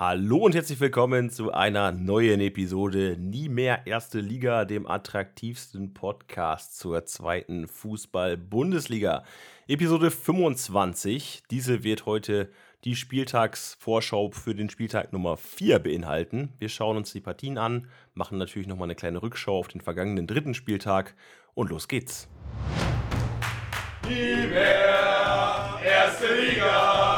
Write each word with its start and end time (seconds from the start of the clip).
Hallo 0.00 0.38
und 0.38 0.54
herzlich 0.54 0.80
willkommen 0.80 1.28
zu 1.28 1.52
einer 1.52 1.92
neuen 1.92 2.40
Episode 2.40 3.18
Nie 3.18 3.50
mehr 3.50 3.86
Erste 3.86 4.20
Liga, 4.20 4.64
dem 4.64 4.86
attraktivsten 4.86 5.92
Podcast 5.92 6.78
zur 6.78 7.04
zweiten 7.04 7.68
Fußball-Bundesliga. 7.68 9.24
Episode 9.68 10.10
25. 10.10 11.42
Diese 11.50 11.84
wird 11.84 12.06
heute 12.06 12.50
die 12.84 12.96
Spieltagsvorschau 12.96 14.30
für 14.30 14.54
den 14.54 14.70
Spieltag 14.70 15.12
Nummer 15.12 15.36
4 15.36 15.80
beinhalten. 15.80 16.54
Wir 16.58 16.70
schauen 16.70 16.96
uns 16.96 17.12
die 17.12 17.20
Partien 17.20 17.58
an, 17.58 17.86
machen 18.14 18.38
natürlich 18.38 18.68
nochmal 18.68 18.86
eine 18.86 18.94
kleine 18.94 19.22
Rückschau 19.22 19.58
auf 19.58 19.68
den 19.68 19.82
vergangenen 19.82 20.26
dritten 20.26 20.54
Spieltag 20.54 21.14
und 21.52 21.68
los 21.68 21.88
geht's. 21.88 22.26
Nie 24.08 24.46
mehr 24.48 25.78
Erste 25.84 26.26
Liga. 26.34 27.09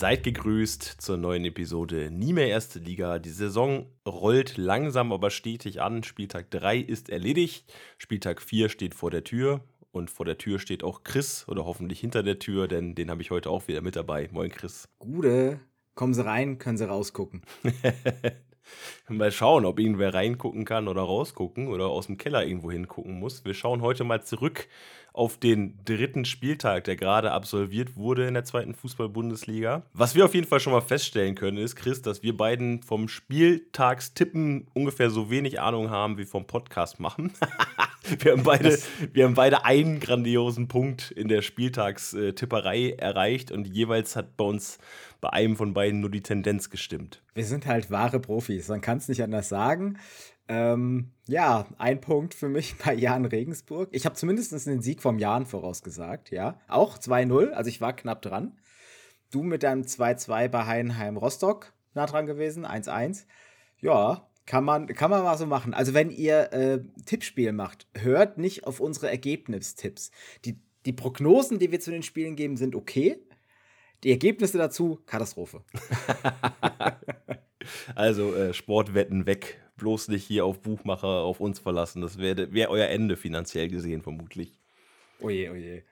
Seid 0.00 0.22
gegrüßt 0.22 0.82
zur 0.82 1.18
neuen 1.18 1.44
Episode 1.44 2.10
Nie 2.10 2.32
mehr 2.32 2.48
erste 2.48 2.78
Liga. 2.78 3.18
Die 3.18 3.28
Saison 3.28 3.84
rollt 4.08 4.56
langsam, 4.56 5.12
aber 5.12 5.28
stetig 5.28 5.82
an. 5.82 6.04
Spieltag 6.04 6.50
3 6.50 6.78
ist 6.78 7.10
erledigt. 7.10 7.70
Spieltag 7.98 8.40
4 8.40 8.70
steht 8.70 8.94
vor 8.94 9.10
der 9.10 9.24
Tür. 9.24 9.60
Und 9.92 10.10
vor 10.10 10.24
der 10.24 10.38
Tür 10.38 10.58
steht 10.58 10.84
auch 10.84 11.04
Chris 11.04 11.46
oder 11.48 11.66
hoffentlich 11.66 12.00
hinter 12.00 12.22
der 12.22 12.38
Tür, 12.38 12.66
denn 12.66 12.94
den 12.94 13.10
habe 13.10 13.20
ich 13.20 13.30
heute 13.30 13.50
auch 13.50 13.68
wieder 13.68 13.82
mit 13.82 13.94
dabei. 13.94 14.30
Moin 14.32 14.50
Chris. 14.50 14.88
Gute. 14.98 15.60
Kommen 15.94 16.14
Sie 16.14 16.24
rein, 16.24 16.56
können 16.56 16.78
Sie 16.78 16.88
rausgucken. 16.88 17.42
mal 19.08 19.30
schauen, 19.30 19.66
ob 19.66 19.78
irgendwer 19.78 20.14
reingucken 20.14 20.64
kann 20.64 20.88
oder 20.88 21.02
rausgucken 21.02 21.68
oder 21.68 21.88
aus 21.88 22.06
dem 22.06 22.16
Keller 22.16 22.46
irgendwo 22.46 22.70
hingucken 22.70 23.18
muss. 23.18 23.44
Wir 23.44 23.52
schauen 23.52 23.82
heute 23.82 24.04
mal 24.04 24.22
zurück 24.24 24.66
auf 25.12 25.38
den 25.38 25.78
dritten 25.84 26.24
Spieltag, 26.24 26.84
der 26.84 26.96
gerade 26.96 27.32
absolviert 27.32 27.96
wurde 27.96 28.26
in 28.26 28.34
der 28.34 28.44
zweiten 28.44 28.74
Fußball-Bundesliga. 28.74 29.82
Was 29.92 30.14
wir 30.14 30.24
auf 30.24 30.34
jeden 30.34 30.46
Fall 30.46 30.60
schon 30.60 30.72
mal 30.72 30.80
feststellen 30.80 31.34
können, 31.34 31.58
ist, 31.58 31.76
Chris, 31.76 32.02
dass 32.02 32.22
wir 32.22 32.36
beiden 32.36 32.82
vom 32.82 33.08
Spieltagstippen 33.08 34.68
ungefähr 34.74 35.10
so 35.10 35.30
wenig 35.30 35.60
Ahnung 35.60 35.90
haben 35.90 36.18
wie 36.18 36.24
vom 36.24 36.46
Podcast 36.46 37.00
machen. 37.00 37.32
wir, 38.20 38.32
haben 38.32 38.42
beide, 38.42 38.78
wir 39.12 39.24
haben 39.24 39.34
beide 39.34 39.64
einen 39.64 40.00
grandiosen 40.00 40.68
Punkt 40.68 41.10
in 41.10 41.28
der 41.28 41.42
Spieltagstipperei 41.42 42.90
erreicht 42.92 43.50
und 43.52 43.66
jeweils 43.66 44.16
hat 44.16 44.36
bei 44.36 44.44
uns 44.44 44.78
bei 45.20 45.30
einem 45.30 45.56
von 45.56 45.74
beiden 45.74 46.00
nur 46.00 46.10
die 46.10 46.22
Tendenz 46.22 46.70
gestimmt. 46.70 47.22
Wir 47.34 47.44
sind 47.44 47.66
halt 47.66 47.90
wahre 47.90 48.20
Profis, 48.20 48.68
man 48.68 48.80
kann 48.80 48.98
es 48.98 49.08
nicht 49.08 49.22
anders 49.22 49.48
sagen. 49.48 49.98
Ähm, 50.50 51.12
ja, 51.28 51.68
ein 51.78 52.00
Punkt 52.00 52.34
für 52.34 52.48
mich 52.48 52.76
bei 52.84 52.92
Jan 52.92 53.24
Regensburg. 53.24 53.88
Ich 53.92 54.04
habe 54.04 54.16
zumindest 54.16 54.66
den 54.66 54.82
Sieg 54.82 55.00
vom 55.00 55.20
Jan 55.20 55.46
vorausgesagt, 55.46 56.32
ja. 56.32 56.58
Auch 56.66 56.98
2-0, 56.98 57.50
also 57.50 57.68
ich 57.68 57.80
war 57.80 57.94
knapp 57.94 58.20
dran. 58.20 58.58
Du 59.30 59.44
mit 59.44 59.62
deinem 59.62 59.82
2-2 59.82 60.48
bei 60.48 60.66
Heidenheim 60.66 61.16
Rostock 61.16 61.72
nah 61.94 62.06
dran 62.06 62.26
gewesen, 62.26 62.66
1-1. 62.66 63.26
Ja, 63.80 64.28
kann 64.44 64.64
man, 64.64 64.88
kann 64.88 65.10
man 65.10 65.22
mal 65.22 65.38
so 65.38 65.46
machen. 65.46 65.72
Also, 65.72 65.94
wenn 65.94 66.10
ihr 66.10 66.52
äh, 66.52 66.80
Tippspiel 67.06 67.52
macht, 67.52 67.86
hört 67.94 68.36
nicht 68.36 68.66
auf 68.66 68.80
unsere 68.80 69.08
Ergebnistipps. 69.08 70.10
Die, 70.44 70.58
die 70.84 70.92
Prognosen, 70.92 71.60
die 71.60 71.70
wir 71.70 71.78
zu 71.78 71.92
den 71.92 72.02
Spielen 72.02 72.34
geben, 72.34 72.56
sind 72.56 72.74
okay. 72.74 73.24
Die 74.02 74.10
Ergebnisse 74.10 74.58
dazu, 74.58 74.98
Katastrophe. 75.06 75.62
also, 77.94 78.34
äh, 78.34 78.52
Sportwetten 78.52 79.26
weg 79.26 79.60
bloß 79.80 80.08
nicht 80.08 80.24
hier 80.24 80.44
auf 80.44 80.60
Buchmacher, 80.60 81.08
auf 81.08 81.40
uns 81.40 81.58
verlassen. 81.58 82.02
Das 82.02 82.18
wäre 82.18 82.52
wär 82.52 82.70
euer 82.70 82.86
Ende 82.86 83.16
finanziell 83.16 83.68
gesehen, 83.68 84.02
vermutlich. 84.02 84.52
Oje, 85.20 85.50
oje. 85.50 85.82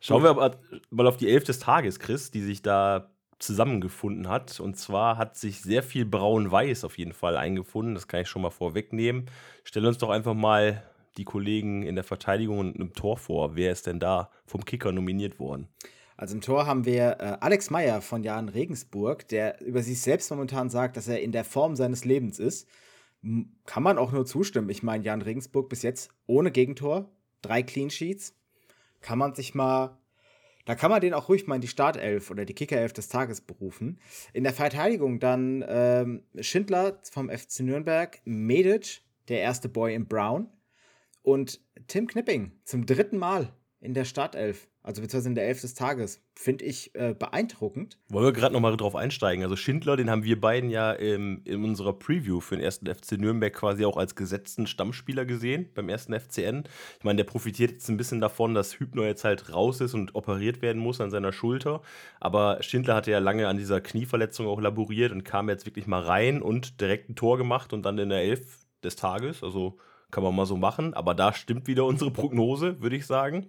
Schauen 0.00 0.22
wir 0.22 0.30
aber 0.30 0.58
mal 0.90 1.06
auf 1.06 1.16
die 1.16 1.28
Elf 1.28 1.44
des 1.44 1.58
Tages, 1.58 1.98
Chris, 1.98 2.30
die 2.30 2.40
sich 2.40 2.62
da 2.62 3.10
zusammengefunden 3.38 4.28
hat. 4.28 4.60
Und 4.60 4.76
zwar 4.76 5.18
hat 5.18 5.36
sich 5.36 5.60
sehr 5.60 5.82
viel 5.82 6.04
Braun-Weiß 6.04 6.84
auf 6.84 6.96
jeden 6.96 7.12
Fall 7.12 7.36
eingefunden. 7.36 7.94
Das 7.94 8.08
kann 8.08 8.20
ich 8.20 8.28
schon 8.28 8.42
mal 8.42 8.50
vorwegnehmen. 8.50 9.26
Stell 9.64 9.84
uns 9.84 9.98
doch 9.98 10.10
einfach 10.10 10.34
mal 10.34 10.82
die 11.16 11.24
Kollegen 11.24 11.82
in 11.82 11.94
der 11.94 12.04
Verteidigung 12.04 12.58
und 12.58 12.76
im 12.76 12.92
Tor 12.92 13.16
vor. 13.16 13.56
Wer 13.56 13.72
ist 13.72 13.86
denn 13.86 14.00
da 14.00 14.30
vom 14.46 14.64
Kicker 14.64 14.92
nominiert 14.92 15.38
worden? 15.38 15.68
Also 16.16 16.36
im 16.36 16.40
Tor 16.40 16.66
haben 16.66 16.84
wir 16.84 17.16
äh, 17.18 17.36
Alex 17.40 17.70
Meyer 17.70 18.00
von 18.00 18.22
Jan 18.22 18.48
Regensburg, 18.48 19.26
der 19.28 19.60
über 19.60 19.82
sich 19.82 20.00
selbst 20.00 20.30
momentan 20.30 20.70
sagt, 20.70 20.96
dass 20.96 21.08
er 21.08 21.20
in 21.20 21.32
der 21.32 21.44
Form 21.44 21.74
seines 21.74 22.04
Lebens 22.04 22.38
ist 22.38 22.68
kann 23.66 23.82
man 23.82 23.98
auch 23.98 24.12
nur 24.12 24.26
zustimmen. 24.26 24.68
Ich 24.68 24.82
meine, 24.82 25.04
Jan 25.04 25.22
Regensburg 25.22 25.68
bis 25.68 25.82
jetzt 25.82 26.10
ohne 26.26 26.50
Gegentor, 26.50 27.10
drei 27.42 27.62
Clean 27.62 27.90
Sheets. 27.90 28.34
Kann 29.00 29.18
man 29.18 29.34
sich 29.34 29.54
mal, 29.54 29.98
da 30.64 30.74
kann 30.74 30.90
man 30.90 31.00
den 31.00 31.14
auch 31.14 31.28
ruhig 31.28 31.46
mal 31.46 31.56
in 31.56 31.60
die 31.60 31.68
Startelf 31.68 32.30
oder 32.30 32.44
die 32.44 32.54
Kickerelf 32.54 32.92
des 32.92 33.08
Tages 33.08 33.40
berufen. 33.40 33.98
In 34.32 34.44
der 34.44 34.52
Verteidigung 34.52 35.20
dann 35.20 35.64
ähm, 35.66 36.22
Schindler 36.40 36.98
vom 37.10 37.28
FC 37.28 37.60
Nürnberg, 37.60 38.20
Medic, 38.24 39.02
der 39.28 39.40
erste 39.40 39.68
Boy 39.68 39.94
in 39.94 40.06
Brown 40.06 40.48
und 41.22 41.60
Tim 41.86 42.06
Knipping 42.06 42.52
zum 42.64 42.86
dritten 42.86 43.18
Mal 43.18 43.52
in 43.80 43.94
der 43.94 44.04
Startelf 44.04 44.68
also 44.84 45.00
beziehungsweise 45.00 45.30
in 45.30 45.34
der 45.34 45.48
Elf 45.48 45.62
des 45.62 45.72
Tages, 45.72 46.22
finde 46.34 46.66
ich 46.66 46.94
äh, 46.94 47.14
beeindruckend. 47.14 47.98
Wollen 48.10 48.26
wir 48.26 48.32
gerade 48.32 48.52
nochmal 48.52 48.76
drauf 48.76 48.94
einsteigen? 48.94 49.42
Also 49.42 49.56
Schindler, 49.56 49.96
den 49.96 50.10
haben 50.10 50.24
wir 50.24 50.38
beiden 50.38 50.68
ja 50.68 50.92
im, 50.92 51.40
in 51.46 51.64
unserer 51.64 51.94
Preview 51.94 52.40
für 52.40 52.54
den 52.54 52.62
ersten 52.62 52.86
FC 52.86 53.12
Nürnberg 53.12 53.54
quasi 53.54 53.86
auch 53.86 53.96
als 53.96 54.14
gesetzten 54.14 54.66
Stammspieler 54.66 55.24
gesehen 55.24 55.70
beim 55.74 55.88
ersten 55.88 56.12
FCN. 56.12 56.64
Ich 56.98 57.04
meine, 57.04 57.16
der 57.16 57.24
profitiert 57.24 57.72
jetzt 57.72 57.88
ein 57.88 57.96
bisschen 57.96 58.20
davon, 58.20 58.52
dass 58.52 58.78
Hübner 58.78 59.04
jetzt 59.04 59.24
halt 59.24 59.54
raus 59.54 59.80
ist 59.80 59.94
und 59.94 60.14
operiert 60.14 60.60
werden 60.60 60.82
muss 60.82 61.00
an 61.00 61.10
seiner 61.10 61.32
Schulter. 61.32 61.80
Aber 62.20 62.62
Schindler 62.62 62.94
hatte 62.94 63.10
ja 63.10 63.20
lange 63.20 63.48
an 63.48 63.56
dieser 63.56 63.80
Knieverletzung 63.80 64.46
auch 64.46 64.60
laboriert 64.60 65.12
und 65.12 65.24
kam 65.24 65.48
jetzt 65.48 65.64
wirklich 65.64 65.86
mal 65.86 66.02
rein 66.02 66.42
und 66.42 66.82
direkt 66.82 67.08
ein 67.08 67.16
Tor 67.16 67.38
gemacht 67.38 67.72
und 67.72 67.86
dann 67.86 67.96
in 67.96 68.10
der 68.10 68.20
Elf 68.20 68.66
des 68.82 68.96
Tages. 68.96 69.42
Also 69.42 69.78
kann 70.10 70.22
man 70.22 70.36
mal 70.36 70.44
so 70.44 70.58
machen. 70.58 70.92
Aber 70.92 71.14
da 71.14 71.32
stimmt 71.32 71.68
wieder 71.68 71.86
unsere 71.86 72.10
Prognose, 72.10 72.82
würde 72.82 72.96
ich 72.96 73.06
sagen. 73.06 73.46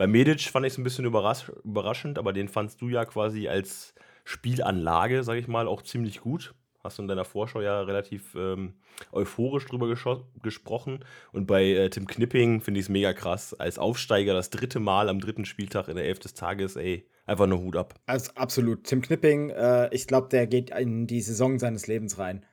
Bei 0.00 0.06
Medic 0.06 0.40
fand 0.40 0.64
ich 0.64 0.72
es 0.72 0.78
ein 0.78 0.82
bisschen 0.82 1.04
überrasch 1.04 1.52
überraschend, 1.62 2.18
aber 2.18 2.32
den 2.32 2.48
fandst 2.48 2.80
du 2.80 2.88
ja 2.88 3.04
quasi 3.04 3.48
als 3.48 3.92
Spielanlage, 4.24 5.22
sag 5.24 5.36
ich 5.36 5.46
mal, 5.46 5.68
auch 5.68 5.82
ziemlich 5.82 6.22
gut. 6.22 6.54
Hast 6.82 6.96
du 6.96 7.02
in 7.02 7.08
deiner 7.08 7.26
Vorschau 7.26 7.60
ja 7.60 7.82
relativ 7.82 8.34
ähm, 8.34 8.76
euphorisch 9.12 9.66
drüber 9.66 9.94
gesprochen. 10.42 11.04
Und 11.32 11.46
bei 11.46 11.64
äh, 11.64 11.90
Tim 11.90 12.06
Knipping 12.06 12.62
finde 12.62 12.80
ich 12.80 12.86
es 12.86 12.88
mega 12.88 13.12
krass. 13.12 13.52
Als 13.52 13.78
Aufsteiger 13.78 14.32
das 14.32 14.48
dritte 14.48 14.80
Mal 14.80 15.10
am 15.10 15.20
dritten 15.20 15.44
Spieltag 15.44 15.88
in 15.88 15.96
der 15.96 16.06
Elf 16.06 16.18
des 16.18 16.32
Tages, 16.32 16.76
ey, 16.76 17.06
einfach 17.26 17.46
nur 17.46 17.58
Hut 17.58 17.76
ab. 17.76 17.92
Also 18.06 18.32
absolut. 18.36 18.84
Tim 18.84 19.02
Knipping, 19.02 19.50
äh, 19.50 19.94
ich 19.94 20.06
glaube, 20.06 20.30
der 20.30 20.46
geht 20.46 20.70
in 20.70 21.08
die 21.08 21.20
Saison 21.20 21.58
seines 21.58 21.88
Lebens 21.88 22.16
rein. 22.16 22.46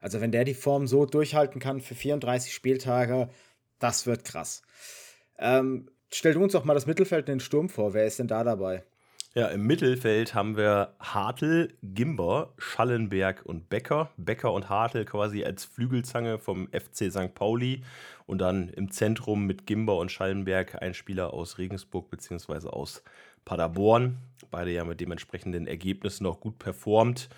Also 0.00 0.20
wenn 0.20 0.32
der 0.32 0.44
die 0.44 0.52
Form 0.52 0.86
so 0.86 1.06
durchhalten 1.06 1.62
kann 1.62 1.80
für 1.80 1.94
34 1.94 2.52
Spieltage, 2.52 3.30
das 3.78 4.04
wird 4.06 4.24
krass. 4.24 4.60
Ähm, 5.38 5.88
Stell 6.12 6.34
du 6.34 6.42
uns 6.42 6.52
doch 6.52 6.64
mal 6.64 6.74
das 6.74 6.86
Mittelfeld 6.86 7.28
in 7.28 7.34
den 7.34 7.40
Sturm 7.40 7.68
vor. 7.68 7.94
Wer 7.94 8.06
ist 8.06 8.18
denn 8.18 8.28
da 8.28 8.42
dabei? 8.42 8.82
Ja, 9.32 9.46
im 9.46 9.64
Mittelfeld 9.64 10.34
haben 10.34 10.56
wir 10.56 10.92
Hartl, 10.98 11.72
Gimber, 11.84 12.52
Schallenberg 12.58 13.42
und 13.46 13.68
Becker. 13.68 14.10
Becker 14.16 14.52
und 14.52 14.68
Hartl 14.68 15.04
quasi 15.04 15.44
als 15.44 15.64
Flügelzange 15.64 16.40
vom 16.40 16.66
FC 16.72 17.12
St. 17.12 17.32
Pauli. 17.32 17.84
Und 18.26 18.38
dann 18.38 18.70
im 18.70 18.90
Zentrum 18.90 19.46
mit 19.46 19.68
Gimber 19.68 19.98
und 19.98 20.10
Schallenberg 20.10 20.82
ein 20.82 20.94
Spieler 20.94 21.32
aus 21.32 21.58
Regensburg 21.58 22.10
bzw. 22.10 22.66
aus 22.70 23.04
Paderborn. 23.44 24.18
Beide 24.50 24.72
ja 24.72 24.84
mit 24.84 25.00
dementsprechenden 25.00 25.68
Ergebnissen 25.68 26.26
auch 26.26 26.40
gut 26.40 26.58
performt. 26.58 27.28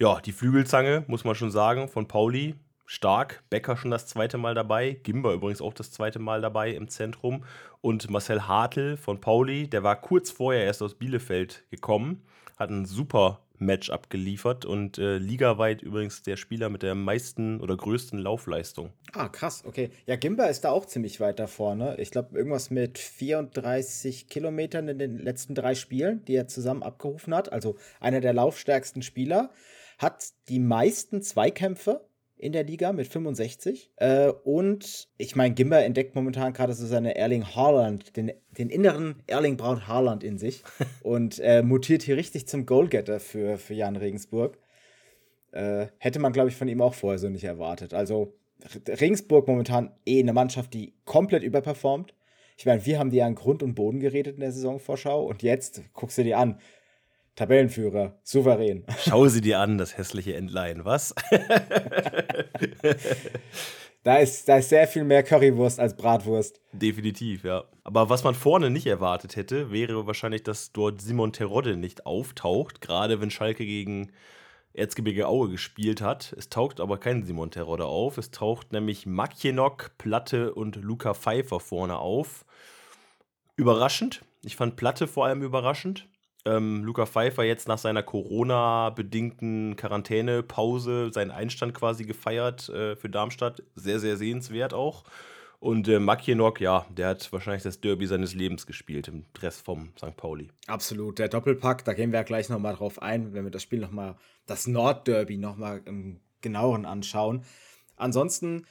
Ja, 0.00 0.20
die 0.20 0.32
Flügelzange, 0.32 1.04
muss 1.06 1.22
man 1.22 1.36
schon 1.36 1.52
sagen, 1.52 1.88
von 1.88 2.08
Pauli 2.08 2.56
stark. 2.88 3.44
Becker 3.50 3.76
schon 3.76 3.90
das 3.90 4.06
zweite 4.06 4.38
Mal 4.38 4.54
dabei. 4.54 4.98
Gimber 5.02 5.34
übrigens 5.34 5.60
auch 5.60 5.74
das 5.74 5.92
zweite 5.92 6.18
Mal 6.18 6.40
dabei 6.40 6.70
im 6.70 6.88
Zentrum. 6.88 7.44
Und 7.82 8.10
Marcel 8.10 8.48
Hartl 8.48 8.96
von 8.96 9.20
Pauli, 9.20 9.68
der 9.68 9.82
war 9.82 10.00
kurz 10.00 10.30
vorher 10.30 10.64
erst 10.64 10.82
aus 10.82 10.94
Bielefeld 10.94 11.64
gekommen, 11.70 12.24
hat 12.56 12.70
ein 12.70 12.86
super 12.86 13.40
Match 13.58 13.90
abgeliefert 13.90 14.64
und 14.64 14.98
äh, 14.98 15.18
ligaweit 15.18 15.82
übrigens 15.82 16.22
der 16.22 16.36
Spieler 16.36 16.70
mit 16.70 16.82
der 16.82 16.94
meisten 16.94 17.60
oder 17.60 17.76
größten 17.76 18.18
Laufleistung. 18.18 18.92
Ah, 19.12 19.28
krass, 19.28 19.64
okay. 19.66 19.90
Ja, 20.06 20.16
Gimber 20.16 20.48
ist 20.48 20.62
da 20.62 20.70
auch 20.70 20.86
ziemlich 20.86 21.20
weit 21.20 21.40
da 21.40 21.46
vorne. 21.46 21.96
Ich 21.98 22.10
glaube, 22.10 22.38
irgendwas 22.38 22.70
mit 22.70 22.98
34 22.98 24.28
Kilometern 24.28 24.88
in 24.88 24.98
den 24.98 25.18
letzten 25.18 25.54
drei 25.54 25.74
Spielen, 25.74 26.24
die 26.24 26.36
er 26.36 26.48
zusammen 26.48 26.82
abgerufen 26.82 27.34
hat. 27.34 27.52
Also 27.52 27.76
einer 28.00 28.20
der 28.20 28.32
laufstärksten 28.32 29.02
Spieler. 29.02 29.50
Hat 29.98 30.28
die 30.48 30.60
meisten 30.60 31.22
Zweikämpfe 31.22 32.07
in 32.38 32.52
der 32.52 32.64
Liga 32.64 32.92
mit 32.92 33.08
65. 33.08 33.90
Äh, 33.96 34.28
und 34.44 35.08
ich 35.18 35.36
meine, 35.36 35.54
Gimber 35.54 35.84
entdeckt 35.84 36.14
momentan 36.14 36.52
gerade 36.52 36.72
so 36.72 36.86
seine 36.86 37.16
Erling 37.16 37.44
Haaland, 37.44 38.16
den, 38.16 38.32
den 38.56 38.70
inneren 38.70 39.16
Erling 39.26 39.56
Braut 39.56 39.86
Haaland 39.88 40.24
in 40.24 40.38
sich 40.38 40.62
und 41.02 41.40
äh, 41.40 41.62
mutiert 41.62 42.02
hier 42.02 42.16
richtig 42.16 42.46
zum 42.46 42.64
Goalgetter 42.66 43.20
für, 43.20 43.58
für 43.58 43.74
Jan 43.74 43.96
Regensburg. 43.96 44.58
Äh, 45.52 45.86
hätte 45.98 46.20
man, 46.20 46.32
glaube 46.32 46.48
ich, 46.48 46.56
von 46.56 46.68
ihm 46.68 46.80
auch 46.80 46.94
vorher 46.94 47.18
so 47.18 47.28
nicht 47.28 47.44
erwartet. 47.44 47.94
Also 47.94 48.34
Regensburg 48.86 49.46
momentan 49.46 49.92
eh 50.06 50.20
eine 50.20 50.32
Mannschaft, 50.32 50.74
die 50.74 50.94
komplett 51.04 51.42
überperformt. 51.42 52.14
Ich 52.56 52.66
meine, 52.66 52.84
wir 52.84 52.98
haben 52.98 53.10
die 53.10 53.18
ja 53.18 53.26
an 53.26 53.36
Grund 53.36 53.62
und 53.62 53.74
Boden 53.74 54.00
geredet 54.00 54.34
in 54.34 54.40
der 54.40 54.52
Saisonvorschau 54.52 55.24
und 55.24 55.42
jetzt 55.42 55.82
guckst 55.92 56.18
du 56.18 56.24
dir 56.24 56.38
an. 56.38 56.58
Tabellenführer, 57.38 58.18
souverän. 58.24 58.84
Schau 59.08 59.28
sie 59.28 59.40
dir 59.40 59.60
an, 59.60 59.78
das 59.78 59.96
hässliche 59.96 60.34
Entlein, 60.34 60.84
was? 60.84 61.14
da, 64.02 64.16
ist, 64.16 64.48
da 64.48 64.56
ist 64.56 64.70
sehr 64.70 64.88
viel 64.88 65.04
mehr 65.04 65.22
Currywurst 65.22 65.78
als 65.78 65.96
Bratwurst. 65.96 66.60
Definitiv, 66.72 67.44
ja. 67.44 67.62
Aber 67.84 68.10
was 68.10 68.24
man 68.24 68.34
vorne 68.34 68.70
nicht 68.70 68.88
erwartet 68.88 69.36
hätte, 69.36 69.70
wäre 69.70 70.08
wahrscheinlich, 70.08 70.42
dass 70.42 70.72
dort 70.72 71.00
Simon 71.00 71.32
Terodde 71.32 71.76
nicht 71.76 72.06
auftaucht, 72.06 72.80
gerade 72.80 73.20
wenn 73.20 73.30
Schalke 73.30 73.64
gegen 73.64 74.10
Erzgebirge 74.72 75.28
Aue 75.28 75.48
gespielt 75.48 76.00
hat. 76.00 76.34
Es 76.36 76.48
taucht 76.48 76.80
aber 76.80 76.98
kein 76.98 77.22
Simon 77.22 77.52
Terodde 77.52 77.84
auf. 77.84 78.18
Es 78.18 78.32
taucht 78.32 78.72
nämlich 78.72 79.06
Makjenok, 79.06 79.92
Platte 79.96 80.54
und 80.54 80.74
Luca 80.74 81.14
Pfeiffer 81.14 81.60
vorne 81.60 81.98
auf. 81.98 82.44
Überraschend. 83.54 84.24
Ich 84.42 84.56
fand 84.56 84.74
Platte 84.74 85.06
vor 85.06 85.26
allem 85.26 85.42
überraschend. 85.42 86.08
Ähm, 86.44 86.84
Luca 86.84 87.06
Pfeiffer 87.06 87.44
jetzt 87.44 87.68
nach 87.68 87.78
seiner 87.78 88.02
Corona-bedingten 88.02 89.76
Quarantänepause 89.76 91.10
seinen 91.12 91.30
Einstand 91.30 91.74
quasi 91.74 92.04
gefeiert 92.04 92.68
äh, 92.68 92.96
für 92.96 93.10
Darmstadt. 93.10 93.62
Sehr, 93.74 93.98
sehr 94.00 94.16
sehenswert 94.16 94.72
auch. 94.72 95.04
Und 95.60 95.88
äh, 95.88 95.98
Makienok, 95.98 96.60
ja, 96.60 96.86
der 96.90 97.08
hat 97.08 97.32
wahrscheinlich 97.32 97.64
das 97.64 97.80
Derby 97.80 98.06
seines 98.06 98.34
Lebens 98.34 98.66
gespielt 98.66 99.08
im 99.08 99.24
Dress 99.32 99.60
vom 99.60 99.92
St. 99.98 100.16
Pauli. 100.16 100.50
Absolut, 100.68 101.18
der 101.18 101.28
Doppelpack, 101.28 101.84
da 101.84 101.94
gehen 101.94 102.12
wir 102.12 102.20
ja 102.20 102.24
gleich 102.24 102.48
nochmal 102.48 102.76
drauf 102.76 103.02
ein, 103.02 103.32
wenn 103.32 103.44
wir 103.44 103.50
das 103.50 103.64
Spiel 103.64 103.80
nochmal, 103.80 104.14
das 104.46 104.68
Nordderby 104.68 105.36
nochmal 105.36 105.82
im 105.84 106.20
genaueren 106.40 106.86
anschauen. 106.86 107.44
Ansonsten, 107.96 108.66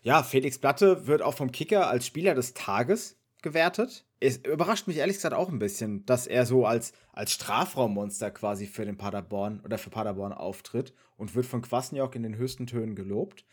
ja, 0.00 0.22
Felix 0.22 0.58
Platte 0.58 1.06
wird 1.06 1.20
auch 1.20 1.34
vom 1.34 1.52
Kicker 1.52 1.88
als 1.88 2.06
Spieler 2.06 2.34
des 2.34 2.54
Tages 2.54 3.18
gewertet. 3.42 4.06
Es 4.20 4.38
überrascht 4.38 4.86
mich 4.86 4.98
ehrlich 4.98 5.16
gesagt 5.16 5.34
auch 5.34 5.48
ein 5.48 5.58
bisschen, 5.58 6.06
dass 6.06 6.26
er 6.26 6.46
so 6.46 6.64
als, 6.66 6.92
als 7.12 7.32
Strafraummonster 7.32 8.30
quasi 8.30 8.66
für 8.66 8.84
den 8.84 8.96
Paderborn 8.96 9.60
oder 9.64 9.78
für 9.78 9.90
Paderborn 9.90 10.32
auftritt 10.32 10.94
und 11.16 11.34
wird 11.34 11.46
von 11.46 11.62
Kwasniok 11.62 12.14
in 12.14 12.22
den 12.22 12.36
höchsten 12.36 12.66
Tönen 12.66 12.94
gelobt. 12.94 13.44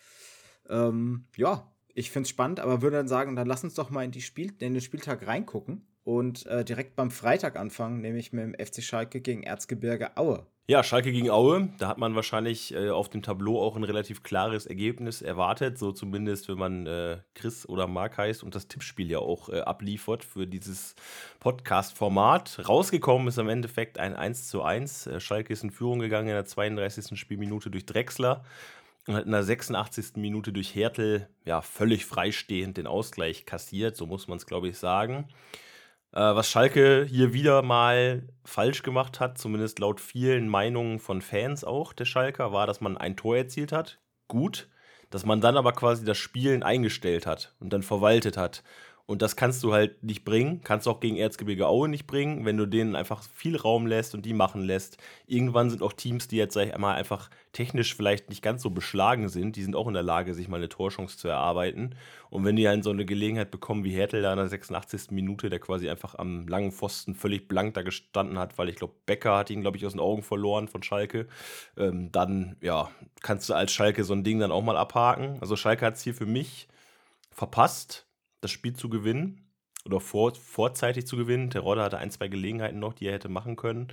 Ähm, 0.70 1.26
ja, 1.36 1.72
ich 1.94 2.12
finde 2.12 2.26
es 2.26 2.30
spannend, 2.30 2.60
aber 2.60 2.82
würde 2.82 2.98
dann 2.98 3.08
sagen, 3.08 3.36
dann 3.36 3.48
lass 3.48 3.64
uns 3.64 3.74
doch 3.74 3.90
mal 3.90 4.06
in, 4.06 4.12
die 4.12 4.22
Spiel 4.22 4.54
in 4.60 4.74
den 4.74 4.82
Spieltag 4.82 5.26
reingucken 5.26 5.88
und 6.04 6.46
äh, 6.46 6.64
direkt 6.64 6.96
beim 6.96 7.12
Freitag 7.12 7.58
anfangen, 7.58 8.02
nämlich 8.02 8.32
mit 8.32 8.44
dem 8.44 8.54
FC 8.54 8.82
Schalke 8.82 9.22
gegen 9.22 9.44
Erzgebirge 9.44 10.16
Aue. 10.18 10.46
Ja, 10.70 10.84
Schalke 10.84 11.12
gegen 11.12 11.32
Aue, 11.32 11.70
da 11.80 11.88
hat 11.88 11.98
man 11.98 12.14
wahrscheinlich 12.14 12.76
äh, 12.76 12.92
auf 12.92 13.10
dem 13.10 13.24
Tableau 13.24 13.60
auch 13.60 13.76
ein 13.76 13.84
relativ 13.84 14.22
klares 14.22 14.68
Ergebnis 14.68 15.24
erwartet, 15.24 15.80
so 15.80 15.92
zumindest 15.92 16.48
wenn 16.48 16.60
man 16.60 16.86
äh, 16.86 17.18
Chris 17.34 17.68
oder 17.68 17.88
Mark 17.88 18.20
heißt 18.20 18.44
und 18.44 18.54
das 18.54 18.68
Tippspiel 18.68 19.10
ja 19.10 19.18
auch 19.18 19.50
äh, 19.50 19.62
abliefert 19.62 20.24
für 20.24 20.46
dieses 20.46 20.94
Podcast-Format. 21.40 22.70
Rausgekommen 22.70 23.30
ist 23.30 23.40
am 23.40 23.50
Endeffekt 23.50 23.98
ein 23.98 24.16
1 24.16 24.48
zu 24.48 24.62
1. 24.62 25.08
Äh, 25.08 25.20
Schalke 25.20 25.54
ist 25.54 25.64
in 25.64 25.72
Führung 25.72 25.98
gegangen 25.98 26.28
in 26.28 26.36
der 26.36 26.46
32. 26.46 27.20
Spielminute 27.20 27.72
durch 27.72 27.88
Drexler 27.88 28.44
und 29.08 29.16
hat 29.16 29.26
in 29.26 29.32
der 29.32 29.42
86. 29.42 30.18
Minute 30.18 30.54
durch 30.54 30.76
Hertel 30.76 31.28
ja 31.46 31.64
völlig 31.64 32.06
freistehend 32.06 32.78
den 32.78 32.86
Ausgleich 32.86 33.48
kassiert, 33.48 33.98
so 33.98 34.06
muss 34.06 34.28
man 34.28 34.38
es 34.38 34.46
glaube 34.46 34.68
ich 34.68 34.78
sagen. 34.78 35.30
Äh, 36.12 36.20
was 36.20 36.50
Schalke 36.50 37.06
hier 37.08 37.34
wieder 37.34 37.62
mal 37.62 38.28
falsch 38.44 38.84
gemacht 38.84 39.20
hat, 39.20 39.38
zumindest 39.38 39.80
laut 39.80 40.02
vielen 40.02 40.48
Meinungen 40.48 41.00
von 41.00 41.22
Fans 41.22 41.64
auch 41.64 41.94
der 41.94 42.06
Schalker, 42.06 42.52
war, 42.52 42.68
dass 42.68 42.82
man 42.82 42.98
ein 42.98 43.16
Tor 43.16 43.38
erzielt 43.38 43.72
hat. 43.72 44.00
Gut. 44.28 44.70
Dass 45.12 45.26
man 45.26 45.42
dann 45.42 45.58
aber 45.58 45.72
quasi 45.74 46.06
das 46.06 46.20
Spielen 46.20 46.62
eingestellt 46.62 47.26
hat 47.26 47.56
und 47.60 47.74
dann 47.74 47.82
verwaltet 47.82 48.38
hat. 48.38 48.64
Und 49.10 49.24
das 49.24 49.36
kannst 49.36 49.64
du 49.64 49.74
halt 49.74 50.04
nicht 50.04 50.24
bringen, 50.24 50.62
kannst 50.64 50.86
du 50.86 50.92
auch 50.92 51.00
gegen 51.00 51.16
Erzgebirge 51.16 51.66
Aue 51.66 51.90
nicht 51.90 52.06
bringen, 52.06 52.46
wenn 52.46 52.58
du 52.58 52.68
denen 52.68 52.96
einfach 52.96 53.24
viel 53.24 53.58
Raum 53.58 53.88
lässt 53.88 54.14
und 54.14 54.24
die 54.24 54.34
machen 54.34 54.62
lässt. 54.62 55.00
Irgendwann 55.26 55.72
sind 55.72 55.82
auch 55.82 55.94
Teams, 55.94 56.28
die 56.28 56.38
jetzt, 56.38 56.54
sag 56.54 56.68
ich 56.68 56.76
einmal, 56.76 56.96
einfach 56.96 57.32
technisch 57.52 57.96
vielleicht 57.96 58.30
nicht 58.30 58.44
ganz 58.44 58.62
so 58.62 58.70
beschlagen 58.70 59.28
sind, 59.28 59.56
die 59.56 59.64
sind 59.64 59.76
auch 59.76 59.88
in 59.88 59.96
der 59.96 60.04
Lage, 60.04 60.36
sich 60.36 60.48
mal 60.48 60.58
eine 60.58 60.70
Torchance 60.70 61.18
zu 61.18 61.28
erarbeiten. 61.28 61.96
Und 62.30 62.46
wenn 62.46 62.56
die 62.56 62.68
halt 62.68 62.84
so 62.84 62.92
eine 62.92 63.04
Gelegenheit 63.04 63.50
bekommen 63.50 63.84
wie 63.84 63.96
Hertel 63.96 64.22
da 64.22 64.32
in 64.32 64.38
der 64.38 64.48
86. 64.48 65.10
Minute, 65.10 65.50
der 65.50 65.58
quasi 65.58 65.90
einfach 65.90 66.14
am 66.14 66.48
langen 66.48 66.72
Pfosten 66.72 67.16
völlig 67.16 67.48
blank 67.48 67.74
da 67.74 67.82
gestanden 67.82 68.38
hat, 68.38 68.60
weil 68.60 68.70
ich 68.70 68.76
glaube, 68.76 68.94
Becker 69.08 69.38
hat 69.38 69.50
ihn, 69.50 69.62
glaube 69.62 69.78
ich, 69.78 69.88
aus 69.88 69.94
den 69.94 70.02
Augen 70.02 70.22
verloren 70.22 70.68
von 70.68 70.84
Schalke, 70.84 71.26
ähm, 71.78 72.12
dann, 72.12 72.58
ja, 72.62 72.92
kannst 73.24 73.50
du 73.50 73.56
als 73.56 73.72
Schalke 73.72 74.04
so 74.04 74.14
ein 74.14 74.24
Ding 74.24 74.38
dann 74.38 74.52
auch 74.52 74.62
mal 74.62 74.78
abhaken. 74.78 75.40
Also 75.42 75.56
Schalke 75.56 75.88
hat 75.88 75.96
es 75.96 76.04
hier 76.04 76.14
für 76.14 76.28
mich 76.28 76.68
verpasst 77.32 78.06
das 78.42 78.52
Spiel 78.52 78.74
zu 78.74 78.90
gewinnen 78.90 79.50
oder 79.86 80.00
vor, 80.00 80.36
vorzeitig 80.36 81.08
zu 81.08 81.18
gewinnen. 81.18 81.50
Terodde 81.50 81.84
hatte 81.84 81.98
ein, 81.98 82.12
zwei 82.12 82.28
Gelegenheiten 82.28 82.80
noch, 82.80 82.94
die 82.94 83.08
er 83.08 83.14
hätte 83.14 83.30
machen 83.30 83.56
können. 83.56 83.88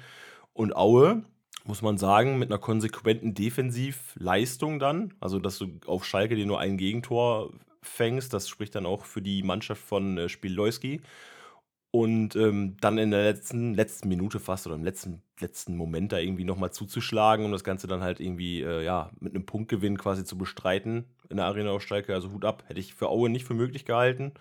Und 0.53 0.75
Aue, 0.75 1.25
muss 1.65 1.83
man 1.83 1.99
sagen, 1.99 2.39
mit 2.39 2.51
einer 2.51 2.59
konsequenten 2.59 3.35
Defensivleistung 3.35 4.79
dann, 4.79 5.15
also 5.21 5.39
dass 5.39 5.59
du 5.59 5.81
auf 5.87 6.05
Schalke 6.05 6.37
dir 6.37 6.47
nur 6.47 6.61
ein 6.61 6.77
Gegentor 6.77 7.53
fängst, 7.83 8.33
das 8.33 8.49
spricht 8.49 8.75
dann 8.75 8.87
auch 8.87 9.05
für 9.05 9.23
die 9.23 9.43
Mannschaft 9.43 9.83
von 9.83 10.19
äh, 10.19 10.29
Spielleusky. 10.29 11.01
Und 11.97 12.37
ähm, 12.37 12.77
dann 12.83 12.99
in 12.99 13.11
der 13.11 13.23
letzten, 13.23 13.73
letzten 13.73 14.09
Minute 14.09 14.39
fast 14.39 14.67
oder 14.67 14.77
im 14.77 14.85
letzten, 14.85 15.23
letzten 15.41 15.79
Moment 15.79 16.13
da 16.13 16.19
irgendwie 16.19 16.45
nochmal 16.45 16.71
zuzuschlagen 16.71 17.47
und 17.47 17.53
das 17.53 17.65
Ganze 17.65 17.87
dann 17.87 18.03
halt 18.03 18.21
irgendwie 18.21 18.61
äh, 18.61 18.85
ja, 18.85 19.11
mit 19.19 19.35
einem 19.35 19.47
Punktgewinn 19.47 19.97
quasi 19.97 20.23
zu 20.23 20.37
bestreiten 20.37 21.07
in 21.31 21.39
der 21.39 21.47
Arena 21.47 21.71
auf 21.71 21.83
Schalke. 21.83 22.13
Also 22.13 22.33
Hut 22.33 22.45
ab, 22.45 22.65
hätte 22.67 22.81
ich 22.81 22.93
für 22.93 23.09
Aue 23.09 23.31
nicht 23.31 23.47
für 23.47 23.55
möglich 23.55 23.87
gehalten. 23.87 24.35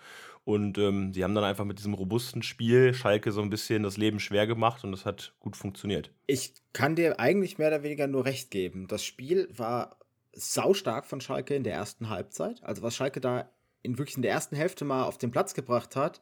Und 0.44 0.76
ähm, 0.76 1.14
sie 1.14 1.24
haben 1.24 1.34
dann 1.34 1.44
einfach 1.44 1.64
mit 1.64 1.78
diesem 1.78 1.94
robusten 1.94 2.42
Spiel 2.42 2.92
Schalke 2.92 3.32
so 3.32 3.40
ein 3.40 3.48
bisschen 3.48 3.84
das 3.84 3.96
Leben 3.96 4.20
schwer 4.20 4.46
gemacht 4.46 4.84
und 4.84 4.92
das 4.92 5.06
hat 5.06 5.32
gut 5.40 5.56
funktioniert. 5.56 6.10
Ich 6.26 6.52
kann 6.74 6.94
dir 6.94 7.18
eigentlich 7.18 7.56
mehr 7.56 7.68
oder 7.68 7.82
weniger 7.82 8.06
nur 8.06 8.26
recht 8.26 8.50
geben. 8.50 8.86
Das 8.86 9.02
Spiel 9.02 9.48
war 9.56 9.96
saustark 10.34 11.06
von 11.06 11.22
Schalke 11.22 11.54
in 11.54 11.64
der 11.64 11.72
ersten 11.72 12.10
Halbzeit. 12.10 12.62
Also 12.62 12.82
was 12.82 12.94
Schalke 12.94 13.22
da 13.22 13.48
in 13.80 13.96
wirklich 13.96 14.16
in 14.16 14.22
der 14.22 14.32
ersten 14.32 14.56
Hälfte 14.56 14.84
mal 14.84 15.04
auf 15.04 15.16
den 15.16 15.30
Platz 15.30 15.54
gebracht 15.54 15.96
hat, 15.96 16.20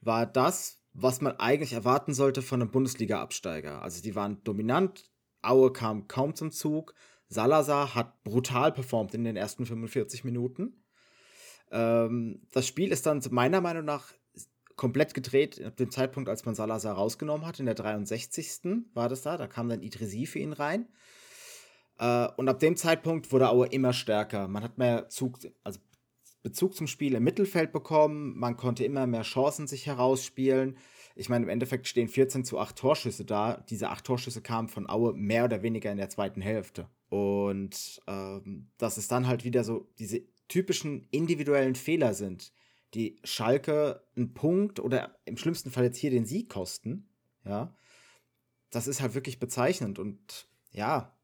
war 0.00 0.26
das, 0.26 0.80
was 0.92 1.20
man 1.20 1.38
eigentlich 1.38 1.72
erwarten 1.72 2.14
sollte 2.14 2.42
von 2.42 2.60
einem 2.60 2.70
Bundesliga-Absteiger. 2.70 3.82
Also 3.82 4.02
die 4.02 4.14
waren 4.14 4.42
dominant, 4.44 5.10
Aue 5.42 5.72
kam 5.72 6.08
kaum 6.08 6.34
zum 6.34 6.50
Zug, 6.50 6.94
Salazar 7.28 7.94
hat 7.94 8.22
brutal 8.24 8.72
performt 8.72 9.14
in 9.14 9.24
den 9.24 9.36
ersten 9.36 9.64
45 9.64 10.24
Minuten. 10.24 10.84
Ähm, 11.70 12.42
das 12.52 12.66
Spiel 12.66 12.90
ist 12.90 13.06
dann 13.06 13.22
meiner 13.30 13.60
Meinung 13.60 13.84
nach 13.84 14.12
komplett 14.74 15.14
gedreht 15.14 15.62
ab 15.62 15.76
dem 15.76 15.90
Zeitpunkt, 15.90 16.28
als 16.28 16.44
man 16.44 16.54
Salazar 16.54 16.94
rausgenommen 16.94 17.46
hat. 17.46 17.60
In 17.60 17.66
der 17.66 17.74
63. 17.74 18.86
war 18.94 19.08
das 19.08 19.22
da, 19.22 19.36
da 19.36 19.46
kam 19.46 19.68
dann 19.68 19.82
Idrisi 19.82 20.26
für 20.26 20.38
ihn 20.38 20.52
rein. 20.52 20.88
Äh, 21.98 22.28
und 22.36 22.48
ab 22.48 22.58
dem 22.58 22.76
Zeitpunkt 22.76 23.30
wurde 23.30 23.50
Aue 23.50 23.66
immer 23.66 23.92
stärker. 23.92 24.48
Man 24.48 24.64
hat 24.64 24.78
mehr 24.78 25.08
Zug, 25.08 25.38
also 25.62 25.80
Bezug 26.42 26.74
zum 26.74 26.86
Spiel 26.86 27.14
im 27.14 27.24
Mittelfeld 27.24 27.72
bekommen. 27.72 28.38
Man 28.38 28.56
konnte 28.56 28.84
immer 28.84 29.06
mehr 29.06 29.22
Chancen 29.22 29.66
sich 29.66 29.86
herausspielen. 29.86 30.76
Ich 31.14 31.28
meine, 31.28 31.44
im 31.44 31.48
Endeffekt 31.50 31.86
stehen 31.86 32.08
14 32.08 32.44
zu 32.44 32.58
8 32.58 32.76
Torschüsse 32.76 33.24
da. 33.24 33.64
Diese 33.68 33.90
8 33.90 34.04
Torschüsse 34.04 34.40
kamen 34.40 34.68
von 34.68 34.88
Aue 34.88 35.12
mehr 35.12 35.44
oder 35.44 35.62
weniger 35.62 35.90
in 35.90 35.98
der 35.98 36.08
zweiten 36.08 36.40
Hälfte. 36.40 36.88
Und 37.08 38.00
ähm, 38.06 38.70
dass 38.78 38.96
es 38.96 39.08
dann 39.08 39.26
halt 39.26 39.44
wieder 39.44 39.64
so 39.64 39.88
diese 39.98 40.22
typischen 40.48 41.06
individuellen 41.10 41.74
Fehler 41.74 42.14
sind, 42.14 42.52
die 42.94 43.18
Schalke 43.22 44.02
einen 44.16 44.34
Punkt 44.34 44.80
oder 44.80 45.16
im 45.24 45.36
schlimmsten 45.36 45.70
Fall 45.70 45.84
jetzt 45.84 45.98
hier 45.98 46.10
den 46.10 46.26
Sieg 46.26 46.48
kosten. 46.48 47.08
Ja, 47.44 47.74
das 48.70 48.86
ist 48.86 49.00
halt 49.00 49.14
wirklich 49.14 49.38
bezeichnend. 49.38 49.98
Und 49.98 50.48
ja, 50.72 51.16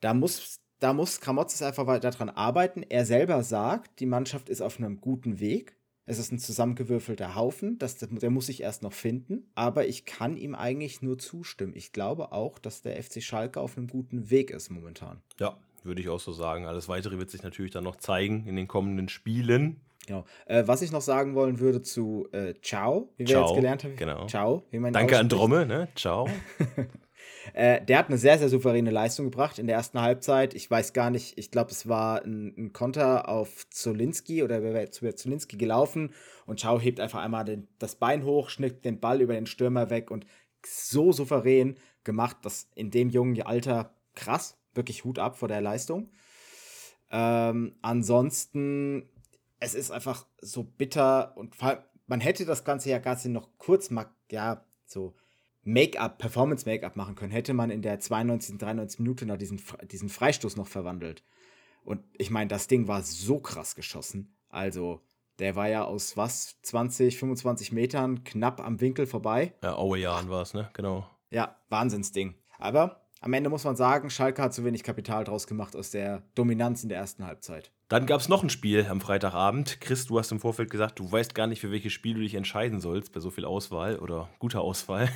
da 0.00 0.14
muss 0.14 0.60
da 0.80 0.92
muss 0.92 1.20
Kramotzes 1.20 1.62
einfach 1.62 1.86
weiter 1.86 2.10
daran 2.10 2.30
arbeiten. 2.30 2.82
Er 2.88 3.04
selber 3.04 3.42
sagt, 3.42 4.00
die 4.00 4.06
Mannschaft 4.06 4.48
ist 4.48 4.62
auf 4.62 4.78
einem 4.78 5.00
guten 5.00 5.38
Weg. 5.38 5.76
Es 6.06 6.18
ist 6.18 6.32
ein 6.32 6.38
zusammengewürfelter 6.38 7.36
Haufen, 7.36 7.78
das, 7.78 7.98
der 7.98 8.30
muss 8.30 8.46
sich 8.46 8.62
erst 8.62 8.82
noch 8.82 8.92
finden. 8.92 9.48
Aber 9.54 9.86
ich 9.86 10.06
kann 10.06 10.36
ihm 10.36 10.56
eigentlich 10.56 11.02
nur 11.02 11.18
zustimmen. 11.18 11.72
Ich 11.76 11.92
glaube 11.92 12.32
auch, 12.32 12.58
dass 12.58 12.82
der 12.82 13.00
FC 13.00 13.22
Schalke 13.22 13.60
auf 13.60 13.76
einem 13.76 13.86
guten 13.86 14.28
Weg 14.30 14.50
ist 14.50 14.70
momentan. 14.70 15.20
Ja, 15.38 15.56
würde 15.84 16.00
ich 16.00 16.08
auch 16.08 16.18
so 16.18 16.32
sagen. 16.32 16.66
Alles 16.66 16.88
Weitere 16.88 17.18
wird 17.18 17.30
sich 17.30 17.44
natürlich 17.44 17.70
dann 17.70 17.84
noch 17.84 17.96
zeigen 17.96 18.44
in 18.46 18.56
den 18.56 18.66
kommenden 18.66 19.08
Spielen. 19.08 19.80
Genau. 20.06 20.24
Äh, 20.46 20.64
was 20.66 20.82
ich 20.82 20.90
noch 20.90 21.02
sagen 21.02 21.36
wollen 21.36 21.60
würde 21.60 21.82
zu 21.82 22.26
äh, 22.32 22.54
Ciao, 22.62 23.10
wie 23.16 23.28
wir 23.28 23.34
Ciao, 23.34 23.46
jetzt 23.46 23.54
gelernt 23.54 23.84
haben. 23.84 23.96
Genau. 23.96 24.26
Ciao. 24.26 24.64
Danke 24.72 25.18
an 25.18 25.28
Dromme, 25.28 25.66
ne? 25.66 25.88
Ciao. 25.94 26.28
Äh, 27.52 27.84
der 27.84 27.98
hat 27.98 28.08
eine 28.08 28.18
sehr, 28.18 28.38
sehr 28.38 28.48
souveräne 28.48 28.90
Leistung 28.90 29.26
gebracht 29.26 29.58
in 29.58 29.66
der 29.66 29.76
ersten 29.76 30.00
Halbzeit. 30.00 30.54
Ich 30.54 30.70
weiß 30.70 30.92
gar 30.92 31.10
nicht, 31.10 31.38
ich 31.38 31.50
glaube, 31.50 31.70
es 31.70 31.88
war 31.88 32.22
ein, 32.24 32.54
ein, 32.56 32.72
Konter 32.72 33.28
auf 33.28 33.68
Zolinski 33.70 34.42
oder 34.42 34.62
wer 34.62 34.74
wäre 34.74 34.90
zu 34.90 35.10
Zolinski 35.14 35.56
gelaufen 35.56 36.12
und 36.46 36.60
Schau 36.60 36.78
hebt 36.78 37.00
einfach 37.00 37.20
einmal 37.20 37.44
den, 37.44 37.68
das 37.78 37.96
Bein 37.96 38.24
hoch, 38.24 38.50
schnippt 38.50 38.84
den 38.84 39.00
Ball 39.00 39.20
über 39.20 39.34
den 39.34 39.46
Stürmer 39.46 39.90
weg 39.90 40.10
und 40.10 40.26
so 40.64 41.12
souverän 41.12 41.76
gemacht, 42.04 42.38
dass 42.42 42.68
in 42.74 42.90
dem 42.90 43.10
jungen 43.10 43.40
Alter 43.42 43.94
krass, 44.14 44.58
wirklich 44.74 45.04
Hut 45.04 45.18
ab 45.18 45.38
vor 45.38 45.48
der 45.48 45.60
Leistung. 45.60 46.10
Ähm, 47.10 47.74
ansonsten, 47.82 49.08
es 49.58 49.74
ist 49.74 49.90
einfach 49.90 50.26
so 50.40 50.62
bitter 50.62 51.36
und 51.36 51.56
man 52.06 52.20
hätte 52.20 52.44
das 52.44 52.64
Ganze 52.64 52.90
ja 52.90 52.98
ganz 52.98 53.24
noch 53.24 53.48
kurz 53.58 53.90
ja, 54.30 54.64
so 54.84 55.14
Make-up, 55.62 56.18
Performance-Make-up 56.18 56.96
machen 56.96 57.14
können, 57.14 57.32
hätte 57.32 57.54
man 57.54 57.70
in 57.70 57.82
der 57.82 58.00
92. 58.00 58.58
93. 58.58 59.00
Minute 59.00 59.26
noch 59.26 59.36
diesen, 59.36 59.60
diesen 59.90 60.08
Freistoß 60.08 60.56
noch 60.56 60.68
verwandelt. 60.68 61.22
Und 61.84 62.02
ich 62.18 62.30
meine, 62.30 62.48
das 62.48 62.66
Ding 62.66 62.88
war 62.88 63.02
so 63.02 63.40
krass 63.40 63.74
geschossen. 63.74 64.36
Also, 64.48 65.00
der 65.38 65.56
war 65.56 65.68
ja 65.68 65.84
aus 65.84 66.16
was? 66.16 66.60
20, 66.62 67.18
25 67.18 67.72
Metern 67.72 68.24
knapp 68.24 68.60
am 68.60 68.80
Winkel 68.80 69.06
vorbei. 69.06 69.54
Ja, 69.62 69.76
Aue 69.76 69.98
Jahren 69.98 70.28
war 70.28 70.42
es, 70.42 70.54
ne? 70.54 70.70
Genau. 70.74 71.08
Ja, 71.30 71.56
Wahnsinnsding. 71.68 72.34
Aber 72.58 73.06
am 73.20 73.34
Ende 73.34 73.50
muss 73.50 73.64
man 73.64 73.76
sagen, 73.76 74.08
Schalke 74.08 74.42
hat 74.42 74.54
zu 74.54 74.64
wenig 74.64 74.82
Kapital 74.82 75.24
draus 75.24 75.46
gemacht 75.46 75.76
aus 75.76 75.90
der 75.90 76.22
Dominanz 76.34 76.82
in 76.82 76.88
der 76.88 76.98
ersten 76.98 77.26
Halbzeit. 77.26 77.70
Dann 77.88 78.06
gab 78.06 78.20
es 78.20 78.28
noch 78.28 78.42
ein 78.42 78.50
Spiel 78.50 78.86
am 78.88 79.00
Freitagabend. 79.00 79.80
Chris, 79.80 80.06
du 80.06 80.18
hast 80.18 80.32
im 80.32 80.40
Vorfeld 80.40 80.70
gesagt, 80.70 80.98
du 80.98 81.10
weißt 81.10 81.34
gar 81.34 81.46
nicht, 81.46 81.60
für 81.60 81.70
welches 81.70 81.92
Spiel 81.92 82.14
du 82.14 82.20
dich 82.20 82.34
entscheiden 82.34 82.80
sollst 82.80 83.12
bei 83.12 83.20
so 83.20 83.30
viel 83.30 83.44
Auswahl 83.44 83.98
oder 83.98 84.30
guter 84.38 84.62
Auswahl. 84.62 85.08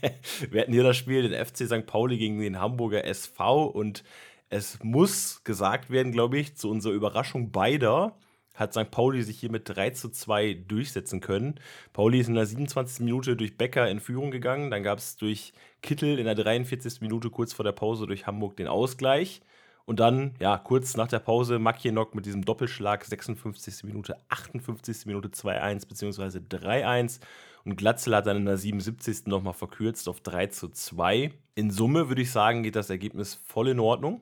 Wir 0.50 0.62
hatten 0.62 0.72
hier 0.72 0.84
das 0.84 0.96
Spiel, 0.96 1.28
den 1.28 1.44
FC 1.44 1.66
St. 1.66 1.86
Pauli 1.86 2.16
gegen 2.16 2.40
den 2.40 2.58
Hamburger 2.58 3.04
SV 3.04 3.64
und 3.66 4.04
es 4.48 4.82
muss 4.82 5.44
gesagt 5.44 5.90
werden, 5.90 6.12
glaube 6.12 6.38
ich, 6.38 6.56
zu 6.56 6.70
unserer 6.70 6.94
Überraschung 6.94 7.52
beider 7.52 8.16
hat 8.54 8.74
St. 8.74 8.90
Pauli 8.90 9.22
sich 9.22 9.40
hier 9.40 9.50
mit 9.50 9.68
3 9.68 9.90
zu 9.90 10.10
2 10.10 10.64
durchsetzen 10.68 11.20
können. 11.20 11.54
Pauli 11.92 12.20
ist 12.20 12.28
in 12.28 12.34
der 12.34 12.46
27. 12.46 13.00
Minute 13.00 13.34
durch 13.34 13.56
Becker 13.56 13.88
in 13.88 14.00
Führung 14.00 14.30
gegangen. 14.30 14.70
Dann 14.70 14.82
gab 14.82 14.98
es 14.98 15.16
durch 15.16 15.52
Kittel 15.82 16.18
in 16.18 16.24
der 16.24 16.34
43. 16.34 17.00
Minute 17.00 17.30
kurz 17.30 17.52
vor 17.52 17.64
der 17.64 17.72
Pause 17.72 18.06
durch 18.06 18.26
Hamburg 18.26 18.56
den 18.56 18.68
Ausgleich. 18.68 19.40
Und 19.86 19.98
dann, 19.98 20.34
ja, 20.38 20.56
kurz 20.56 20.96
nach 20.96 21.08
der 21.08 21.18
Pause, 21.18 21.58
Makienok 21.58 22.14
mit 22.14 22.26
diesem 22.26 22.44
Doppelschlag, 22.44 23.04
56. 23.04 23.84
Minute, 23.84 24.16
58. 24.28 25.06
Minute 25.06 25.28
2-1 25.28 25.88
bzw. 25.88 26.38
3-1. 26.38 27.20
Und 27.64 27.76
Glatzel 27.76 28.14
hat 28.14 28.26
dann 28.26 28.36
in 28.36 28.44
der 28.46 28.56
77. 28.56 29.26
nochmal 29.26 29.54
verkürzt 29.54 30.08
auf 30.08 30.20
3 30.20 30.46
zu 30.46 30.68
2. 30.68 31.32
In 31.54 31.70
Summe 31.70 32.08
würde 32.08 32.22
ich 32.22 32.30
sagen, 32.30 32.62
geht 32.62 32.76
das 32.76 32.90
Ergebnis 32.90 33.34
voll 33.34 33.68
in 33.68 33.80
Ordnung. 33.80 34.20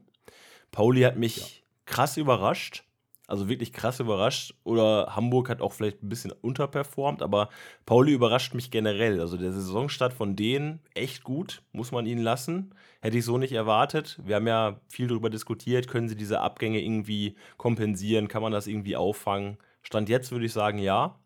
Pauli 0.71 1.03
hat 1.03 1.17
mich 1.17 1.37
ja. 1.37 1.47
krass 1.87 2.17
überrascht. 2.17 2.85
Also 3.29 3.49
wirklich 3.49 3.75
krass 3.75 4.01
überrascht. 4.01 4.55
Oder 4.65 5.15
Hamburg 5.15 5.51
hat 5.51 5.61
auch 5.61 5.73
vielleicht 5.73 6.03
ein 6.03 6.09
bisschen 6.09 6.33
unterperformt, 6.33 7.23
aber 7.23 7.51
Pauli 7.85 8.13
überrascht 8.13 8.55
mich 8.55 8.71
generell. 8.71 9.21
Also 9.21 9.37
der 9.37 9.53
Saisonstart 9.53 10.15
von 10.15 10.35
denen 10.35 10.81
echt 10.95 11.23
gut, 11.23 11.63
muss 11.73 11.93
man 11.93 12.07
ihnen 12.07 12.23
lassen. 12.23 12.75
Hätte 13.01 13.19
ich 13.19 13.25
so 13.27 13.37
nicht 13.37 13.53
erwartet. 13.53 14.19
Wir 14.25 14.37
haben 14.37 14.47
ja 14.47 14.81
viel 14.89 15.09
darüber 15.09 15.29
diskutiert, 15.31 15.89
können 15.89 16.09
sie 16.09 16.17
diese 16.17 16.41
Abgänge 16.41 16.81
irgendwie 16.81 17.37
kompensieren, 17.59 18.29
kann 18.29 18.43
man 18.43 18.51
das 18.51 18.67
irgendwie 18.67 18.97
auffangen. 18.97 19.59
Stand 19.83 20.09
jetzt 20.09 20.33
würde 20.33 20.47
ich 20.47 20.53
sagen, 20.53 20.79
ja, 20.79 21.21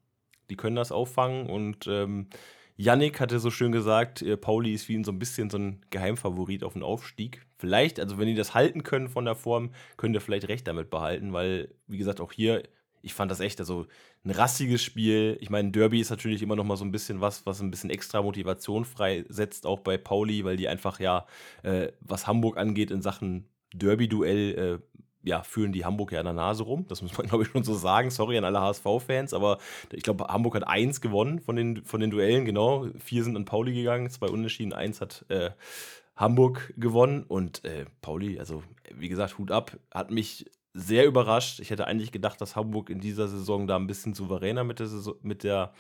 die 0.51 0.57
können 0.57 0.77
das 0.77 0.93
auffangen 0.93 1.47
und 1.47 1.87
ähm, 1.87 2.27
Yannick 2.83 3.21
hatte 3.21 3.39
so 3.39 3.51
schön 3.53 3.71
gesagt, 3.71 4.23
äh, 4.23 4.37
Pauli 4.37 4.73
ist 4.75 4.89
wie 4.89 4.95
ihn 4.95 5.05
so 5.05 5.13
ein 5.13 5.19
bisschen 5.21 5.51
so 5.51 5.57
ein 5.57 5.81
Geheimfavorit 5.91 6.65
auf 6.65 6.73
den 6.73 6.83
Aufstieg. 6.83 7.47
Vielleicht, 7.57 8.01
also 8.01 8.19
wenn 8.19 8.27
die 8.27 8.35
das 8.35 8.55
halten 8.55 8.83
können 8.83 9.09
von 9.09 9.25
der 9.25 9.37
Form, 9.37 9.71
könnt 9.97 10.17
ihr 10.17 10.21
vielleicht 10.21 10.49
recht 10.49 10.67
damit 10.67 10.91
behalten, 10.91 11.33
weil, 11.33 11.73
wie 11.87 11.99
gesagt, 11.99 12.21
auch 12.21 12.33
hier, 12.33 12.65
ich 13.01 13.15
fand 13.15 13.31
das 13.31 13.39
echt, 13.39 13.61
also 13.61 13.87
ein 14.25 14.33
rassiges 14.33 14.83
Spiel. 14.83 15.37
Ich 15.41 15.49
meine, 15.49 15.71
Derby 15.71 16.01
ist 16.01 16.11
natürlich 16.11 16.43
immer 16.43 16.57
noch 16.57 16.65
mal 16.65 16.77
so 16.77 16.85
ein 16.85 16.91
bisschen 16.91 17.21
was, 17.21 17.47
was 17.47 17.61
ein 17.61 17.71
bisschen 17.71 17.91
extra 17.91 18.21
Motivation 18.21 18.85
freisetzt, 18.85 19.65
auch 19.65 19.81
bei 19.81 19.97
Pauli, 19.97 20.45
weil 20.45 20.57
die 20.57 20.67
einfach 20.67 20.99
ja, 20.99 21.27
äh, 21.63 21.93
was 22.01 22.27
Hamburg 22.27 22.57
angeht, 22.57 22.91
in 22.91 23.01
Sachen 23.01 23.47
Derby-Duell 23.75 24.81
äh, 24.83 24.99
ja, 25.23 25.43
fühlen 25.43 25.73
die 25.73 25.85
Hamburg 25.85 26.13
ja 26.13 26.21
an 26.21 26.27
der 26.27 26.35
Nase 26.35 26.65
rum. 26.65 26.87
Das 26.89 27.03
muss 27.03 27.17
man, 27.17 27.27
glaube 27.29 27.45
ich, 27.45 27.51
schon 27.51 27.65
so 27.65 27.75
sagen. 27.75 28.11
Sorry 28.11 28.39
an 28.39 28.45
alle 28.45 28.61
HSV-Fans, 28.61 29.35
aber 29.35 29.59
ich 29.93 30.03
glaube, 30.03 30.27
Hamburg 30.29 30.55
hat 30.57 30.67
eins 30.67 31.01
gewonnen 31.01 31.41
von 31.41 31.57
den, 31.57 31.85
von 31.85 32.01
den 32.01 32.11
Duellen, 32.11 32.45
genau. 32.45 32.89
Vier 32.99 33.25
sind 33.25 33.37
an 33.37 33.45
Pauli 33.45 33.75
gegangen, 33.75 34.11
zwei 34.11 34.29
Unentschieden, 34.29 34.73
eins 34.73 35.01
hat 35.01 35.25
äh, 35.29 35.51
Hamburg 36.17 36.75
gewonnen. 36.77 37.25
Und 37.25 37.65
äh, 37.65 37.87
Pauli, 38.01 38.39
also 38.39 38.63
wie 38.95 39.09
gesagt, 39.09 39.39
Hut 39.39 39.51
ab, 39.51 39.77
hat 39.93 40.11
mich 40.11 40.51
sehr 40.75 41.07
überrascht. 41.07 41.61
Ich 41.61 41.71
hätte 41.71 41.87
eigentlich 41.87 42.13
gedacht, 42.13 42.41
dass 42.41 42.57
Hamburg 42.57 42.91
in 42.91 43.01
dieser 43.01 43.29
Saison 43.29 43.67
da 43.67 43.77
ein 43.77 43.87
bisschen 43.87 44.15
souveräner 44.15 44.65
mit 44.65 44.79
der, 44.79 44.87
Saison, 44.87 45.15
mit 45.23 45.45
der 45.45 45.73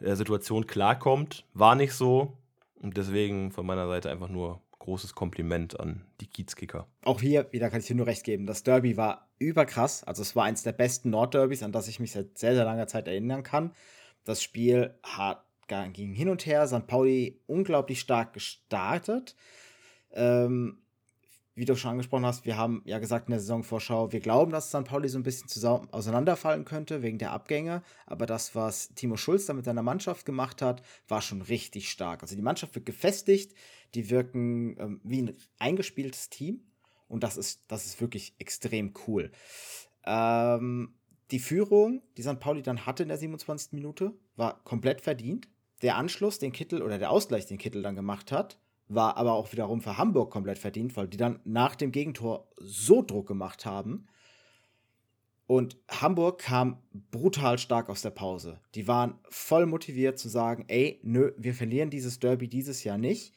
äh, 0.00 0.14
Situation 0.14 0.66
klarkommt. 0.66 1.44
War 1.54 1.74
nicht 1.74 1.94
so. 1.94 2.36
Und 2.80 2.96
deswegen 2.96 3.50
von 3.50 3.66
meiner 3.66 3.88
Seite 3.88 4.10
einfach 4.10 4.28
nur 4.28 4.60
großes 4.78 5.14
Kompliment 5.14 5.78
an 5.78 6.04
die 6.20 6.26
Kiezkicker. 6.26 6.86
Auch 7.02 7.20
hier 7.20 7.50
wieder 7.52 7.70
kann 7.70 7.80
ich 7.80 7.86
dir 7.86 7.96
nur 7.96 8.06
recht 8.06 8.24
geben. 8.24 8.46
Das 8.46 8.62
Derby 8.62 8.96
war 8.96 9.28
überkrass. 9.38 10.04
Also 10.04 10.22
es 10.22 10.36
war 10.36 10.44
eins 10.44 10.62
der 10.62 10.72
besten 10.72 11.10
Nordderbys, 11.10 11.62
an 11.62 11.72
das 11.72 11.88
ich 11.88 12.00
mich 12.00 12.12
seit 12.12 12.38
sehr, 12.38 12.54
sehr 12.54 12.64
langer 12.64 12.86
Zeit 12.86 13.08
erinnern 13.08 13.42
kann. 13.42 13.72
Das 14.24 14.42
Spiel 14.42 14.94
hat, 15.02 15.44
ging 15.92 16.12
hin 16.12 16.28
und 16.28 16.46
her. 16.46 16.66
St. 16.66 16.86
Pauli 16.86 17.40
unglaublich 17.46 18.00
stark 18.00 18.32
gestartet. 18.32 19.34
Ähm, 20.12 20.78
wie 21.58 21.64
du 21.64 21.76
schon 21.76 21.90
angesprochen 21.90 22.24
hast, 22.24 22.44
wir 22.46 22.56
haben 22.56 22.82
ja 22.84 22.98
gesagt 22.98 23.28
in 23.28 23.32
der 23.32 23.40
Saisonvorschau, 23.40 24.12
wir 24.12 24.20
glauben, 24.20 24.52
dass 24.52 24.68
St. 24.68 24.84
Pauli 24.84 25.08
so 25.08 25.18
ein 25.18 25.24
bisschen 25.24 25.48
auseinanderfallen 25.90 26.64
könnte 26.64 27.02
wegen 27.02 27.18
der 27.18 27.32
Abgänge. 27.32 27.82
Aber 28.06 28.26
das, 28.26 28.54
was 28.54 28.94
Timo 28.94 29.16
Schulz 29.16 29.46
da 29.46 29.54
mit 29.54 29.64
seiner 29.64 29.82
Mannschaft 29.82 30.24
gemacht 30.24 30.62
hat, 30.62 30.82
war 31.08 31.20
schon 31.20 31.42
richtig 31.42 31.90
stark. 31.90 32.22
Also 32.22 32.36
die 32.36 32.42
Mannschaft 32.42 32.74
wird 32.76 32.86
gefestigt, 32.86 33.54
die 33.94 34.08
wirken 34.08 34.76
ähm, 34.78 35.00
wie 35.02 35.22
ein 35.22 35.36
eingespieltes 35.58 36.30
Team. 36.30 36.62
Und 37.08 37.24
das 37.24 37.36
ist, 37.36 37.64
das 37.66 37.86
ist 37.86 38.00
wirklich 38.00 38.36
extrem 38.38 38.94
cool. 39.06 39.32
Ähm, 40.04 40.94
die 41.32 41.40
Führung, 41.40 42.02
die 42.16 42.22
St. 42.22 42.38
Pauli 42.38 42.62
dann 42.62 42.86
hatte 42.86 43.02
in 43.02 43.08
der 43.08 43.18
27. 43.18 43.72
Minute, 43.72 44.14
war 44.36 44.62
komplett 44.62 45.00
verdient. 45.00 45.48
Der 45.82 45.96
Anschluss, 45.96 46.38
den 46.38 46.52
Kittel 46.52 46.82
oder 46.82 46.98
der 46.98 47.10
Ausgleich, 47.10 47.46
den 47.46 47.58
Kittel 47.58 47.82
dann 47.82 47.96
gemacht 47.96 48.30
hat, 48.30 48.60
war 48.88 49.16
aber 49.16 49.34
auch 49.34 49.52
wiederum 49.52 49.80
für 49.80 49.98
Hamburg 49.98 50.30
komplett 50.30 50.58
verdient, 50.58 50.96
weil 50.96 51.08
die 51.08 51.16
dann 51.16 51.40
nach 51.44 51.76
dem 51.76 51.92
Gegentor 51.92 52.48
so 52.56 53.02
Druck 53.02 53.28
gemacht 53.28 53.66
haben. 53.66 54.06
Und 55.46 55.78
Hamburg 55.88 56.40
kam 56.40 56.82
brutal 57.10 57.58
stark 57.58 57.88
aus 57.88 58.02
der 58.02 58.10
Pause. 58.10 58.60
Die 58.74 58.86
waren 58.86 59.18
voll 59.30 59.66
motiviert 59.66 60.18
zu 60.18 60.28
sagen, 60.28 60.64
ey, 60.68 61.00
nö, 61.02 61.32
wir 61.38 61.54
verlieren 61.54 61.88
dieses 61.88 62.18
Derby 62.18 62.48
dieses 62.48 62.84
Jahr 62.84 62.98
nicht. 62.98 63.34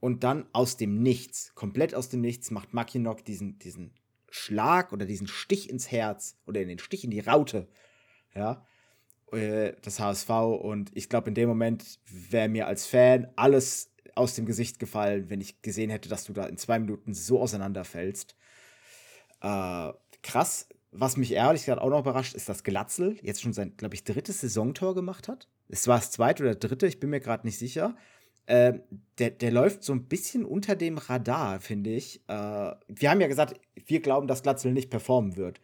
Und 0.00 0.24
dann 0.24 0.46
aus 0.52 0.78
dem 0.78 1.02
Nichts, 1.02 1.54
komplett 1.54 1.94
aus 1.94 2.08
dem 2.08 2.22
Nichts, 2.22 2.50
macht 2.50 2.72
Makinok 2.72 3.24
diesen, 3.24 3.58
diesen 3.58 3.94
Schlag 4.30 4.92
oder 4.92 5.04
diesen 5.04 5.26
Stich 5.26 5.68
ins 5.68 5.90
Herz 5.92 6.38
oder 6.46 6.64
den 6.64 6.78
Stich 6.78 7.04
in 7.04 7.10
die 7.10 7.20
Raute. 7.20 7.68
Ja, 8.34 8.66
äh, 9.30 9.74
das 9.82 10.00
HSV. 10.00 10.30
Und 10.30 10.90
ich 10.94 11.08
glaube, 11.08 11.28
in 11.28 11.34
dem 11.34 11.48
Moment 11.48 12.00
wäre 12.06 12.48
mir 12.48 12.66
als 12.66 12.86
Fan 12.86 13.30
alles 13.36 13.91
aus 14.14 14.34
dem 14.34 14.46
Gesicht 14.46 14.78
gefallen, 14.78 15.30
wenn 15.30 15.40
ich 15.40 15.62
gesehen 15.62 15.90
hätte, 15.90 16.08
dass 16.08 16.24
du 16.24 16.32
da 16.32 16.46
in 16.46 16.56
zwei 16.56 16.78
Minuten 16.78 17.14
so 17.14 17.40
auseinanderfällst. 17.40 18.36
Äh, 19.40 19.92
krass. 20.22 20.68
Was 20.94 21.16
mich 21.16 21.32
ehrlich 21.32 21.62
gesagt 21.62 21.80
auch 21.80 21.88
noch 21.88 22.00
überrascht, 22.00 22.34
ist, 22.34 22.50
dass 22.50 22.64
Glatzel 22.64 23.16
jetzt 23.22 23.40
schon 23.40 23.54
sein, 23.54 23.74
glaube 23.78 23.94
ich, 23.94 24.04
drittes 24.04 24.42
Saisontor 24.42 24.94
gemacht 24.94 25.26
hat. 25.26 25.48
Es 25.68 25.88
war 25.88 25.96
das 25.96 26.10
zweite 26.10 26.42
oder 26.42 26.54
dritte, 26.54 26.86
ich 26.86 27.00
bin 27.00 27.08
mir 27.08 27.20
gerade 27.20 27.46
nicht 27.46 27.58
sicher. 27.58 27.96
Äh, 28.44 28.80
der, 29.18 29.30
der 29.30 29.50
läuft 29.50 29.84
so 29.84 29.92
ein 29.94 30.04
bisschen 30.04 30.44
unter 30.44 30.76
dem 30.76 30.98
Radar, 30.98 31.60
finde 31.60 31.90
ich. 31.90 32.20
Äh, 32.28 32.32
wir 32.88 33.10
haben 33.10 33.20
ja 33.20 33.28
gesagt, 33.28 33.58
wir 33.86 34.00
glauben, 34.00 34.26
dass 34.26 34.42
Glatzel 34.42 34.72
nicht 34.72 34.90
performen 34.90 35.36
wird. 35.36 35.60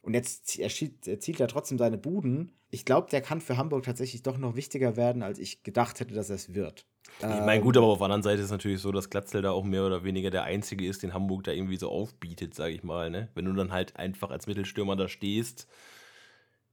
Und 0.00 0.14
jetzt 0.14 0.58
erzielt, 0.58 1.06
erzielt 1.06 1.38
er 1.38 1.46
trotzdem 1.46 1.78
seine 1.78 1.98
Buden. 1.98 2.50
Ich 2.70 2.84
glaube, 2.84 3.08
der 3.10 3.20
kann 3.20 3.40
für 3.40 3.56
Hamburg 3.56 3.84
tatsächlich 3.84 4.22
doch 4.22 4.36
noch 4.36 4.56
wichtiger 4.56 4.96
werden, 4.96 5.22
als 5.22 5.38
ich 5.38 5.62
gedacht 5.62 6.00
hätte, 6.00 6.14
dass 6.14 6.30
er 6.30 6.36
es 6.36 6.54
wird. 6.54 6.86
Ich 7.18 7.26
meine, 7.26 7.60
gut, 7.60 7.76
aber 7.76 7.86
auf 7.86 7.98
der 7.98 8.06
anderen 8.06 8.22
Seite 8.22 8.40
ist 8.40 8.46
es 8.46 8.50
natürlich 8.50 8.80
so, 8.80 8.90
dass 8.90 9.08
Glatzel 9.08 9.42
da 9.42 9.52
auch 9.52 9.62
mehr 9.62 9.84
oder 9.84 10.02
weniger 10.02 10.30
der 10.30 10.42
Einzige 10.42 10.86
ist, 10.86 11.02
den 11.02 11.14
Hamburg 11.14 11.44
da 11.44 11.52
irgendwie 11.52 11.76
so 11.76 11.88
aufbietet, 11.88 12.54
sage 12.54 12.74
ich 12.74 12.82
mal. 12.82 13.10
Ne? 13.10 13.28
Wenn 13.34 13.44
du 13.44 13.52
dann 13.52 13.70
halt 13.70 13.96
einfach 13.96 14.30
als 14.30 14.46
Mittelstürmer 14.48 14.96
da 14.96 15.08
stehst, 15.08 15.68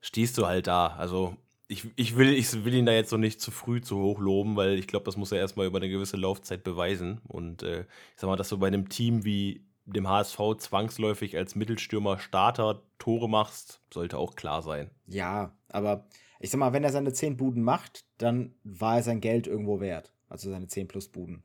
stehst 0.01 0.37
du 0.37 0.47
halt 0.47 0.65
da. 0.65 0.87
Also 0.87 1.35
ich, 1.67 1.85
ich, 1.95 2.17
will, 2.17 2.33
ich 2.33 2.65
will 2.65 2.73
ihn 2.73 2.87
da 2.87 2.93
jetzt 2.93 3.11
so 3.11 3.17
nicht 3.17 3.41
zu 3.41 3.51
früh 3.51 3.79
zu 3.79 3.99
hoch 3.99 4.19
loben, 4.19 4.55
weil 4.55 4.79
ich 4.79 4.87
glaube, 4.87 5.05
das 5.05 5.17
muss 5.17 5.31
er 5.31 5.37
erstmal 5.37 5.67
über 5.67 5.77
eine 5.77 5.89
gewisse 5.89 6.17
Laufzeit 6.17 6.63
beweisen. 6.63 7.21
Und 7.27 7.61
äh, 7.61 7.81
ich 7.81 7.87
sag 8.17 8.27
mal, 8.27 8.35
dass 8.35 8.49
du 8.49 8.57
bei 8.57 8.67
einem 8.67 8.89
Team 8.89 9.25
wie 9.25 9.65
dem 9.85 10.07
HSV 10.07 10.39
zwangsläufig 10.57 11.37
als 11.37 11.55
Mittelstürmer 11.55 12.17
Starter 12.17 12.81
Tore 12.97 13.29
machst, 13.29 13.81
sollte 13.93 14.17
auch 14.17 14.35
klar 14.35 14.63
sein. 14.63 14.89
Ja, 15.05 15.55
aber 15.67 16.07
ich 16.39 16.49
sag 16.49 16.57
mal, 16.57 16.73
wenn 16.73 16.83
er 16.83 16.91
seine 16.91 17.13
10 17.13 17.37
Buden 17.37 17.63
macht, 17.63 18.05
dann 18.17 18.55
war 18.63 18.97
er 18.97 19.03
sein 19.03 19.21
Geld 19.21 19.45
irgendwo 19.45 19.79
wert 19.79 20.13
also 20.29 20.49
seine 20.49 20.67
10 20.67 20.87
plus 20.87 21.09
Buden. 21.09 21.43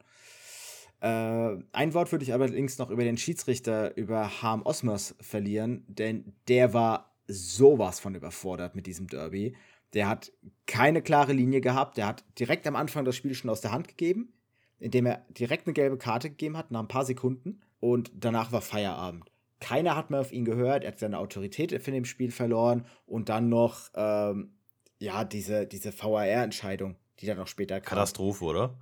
Äh, 1.00 1.56
ein 1.72 1.94
Wort 1.94 2.12
würde 2.12 2.24
ich 2.24 2.32
allerdings 2.32 2.78
noch 2.78 2.90
über 2.90 3.04
den 3.04 3.18
Schiedsrichter, 3.18 3.96
über 3.96 4.42
Harm 4.42 4.62
Osmers 4.62 5.14
verlieren, 5.20 5.84
denn 5.88 6.34
der 6.48 6.72
war 6.72 7.14
sowas 7.26 8.00
von 8.00 8.14
überfordert 8.14 8.74
mit 8.74 8.86
diesem 8.86 9.06
Derby. 9.06 9.56
Der 9.94 10.08
hat 10.08 10.32
keine 10.66 11.02
klare 11.02 11.32
Linie 11.32 11.60
gehabt, 11.60 11.96
der 11.96 12.06
hat 12.06 12.24
direkt 12.38 12.66
am 12.66 12.76
Anfang 12.76 13.04
das 13.04 13.16
Spiel 13.16 13.34
schon 13.34 13.50
aus 13.50 13.60
der 13.60 13.72
Hand 13.72 13.88
gegeben, 13.88 14.32
indem 14.78 15.06
er 15.06 15.24
direkt 15.30 15.66
eine 15.66 15.74
gelbe 15.74 15.98
Karte 15.98 16.30
gegeben 16.30 16.56
hat, 16.56 16.70
nach 16.70 16.80
ein 16.80 16.88
paar 16.88 17.04
Sekunden, 17.04 17.60
und 17.80 18.10
danach 18.14 18.50
war 18.50 18.62
Feierabend. 18.62 19.30
Keiner 19.60 19.94
hat 19.96 20.10
mehr 20.10 20.20
auf 20.20 20.32
ihn 20.32 20.44
gehört, 20.44 20.84
er 20.84 20.92
hat 20.92 20.98
seine 20.98 21.18
Autorität 21.18 21.72
in 21.72 21.94
dem 21.94 22.04
Spiel 22.04 22.30
verloren. 22.30 22.84
Und 23.06 23.28
dann 23.28 23.48
noch, 23.48 23.90
ähm, 23.94 24.54
ja, 24.98 25.24
diese, 25.24 25.66
diese 25.66 25.92
VAR-Entscheidung, 25.92 26.96
die 27.20 27.26
dann 27.26 27.38
noch 27.38 27.48
später 27.48 27.80
kam. 27.80 27.96
Katastrophe, 27.96 28.44
oder? 28.44 28.78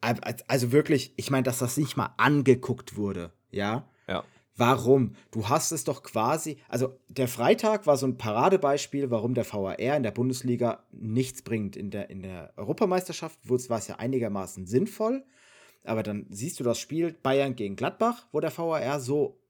Also 0.00 0.72
wirklich, 0.72 1.12
ich 1.16 1.30
meine, 1.30 1.42
dass 1.42 1.58
das 1.58 1.76
nicht 1.76 1.96
mal 1.96 2.14
angeguckt 2.16 2.96
wurde, 2.96 3.32
ja? 3.50 3.88
Ja. 4.08 4.24
Warum? 4.56 5.14
Du 5.30 5.48
hast 5.48 5.72
es 5.72 5.84
doch 5.84 6.02
quasi, 6.02 6.58
also 6.68 6.98
der 7.08 7.28
Freitag 7.28 7.86
war 7.86 7.96
so 7.96 8.06
ein 8.06 8.18
Paradebeispiel, 8.18 9.10
warum 9.10 9.34
der 9.34 9.50
VAR 9.50 9.78
in 9.78 10.02
der 10.02 10.10
Bundesliga 10.10 10.84
nichts 10.90 11.42
bringt. 11.42 11.76
In 11.76 11.90
der, 11.90 12.10
in 12.10 12.22
der 12.22 12.52
Europameisterschaft 12.56 13.38
war 13.48 13.78
es 13.78 13.88
ja 13.88 13.96
einigermaßen 13.96 14.66
sinnvoll, 14.66 15.24
aber 15.84 16.02
dann 16.02 16.26
siehst 16.30 16.60
du 16.60 16.64
das 16.64 16.78
Spiel 16.78 17.12
Bayern 17.12 17.56
gegen 17.56 17.76
Gladbach, 17.76 18.26
wo 18.32 18.40
der 18.40 18.56
VAR 18.56 19.00
so 19.00 19.40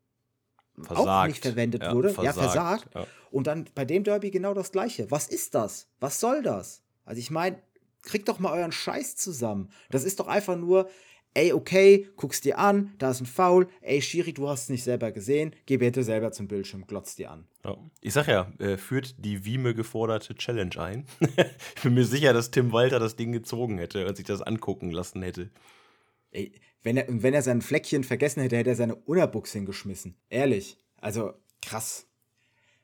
versagt. 0.80 1.08
auch 1.08 1.26
nicht 1.26 1.42
verwendet 1.42 1.82
ja, 1.82 1.94
wurde. 1.94 2.10
Versagt. 2.10 2.36
Ja, 2.36 2.42
versagt. 2.42 2.94
Ja. 2.94 3.06
Und 3.30 3.46
dann 3.46 3.66
bei 3.74 3.84
dem 3.84 4.04
Derby 4.04 4.30
genau 4.30 4.54
das 4.54 4.72
Gleiche. 4.72 5.10
Was 5.10 5.28
ist 5.28 5.54
das? 5.54 5.88
Was 6.00 6.20
soll 6.20 6.42
das? 6.42 6.82
Also 7.04 7.18
ich 7.18 7.30
meine, 7.30 7.60
kriegt 8.02 8.28
doch 8.28 8.38
mal 8.38 8.52
euren 8.52 8.72
Scheiß 8.72 9.16
zusammen. 9.16 9.70
Das 9.90 10.04
ist 10.04 10.20
doch 10.20 10.26
einfach 10.26 10.56
nur, 10.56 10.88
ey, 11.34 11.52
okay, 11.52 12.08
guckst 12.16 12.44
dir 12.44 12.58
an, 12.58 12.94
da 12.98 13.10
ist 13.10 13.20
ein 13.20 13.26
Foul, 13.26 13.68
ey, 13.82 14.02
Schiri, 14.02 14.32
du 14.32 14.48
hast 14.48 14.64
es 14.64 14.68
nicht 14.68 14.84
selber 14.84 15.12
gesehen, 15.12 15.54
geh 15.66 15.76
bitte 15.76 16.02
selber 16.02 16.32
zum 16.32 16.48
Bildschirm, 16.48 16.86
glotz 16.86 17.16
dir 17.16 17.30
an. 17.30 17.46
Ja. 17.64 17.76
Ich 18.00 18.12
sag 18.14 18.26
ja, 18.28 18.52
äh, 18.58 18.76
führt 18.76 19.14
die 19.18 19.44
Wieme 19.44 19.74
geforderte 19.74 20.34
Challenge 20.34 20.76
ein. 20.78 21.06
ich 21.76 21.82
bin 21.82 21.94
mir 21.94 22.04
sicher, 22.04 22.32
dass 22.32 22.50
Tim 22.50 22.72
Walter 22.72 22.98
das 22.98 23.16
Ding 23.16 23.32
gezogen 23.32 23.78
hätte 23.78 24.06
und 24.06 24.16
sich 24.16 24.26
das 24.26 24.42
angucken 24.42 24.90
lassen 24.90 25.22
hätte. 25.22 25.50
Ey, 26.32 26.52
wenn 26.82 26.96
er, 26.96 27.06
wenn 27.08 27.34
er 27.34 27.42
sein 27.42 27.60
Fleckchen 27.60 28.04
vergessen 28.04 28.40
hätte, 28.40 28.56
hätte 28.56 28.70
er 28.70 28.76
seine 28.76 28.94
Unabuchs 28.94 29.52
hingeschmissen. 29.52 30.16
Ehrlich. 30.30 30.78
Also, 31.00 31.34
krass. 31.60 32.06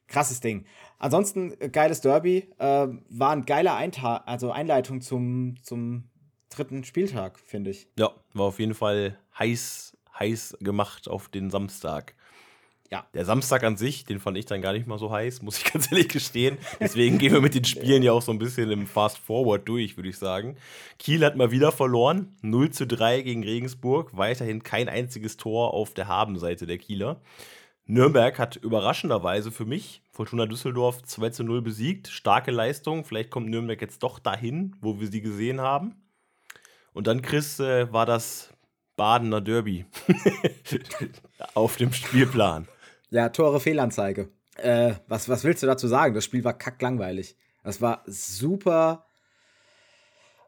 Krasses 0.08 0.40
Ding. 0.40 0.66
Ansonsten, 0.98 1.54
äh, 1.60 1.68
geiles 1.68 2.00
Derby. 2.00 2.48
Äh, 2.58 2.88
war 3.08 3.30
ein 3.30 3.44
geiler 3.44 3.76
Einta 3.76 4.18
also 4.26 4.50
Einleitung 4.50 5.00
zum, 5.00 5.56
zum 5.62 6.04
dritten 6.50 6.84
Spieltag, 6.84 7.38
finde 7.38 7.70
ich. 7.70 7.88
Ja, 7.98 8.10
war 8.32 8.46
auf 8.46 8.58
jeden 8.58 8.74
Fall 8.74 9.18
heiß, 9.38 9.96
heiß 10.18 10.58
gemacht 10.60 11.08
auf 11.08 11.28
den 11.28 11.50
Samstag. 11.50 12.14
Ja. 12.90 13.04
Der 13.14 13.24
Samstag 13.24 13.64
an 13.64 13.76
sich, 13.76 14.04
den 14.04 14.20
fand 14.20 14.38
ich 14.38 14.46
dann 14.46 14.62
gar 14.62 14.72
nicht 14.72 14.86
mal 14.86 14.98
so 14.98 15.10
heiß, 15.10 15.42
muss 15.42 15.58
ich 15.58 15.72
ganz 15.72 15.90
ehrlich 15.90 16.08
gestehen. 16.08 16.58
Deswegen 16.80 17.18
gehen 17.18 17.32
wir 17.32 17.40
mit 17.40 17.54
den 17.54 17.64
Spielen 17.66 18.02
ja 18.02 18.12
auch 18.12 18.22
so 18.22 18.32
ein 18.32 18.38
bisschen 18.38 18.70
im 18.70 18.86
Fast 18.86 19.18
Forward 19.18 19.68
durch, 19.68 19.96
würde 19.96 20.08
ich 20.08 20.18
sagen. 20.18 20.56
Kiel 20.98 21.24
hat 21.24 21.36
mal 21.36 21.50
wieder 21.50 21.72
verloren. 21.72 22.36
0 22.42 22.70
zu 22.70 22.86
3 22.86 23.22
gegen 23.22 23.44
Regensburg. 23.44 24.16
Weiterhin 24.16 24.62
kein 24.62 24.88
einziges 24.88 25.36
Tor 25.36 25.74
auf 25.74 25.94
der 25.94 26.08
Habenseite 26.08 26.66
der 26.66 26.78
Kieler. 26.78 27.20
Nürnberg 27.86 28.38
hat 28.38 28.56
überraschenderweise 28.56 29.52
für 29.52 29.64
mich 29.64 30.02
Fortuna 30.10 30.46
Düsseldorf 30.46 31.02
2 31.04 31.30
zu 31.30 31.44
0 31.44 31.62
besiegt. 31.62 32.08
Starke 32.08 32.50
Leistung. 32.50 33.04
Vielleicht 33.04 33.30
kommt 33.30 33.48
Nürnberg 33.48 33.80
jetzt 33.80 34.02
doch 34.02 34.18
dahin, 34.18 34.74
wo 34.80 34.98
wir 34.98 35.06
sie 35.06 35.20
gesehen 35.20 35.60
haben. 35.60 35.94
Und 36.92 37.06
dann, 37.06 37.22
Chris, 37.22 37.60
äh, 37.60 37.92
war 37.92 38.04
das 38.04 38.52
Badener 38.96 39.40
Derby 39.40 39.84
auf 41.54 41.76
dem 41.76 41.92
Spielplan. 41.92 42.66
Ja, 43.10 43.28
Tore 43.28 43.60
Fehlanzeige. 43.60 44.30
Äh, 44.56 44.94
was, 45.06 45.28
was 45.28 45.44
willst 45.44 45.62
du 45.62 45.66
dazu 45.66 45.86
sagen? 45.86 46.14
Das 46.14 46.24
Spiel 46.24 46.42
war 46.42 46.54
kacklangweilig. 46.54 47.36
Das 47.62 47.80
war 47.80 48.02
super, 48.06 49.06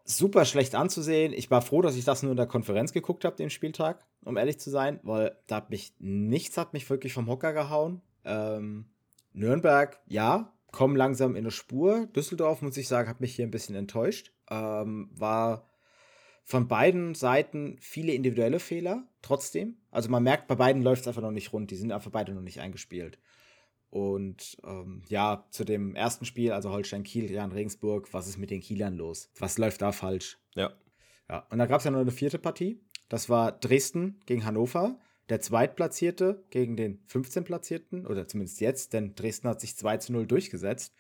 super 0.09 0.45
schlecht 0.45 0.75
anzusehen. 0.75 1.33
Ich 1.33 1.50
war 1.50 1.62
froh, 1.62 1.83
dass 1.83 1.97
ich 1.97 2.05
das 2.05 2.23
nur 2.23 2.33
in 2.33 2.37
der 2.37 2.47
Konferenz 2.47 2.93
geguckt 2.93 3.25
habe, 3.25 3.37
den 3.37 3.50
Spieltag, 3.50 4.05
um 4.25 4.37
ehrlich 4.37 4.59
zu 4.59 4.71
sein, 4.71 5.00
weil 5.03 5.37
da 5.47 5.57
hat 5.57 5.71
mich 5.71 5.93
nichts 5.99 6.57
hat 6.57 6.73
mich 6.73 6.88
wirklich 6.88 7.12
vom 7.12 7.29
Hocker 7.29 7.53
gehauen. 7.53 8.00
Ähm, 8.25 8.87
Nürnberg, 9.33 10.00
ja, 10.07 10.53
kommen 10.73 10.97
langsam 10.97 11.33
in 11.33 11.45
eine 11.45 11.50
Spur. 11.50 12.07
Düsseldorf, 12.07 12.62
muss 12.62 12.77
ich 12.77 12.88
sagen, 12.88 13.09
hat 13.09 13.21
mich 13.21 13.35
hier 13.35 13.47
ein 13.47 13.50
bisschen 13.50 13.77
enttäuscht. 13.77 14.33
Ähm, 14.50 15.11
war 15.15 15.67
von 16.45 16.67
beiden 16.67 17.15
Seiten 17.15 17.76
viele 17.78 18.13
individuelle 18.13 18.61
Fehler, 18.61 19.06
trotzdem. 19.21 19.76
Also 19.91 20.09
man 20.09 20.23
merkt, 20.23 20.49
bei 20.49 20.54
beiden 20.54 20.82
läuft 20.82 21.02
es 21.02 21.09
einfach 21.09 21.23
noch 21.23 21.30
nicht 21.30 21.52
rund. 21.52 21.71
Die 21.71 21.76
sind 21.76 21.93
einfach 21.93 22.11
beide 22.11 22.32
noch 22.32 22.41
nicht 22.41 22.61
eingespielt. 22.61 23.19
Und 23.91 24.59
ähm, 24.65 25.03
ja, 25.09 25.47
zu 25.51 25.65
dem 25.65 25.95
ersten 25.95 26.25
Spiel, 26.25 26.53
also 26.53 26.71
Holstein-Kiel, 26.71 27.31
Jan 27.31 27.53
Regensburg, 27.53 28.13
was 28.13 28.29
ist 28.29 28.39
mit 28.39 28.51
den 28.51 28.61
Kielern 28.61 28.97
los? 28.97 29.31
Was 29.39 29.57
läuft 29.57 29.81
da 29.81 29.93
falsch? 29.93 30.39
Ja. 30.55 30.73
Ja, 31.29 31.47
und 31.51 31.59
da 31.59 31.67
gab 31.67 31.79
es 31.79 31.85
ja 31.85 31.91
noch 31.91 32.01
eine 32.01 32.11
vierte 32.11 32.39
Partie. 32.39 32.81
Das 33.09 33.29
war 33.29 33.53
Dresden 33.53 34.21
gegen 34.27 34.45
Hannover. 34.45 34.99
Der 35.29 35.41
Zweitplatzierte 35.41 36.45
gegen 36.51 36.77
den 36.77 37.01
15. 37.07 37.45
Platzierten, 37.45 38.07
oder 38.07 38.27
zumindest 38.27 38.61
jetzt, 38.61 38.95
denn 38.95 39.15
Dresden 39.15 39.49
hat 39.49 39.61
sich 39.61 39.77
2 39.77 39.99
zu 39.99 40.13
0 40.13 40.27
durchgesetzt. 40.27 40.95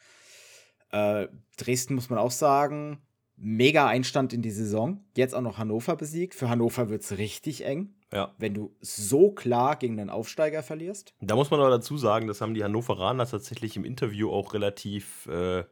Äh, 0.90 1.28
Dresden 1.56 1.94
muss 1.94 2.10
man 2.10 2.18
auch 2.18 2.30
sagen, 2.30 3.00
mega 3.36 3.86
Einstand 3.86 4.32
in 4.32 4.42
die 4.42 4.50
Saison. 4.50 5.04
Jetzt 5.16 5.34
auch 5.34 5.40
noch 5.40 5.58
Hannover 5.58 5.96
besiegt. 5.96 6.34
Für 6.34 6.48
Hannover 6.48 6.90
wird 6.90 7.02
es 7.02 7.16
richtig 7.16 7.64
eng. 7.64 7.94
Ja. 8.12 8.34
Wenn 8.38 8.54
du 8.54 8.74
so 8.80 9.30
klar 9.30 9.76
gegen 9.76 10.00
einen 10.00 10.10
Aufsteiger 10.10 10.62
verlierst. 10.62 11.14
Da 11.20 11.36
muss 11.36 11.50
man 11.50 11.60
aber 11.60 11.70
dazu 11.70 11.98
sagen, 11.98 12.26
das 12.26 12.40
haben 12.40 12.54
die 12.54 12.64
Hannoveraner 12.64 13.26
tatsächlich 13.26 13.76
im 13.76 13.84
Interview 13.84 14.30
auch 14.30 14.54
relativ, 14.54 15.26
äh, 15.26 15.64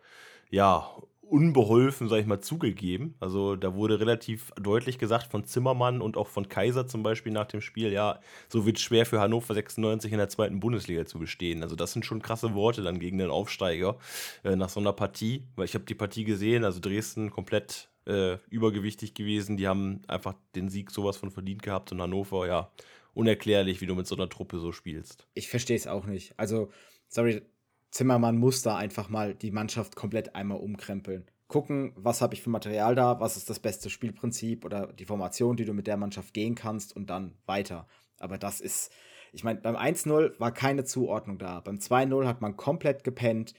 ja, 0.50 0.86
unbeholfen, 1.28 2.08
sag 2.08 2.20
ich 2.20 2.26
mal, 2.26 2.40
zugegeben. 2.40 3.16
Also 3.20 3.56
da 3.56 3.74
wurde 3.74 4.00
relativ 4.00 4.52
deutlich 4.60 4.98
gesagt 4.98 5.30
von 5.30 5.44
Zimmermann 5.44 6.00
und 6.00 6.16
auch 6.16 6.28
von 6.28 6.48
Kaiser 6.48 6.86
zum 6.86 7.02
Beispiel 7.02 7.32
nach 7.32 7.46
dem 7.46 7.60
Spiel, 7.60 7.92
ja, 7.92 8.20
so 8.48 8.64
wird 8.64 8.76
es 8.76 8.82
schwer 8.82 9.06
für 9.06 9.20
Hannover 9.20 9.54
96 9.54 10.12
in 10.12 10.18
der 10.18 10.28
zweiten 10.28 10.60
Bundesliga 10.60 11.04
zu 11.04 11.18
bestehen. 11.18 11.62
Also 11.62 11.74
das 11.74 11.92
sind 11.92 12.06
schon 12.06 12.22
krasse 12.22 12.54
Worte 12.54 12.82
dann 12.82 13.00
gegen 13.00 13.18
den 13.18 13.30
Aufsteiger 13.30 13.96
äh, 14.44 14.56
nach 14.56 14.68
so 14.68 14.80
einer 14.80 14.92
Partie. 14.92 15.42
Weil 15.56 15.64
ich 15.64 15.74
habe 15.74 15.84
die 15.84 15.94
Partie 15.94 16.24
gesehen, 16.24 16.64
also 16.64 16.80
Dresden 16.80 17.30
komplett 17.30 17.88
äh, 18.06 18.38
übergewichtig 18.48 19.14
gewesen. 19.14 19.56
Die 19.56 19.68
haben 19.68 20.02
einfach 20.08 20.34
den 20.54 20.68
Sieg 20.68 20.90
sowas 20.90 21.16
von 21.16 21.30
verdient 21.30 21.62
gehabt 21.62 21.92
und 21.92 22.00
Hannover, 22.00 22.46
ja, 22.46 22.70
unerklärlich, 23.14 23.80
wie 23.80 23.86
du 23.86 23.94
mit 23.94 24.06
so 24.06 24.14
einer 24.14 24.28
Truppe 24.28 24.58
so 24.58 24.72
spielst. 24.72 25.26
Ich 25.34 25.48
verstehe 25.48 25.76
es 25.76 25.86
auch 25.86 26.06
nicht. 26.06 26.38
Also, 26.38 26.70
sorry, 27.08 27.42
Zimmermann 27.90 28.36
muss 28.36 28.62
da 28.62 28.76
einfach 28.76 29.08
mal 29.08 29.34
die 29.34 29.50
Mannschaft 29.50 29.96
komplett 29.96 30.34
einmal 30.34 30.58
umkrempeln. 30.58 31.24
Gucken, 31.48 31.92
was 31.96 32.20
habe 32.20 32.34
ich 32.34 32.42
für 32.42 32.50
Material 32.50 32.94
da, 32.94 33.20
was 33.20 33.36
ist 33.36 33.48
das 33.48 33.60
beste 33.60 33.88
Spielprinzip 33.88 34.64
oder 34.64 34.92
die 34.92 35.04
Formation, 35.04 35.56
die 35.56 35.64
du 35.64 35.72
mit 35.72 35.86
der 35.86 35.96
Mannschaft 35.96 36.34
gehen 36.34 36.54
kannst 36.56 36.94
und 36.94 37.08
dann 37.08 37.36
weiter. 37.46 37.86
Aber 38.18 38.36
das 38.36 38.60
ist, 38.60 38.92
ich 39.32 39.44
meine, 39.44 39.60
beim 39.60 39.76
1-0 39.76 40.38
war 40.38 40.52
keine 40.52 40.84
Zuordnung 40.84 41.38
da. 41.38 41.60
Beim 41.60 41.78
2-0 41.78 42.26
hat 42.26 42.40
man 42.40 42.56
komplett 42.56 43.04
gepennt. 43.04 43.54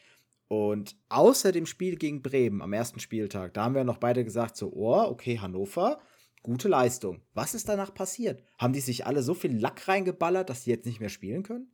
Und 0.48 0.96
außer 1.10 1.52
dem 1.52 1.66
Spiel 1.66 1.98
gegen 1.98 2.22
Bremen 2.22 2.62
am 2.62 2.74
ersten 2.74 3.00
Spieltag, 3.00 3.54
da 3.54 3.66
haben 3.66 3.76
wir 3.76 3.84
noch 3.84 3.98
beide 3.98 4.24
gesagt, 4.24 4.56
so, 4.56 4.72
oh, 4.74 5.02
okay, 5.02 5.40
Hannover, 5.40 6.00
gute 6.42 6.70
Leistung. 6.70 7.22
Was 7.34 7.54
ist 7.54 7.68
danach 7.68 7.94
passiert? 7.94 8.44
Haben 8.58 8.74
die 8.74 8.80
sich 8.80 9.06
alle 9.06 9.24
so 9.24 9.34
viel 9.34 9.58
Lack 9.58 9.88
reingeballert, 9.88 10.50
dass 10.50 10.64
sie 10.64 10.72
jetzt 10.72 10.86
nicht 10.86 11.02
mehr 11.02 11.10
spielen 11.10 11.44
können? 11.44 11.70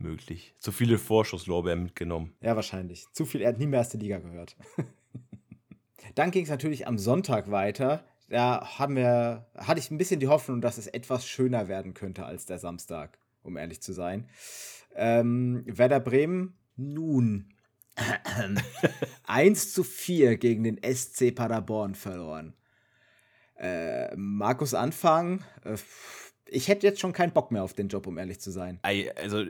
möglich. 0.00 0.54
Zu 0.58 0.72
viele 0.72 0.98
Vorschusslorbeeren 0.98 1.82
mitgenommen. 1.82 2.34
Ja, 2.40 2.56
wahrscheinlich. 2.56 3.06
Zu 3.12 3.26
viel, 3.26 3.42
er 3.42 3.50
hat 3.50 3.58
nie 3.58 3.66
mehr 3.66 3.80
erste 3.80 3.98
Liga 3.98 4.18
gehört. 4.18 4.56
Dann 6.14 6.30
ging 6.30 6.44
es 6.44 6.50
natürlich 6.50 6.86
am 6.86 6.98
Sonntag 6.98 7.50
weiter. 7.50 8.04
Da 8.28 8.78
haben 8.78 8.96
wir, 8.96 9.46
hatte 9.56 9.80
ich 9.80 9.90
ein 9.90 9.98
bisschen 9.98 10.20
die 10.20 10.28
Hoffnung, 10.28 10.60
dass 10.60 10.78
es 10.78 10.86
etwas 10.86 11.26
schöner 11.26 11.68
werden 11.68 11.94
könnte 11.94 12.24
als 12.24 12.46
der 12.46 12.58
Samstag, 12.58 13.18
um 13.42 13.56
ehrlich 13.56 13.82
zu 13.82 13.92
sein. 13.92 14.28
Ähm, 14.94 15.62
Werder 15.66 16.00
Bremen, 16.00 16.56
nun. 16.80 17.52
1 19.26 19.72
zu 19.72 19.84
4 19.84 20.36
gegen 20.38 20.64
den 20.64 20.80
SC 20.82 21.34
Paderborn 21.34 21.94
verloren. 21.94 22.54
Äh, 23.56 24.14
Markus 24.16 24.74
Anfang, 24.74 25.44
äh, 25.64 25.76
ich 26.46 26.68
hätte 26.68 26.86
jetzt 26.86 27.00
schon 27.00 27.12
keinen 27.12 27.32
Bock 27.32 27.52
mehr 27.52 27.62
auf 27.62 27.74
den 27.74 27.88
Job, 27.88 28.06
um 28.06 28.18
ehrlich 28.18 28.40
zu 28.40 28.50
sein. 28.50 28.80
Also, 28.82 29.44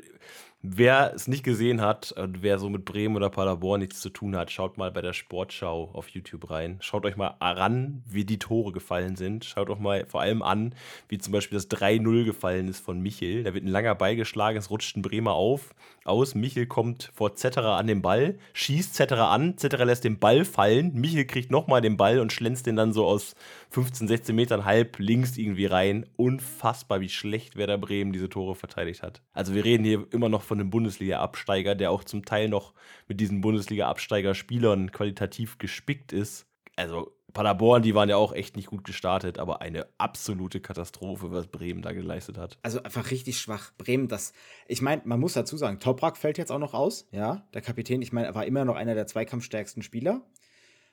wer 0.63 1.13
es 1.15 1.27
nicht 1.27 1.43
gesehen 1.43 1.81
hat 1.81 2.13
und 2.13 2.43
wer 2.43 2.59
so 2.59 2.69
mit 2.69 2.85
Bremen 2.85 3.17
oder 3.17 3.31
Paderborn 3.31 3.81
nichts 3.81 4.01
zu 4.01 4.11
tun 4.11 4.37
hat, 4.37 4.51
schaut 4.51 4.77
mal 4.77 4.91
bei 4.91 5.01
der 5.01 5.15
Sportschau 5.15 5.91
auf 5.95 6.09
YouTube 6.09 6.51
rein. 6.51 6.77
Schaut 6.81 7.07
euch 7.07 7.17
mal 7.17 7.35
ran, 7.41 8.03
wie 8.07 8.25
die 8.25 8.39
Tore 8.39 8.73
gefallen 8.73 9.17
sind. 9.17 9.45
Schaut 9.45 9.71
euch 9.71 9.79
mal 9.79 10.05
vor 10.07 10.21
allem 10.21 10.43
an, 10.43 10.75
wie 11.09 11.19
zum 11.19 11.33
Beispiel 11.33 11.57
das 11.57 11.71
3-0 11.71 12.25
gefallen 12.25 12.69
ist 12.69 12.81
von 12.81 13.01
Michel. 13.01 13.43
Da 13.43 13.55
wird 13.55 13.65
ein 13.65 13.69
langer 13.69 13.95
Ball 13.95 14.17
geschlagen, 14.17 14.59
es 14.59 14.71
rutscht 14.71 14.97
ein 14.97 15.03
Bremer 15.03 15.33
auf, 15.33 15.75
aus. 16.05 16.35
Michel 16.35 16.67
kommt 16.67 17.11
vor 17.15 17.35
Zetterer 17.35 17.77
an 17.77 17.87
den 17.87 18.03
Ball, 18.03 18.39
schießt 18.53 18.95
Zetterer 18.95 19.29
an, 19.31 19.57
Zetterer 19.57 19.87
lässt 19.87 20.05
den 20.05 20.19
Ball 20.19 20.45
fallen. 20.45 20.93
Michel 20.95 21.25
kriegt 21.25 21.51
nochmal 21.51 21.81
den 21.81 21.97
Ball 21.97 22.21
und 22.21 22.33
schlänzt 22.33 22.67
den 22.67 22.77
dann 22.77 22.93
so 22.93 23.07
aus 23.07 23.35
15, 23.71 24.09
16 24.09 24.37
Metern 24.37 24.65
halb 24.67 24.99
links 24.99 25.39
irgendwie 25.39 25.67
rein. 25.67 26.05
Unfassbar, 26.17 27.01
wie 27.01 27.09
schlecht 27.09 27.57
Werder 27.57 27.79
Bremen 27.79 28.13
diese 28.13 28.29
Tore 28.29 28.55
verteidigt 28.55 29.03
hat. 29.03 29.23
Also 29.33 29.55
wir 29.55 29.65
reden 29.65 29.85
hier 29.85 30.07
immer 30.11 30.29
noch 30.29 30.43
von 30.51 30.59
einem 30.59 30.71
Bundesliga-Absteiger, 30.71 31.77
der 31.77 31.93
auch 31.93 32.03
zum 32.03 32.25
Teil 32.25 32.49
noch 32.49 32.75
mit 33.07 33.21
diesen 33.21 33.41
Bundesliga-Absteiger-Spielern 33.41 34.91
qualitativ 34.91 35.59
gespickt 35.59 36.13
ist. 36.13 36.45
Also 36.75 37.13
Paderborn, 37.33 37.83
die 37.83 37.95
waren 37.95 38.09
ja 38.09 38.17
auch 38.17 38.33
echt 38.33 38.57
nicht 38.57 38.67
gut 38.67 38.83
gestartet, 38.83 39.39
aber 39.39 39.61
eine 39.61 39.87
absolute 39.97 40.59
Katastrophe, 40.59 41.31
was 41.31 41.47
Bremen 41.47 41.83
da 41.83 41.93
geleistet 41.93 42.37
hat. 42.37 42.59
Also 42.63 42.83
einfach 42.83 43.13
richtig 43.13 43.39
schwach. 43.39 43.71
Bremen, 43.79 44.09
das, 44.09 44.33
ich 44.67 44.83
meine, 44.83 45.03
man 45.05 45.21
muss 45.21 45.35
dazu 45.35 45.57
sagen, 45.57 45.79
Toprak 45.79 46.17
fällt 46.17 46.37
jetzt 46.37 46.51
auch 46.51 46.59
noch 46.59 46.75
aus, 46.75 47.07
ja, 47.13 47.47
der 47.55 47.63
Kapitän, 47.63 48.03
ich 48.03 48.13
meine, 48.13 48.27
er 48.27 48.35
war 48.35 48.45
immer 48.45 48.65
noch 48.65 48.75
einer 48.75 48.97
der 48.97 49.07
zweikampfstärksten 49.07 49.85
Spieler. 49.85 50.23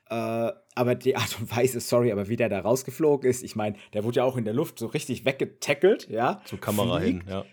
Äh, 0.07 0.51
aber 0.75 0.93
die 0.93 1.15
Art 1.15 1.35
und 1.39 1.49
Weise, 1.49 1.79
sorry, 1.79 2.11
aber 2.11 2.29
wie 2.29 2.35
der 2.35 2.49
da 2.49 2.59
rausgeflogen 2.59 3.27
ist, 3.27 3.41
ich 3.43 3.55
meine, 3.55 3.75
der 3.93 4.03
wurde 4.03 4.17
ja 4.17 4.23
auch 4.23 4.37
in 4.37 4.45
der 4.45 4.53
Luft 4.53 4.77
so 4.77 4.85
richtig 4.85 5.25
weggetackelt, 5.25 6.09
ja. 6.09 6.41
Zur 6.45 6.59
Kamera 6.59 6.99
fliegt, 6.99 7.23
hin, 7.23 7.31
ja. 7.31 7.45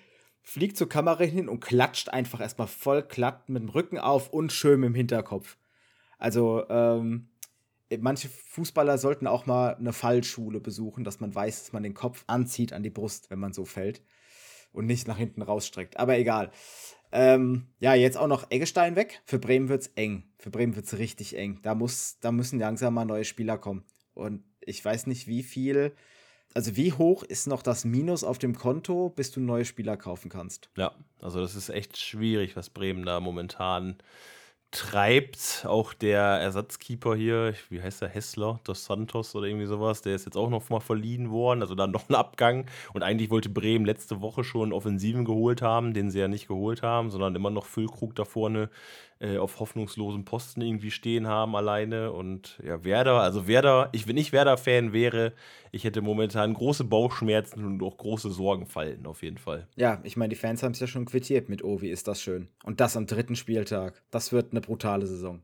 Fliegt 0.47 0.77
zur 0.77 0.89
Kamera 0.89 1.25
hin 1.25 1.49
und 1.49 1.61
klatscht 1.61 2.11
einfach 2.11 2.41
erstmal 2.41 2.69
voll 2.69 3.03
glatt 3.03 3.49
mit 3.49 3.63
dem 3.63 3.71
Rücken 3.71 3.99
auf 3.99 4.29
und 4.31 4.53
schön 4.53 4.83
im 4.83 4.95
Hinterkopf. 4.95 5.57
Also, 6.19 6.69
ähm, 6.69 7.31
manche 7.99 8.29
Fußballer 8.29 8.99
sollten 8.99 9.27
auch 9.27 9.47
mal 9.47 9.75
eine 9.75 9.95
Fallschule 9.95 10.61
besuchen, 10.61 11.03
dass 11.03 11.19
man 11.19 11.35
weiß, 11.35 11.65
dass 11.65 11.73
man 11.73 11.83
den 11.83 11.95
Kopf 11.95 12.25
anzieht 12.27 12.73
an 12.75 12.83
die 12.83 12.91
Brust, 12.91 13.31
wenn 13.31 13.39
man 13.39 13.53
so 13.55 13.65
fällt 13.65 14.03
und 14.73 14.87
nicht 14.87 15.09
nach 15.09 15.17
hinten 15.17 15.43
rausstreckt. 15.43 15.99
Aber 15.99 16.19
egal. 16.19 16.51
Ähm, 17.11 17.69
ja, 17.79 17.95
jetzt 17.95 18.19
auch 18.19 18.27
noch 18.27 18.51
Eggestein 18.51 18.97
weg. 18.97 19.23
Für 19.25 19.39
Bremen 19.39 19.69
wird 19.69 19.83
es 19.83 19.89
eng. 19.95 20.25
Für 20.39 20.51
Bremen 20.51 20.77
wird 20.77 20.87
es 20.87 20.99
richtig 20.99 21.39
eng. 21.39 21.61
Da, 21.63 21.75
muss, 21.75 22.19
da 22.21 22.33
müssen 22.33 22.59
langsam 22.59 22.93
mal 22.93 23.05
neue 23.05 23.25
Spieler 23.25 23.57
kommen. 23.57 23.85
Und 24.15 24.45
ich 24.61 24.85
weiß 24.85 25.07
nicht, 25.07 25.27
wie 25.27 25.43
viel, 25.43 25.95
also 26.55 26.77
wie 26.77 26.93
hoch 26.93 27.23
ist 27.25 27.47
noch 27.47 27.63
das 27.63 27.85
Minus 27.85 28.25
auf 28.25 28.39
dem 28.39 28.55
Konto, 28.55 29.13
bis 29.15 29.33
du 29.33 29.41
neue 29.41 29.65
Spieler 29.65 29.97
kaufen 29.97 30.31
kannst. 30.31 30.71
Ja, 30.77 30.93
also 31.21 31.41
das 31.41 31.57
ist 31.57 31.69
echt 31.69 31.99
schwierig, 31.99 32.57
was 32.57 32.71
Bremen 32.71 33.05
da 33.05 33.21
momentan 33.21 33.97
treibt. 34.75 35.65
Auch 35.69 35.95
der 35.95 36.21
Ersatzkeeper 36.21 37.15
hier, 37.15 37.55
wie 37.71 37.81
heißt 37.81 38.03
der, 38.03 38.09
Hessler, 38.09 38.61
dos 38.65 38.85
Santos 38.85 39.35
oder 39.35 39.47
irgendwie 39.47 39.67
sowas, 39.67 40.03
der 40.03 40.17
ist 40.17 40.27
jetzt 40.27 40.37
auch 40.37 40.51
noch 40.51 40.69
mal 40.69 40.81
verliehen 40.81 41.31
worden, 41.31 41.63
also 41.63 41.75
dann 41.75 41.93
noch 41.93 42.09
ein 42.09 42.15
Abgang. 42.15 42.67
Und 42.93 43.03
eigentlich 43.03 43.31
wollte 43.31 43.49
Bremen 43.49 43.85
letzte 43.85 44.21
Woche 44.21 44.43
schon 44.43 44.73
Offensiven 44.73 45.25
geholt 45.25 45.63
haben, 45.63 45.95
den 45.95 46.11
sie 46.11 46.19
ja 46.19 46.29
nicht 46.29 46.49
geholt 46.49 46.83
haben, 46.83 47.11
sondern 47.11 47.37
immer 47.37 47.51
noch 47.51 47.67
Füllkrug 47.67 48.17
da 48.17 48.25
vorne 48.25 48.69
äh, 49.25 49.39
auf 49.39 49.59
hoffnungslosen 49.59 50.27
Posten 50.27 50.61
irgendwie 50.61 50.91
stehen 50.91 51.27
haben 51.27 51.57
alleine. 51.57 52.13
Und 52.13 52.61
ja, 52.63 52.85
Werder, 52.85 53.21
also 53.21 53.47
Werder, 53.47 53.89
ich, 53.93 54.07
wenn 54.07 54.19
ich 54.19 54.33
Werder-Fan 54.33 54.93
wäre, 54.93 55.33
ich 55.73 55.85
hätte 55.85 56.03
momentan 56.03 56.53
große 56.53 56.85
Bauchschmerzen 56.85 57.65
und 57.65 57.83
auch 57.83 57.97
große 57.97 58.31
Sorgenfalten 58.31 59.07
auf 59.07 59.23
jeden 59.23 59.39
Fall. 59.39 59.67
Ja, 59.77 60.01
ich 60.03 60.17
meine, 60.17 60.31
die 60.31 60.37
Fans 60.37 60.63
haben 60.63 60.73
es 60.73 60.81
ja 60.81 60.87
schon 60.87 61.07
quittiert 61.07 61.49
mit 61.49 61.65
Ovi, 61.65 61.89
ist 61.89 62.07
das 62.07 62.21
schön. 62.21 62.49
Und 62.65 62.81
das 62.81 62.97
am 62.97 63.07
dritten 63.07 63.35
Spieltag. 63.35 64.03
Das 64.11 64.31
wird 64.31 64.53
eine 64.53 64.61
brutale 64.61 65.07
Saison. 65.07 65.43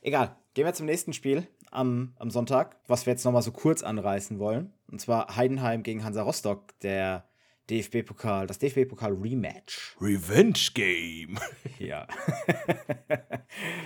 Egal, 0.00 0.36
gehen 0.54 0.64
wir 0.64 0.74
zum 0.74 0.86
nächsten 0.86 1.12
Spiel 1.12 1.46
am, 1.70 2.14
am 2.18 2.30
Sonntag, 2.30 2.76
was 2.86 3.04
wir 3.04 3.12
jetzt 3.12 3.24
nochmal 3.24 3.42
so 3.42 3.50
kurz 3.50 3.82
anreißen 3.82 4.38
wollen. 4.38 4.72
Und 4.90 5.00
zwar 5.00 5.34
Heidenheim 5.36 5.82
gegen 5.82 6.04
Hansa 6.04 6.22
Rostock, 6.22 6.78
der 6.80 7.27
DFB-Pokal, 7.70 8.46
das 8.46 8.58
DFB-Pokal-Rematch. 8.58 9.96
Revenge 10.00 10.70
Game. 10.74 11.38
Ja. 11.78 12.08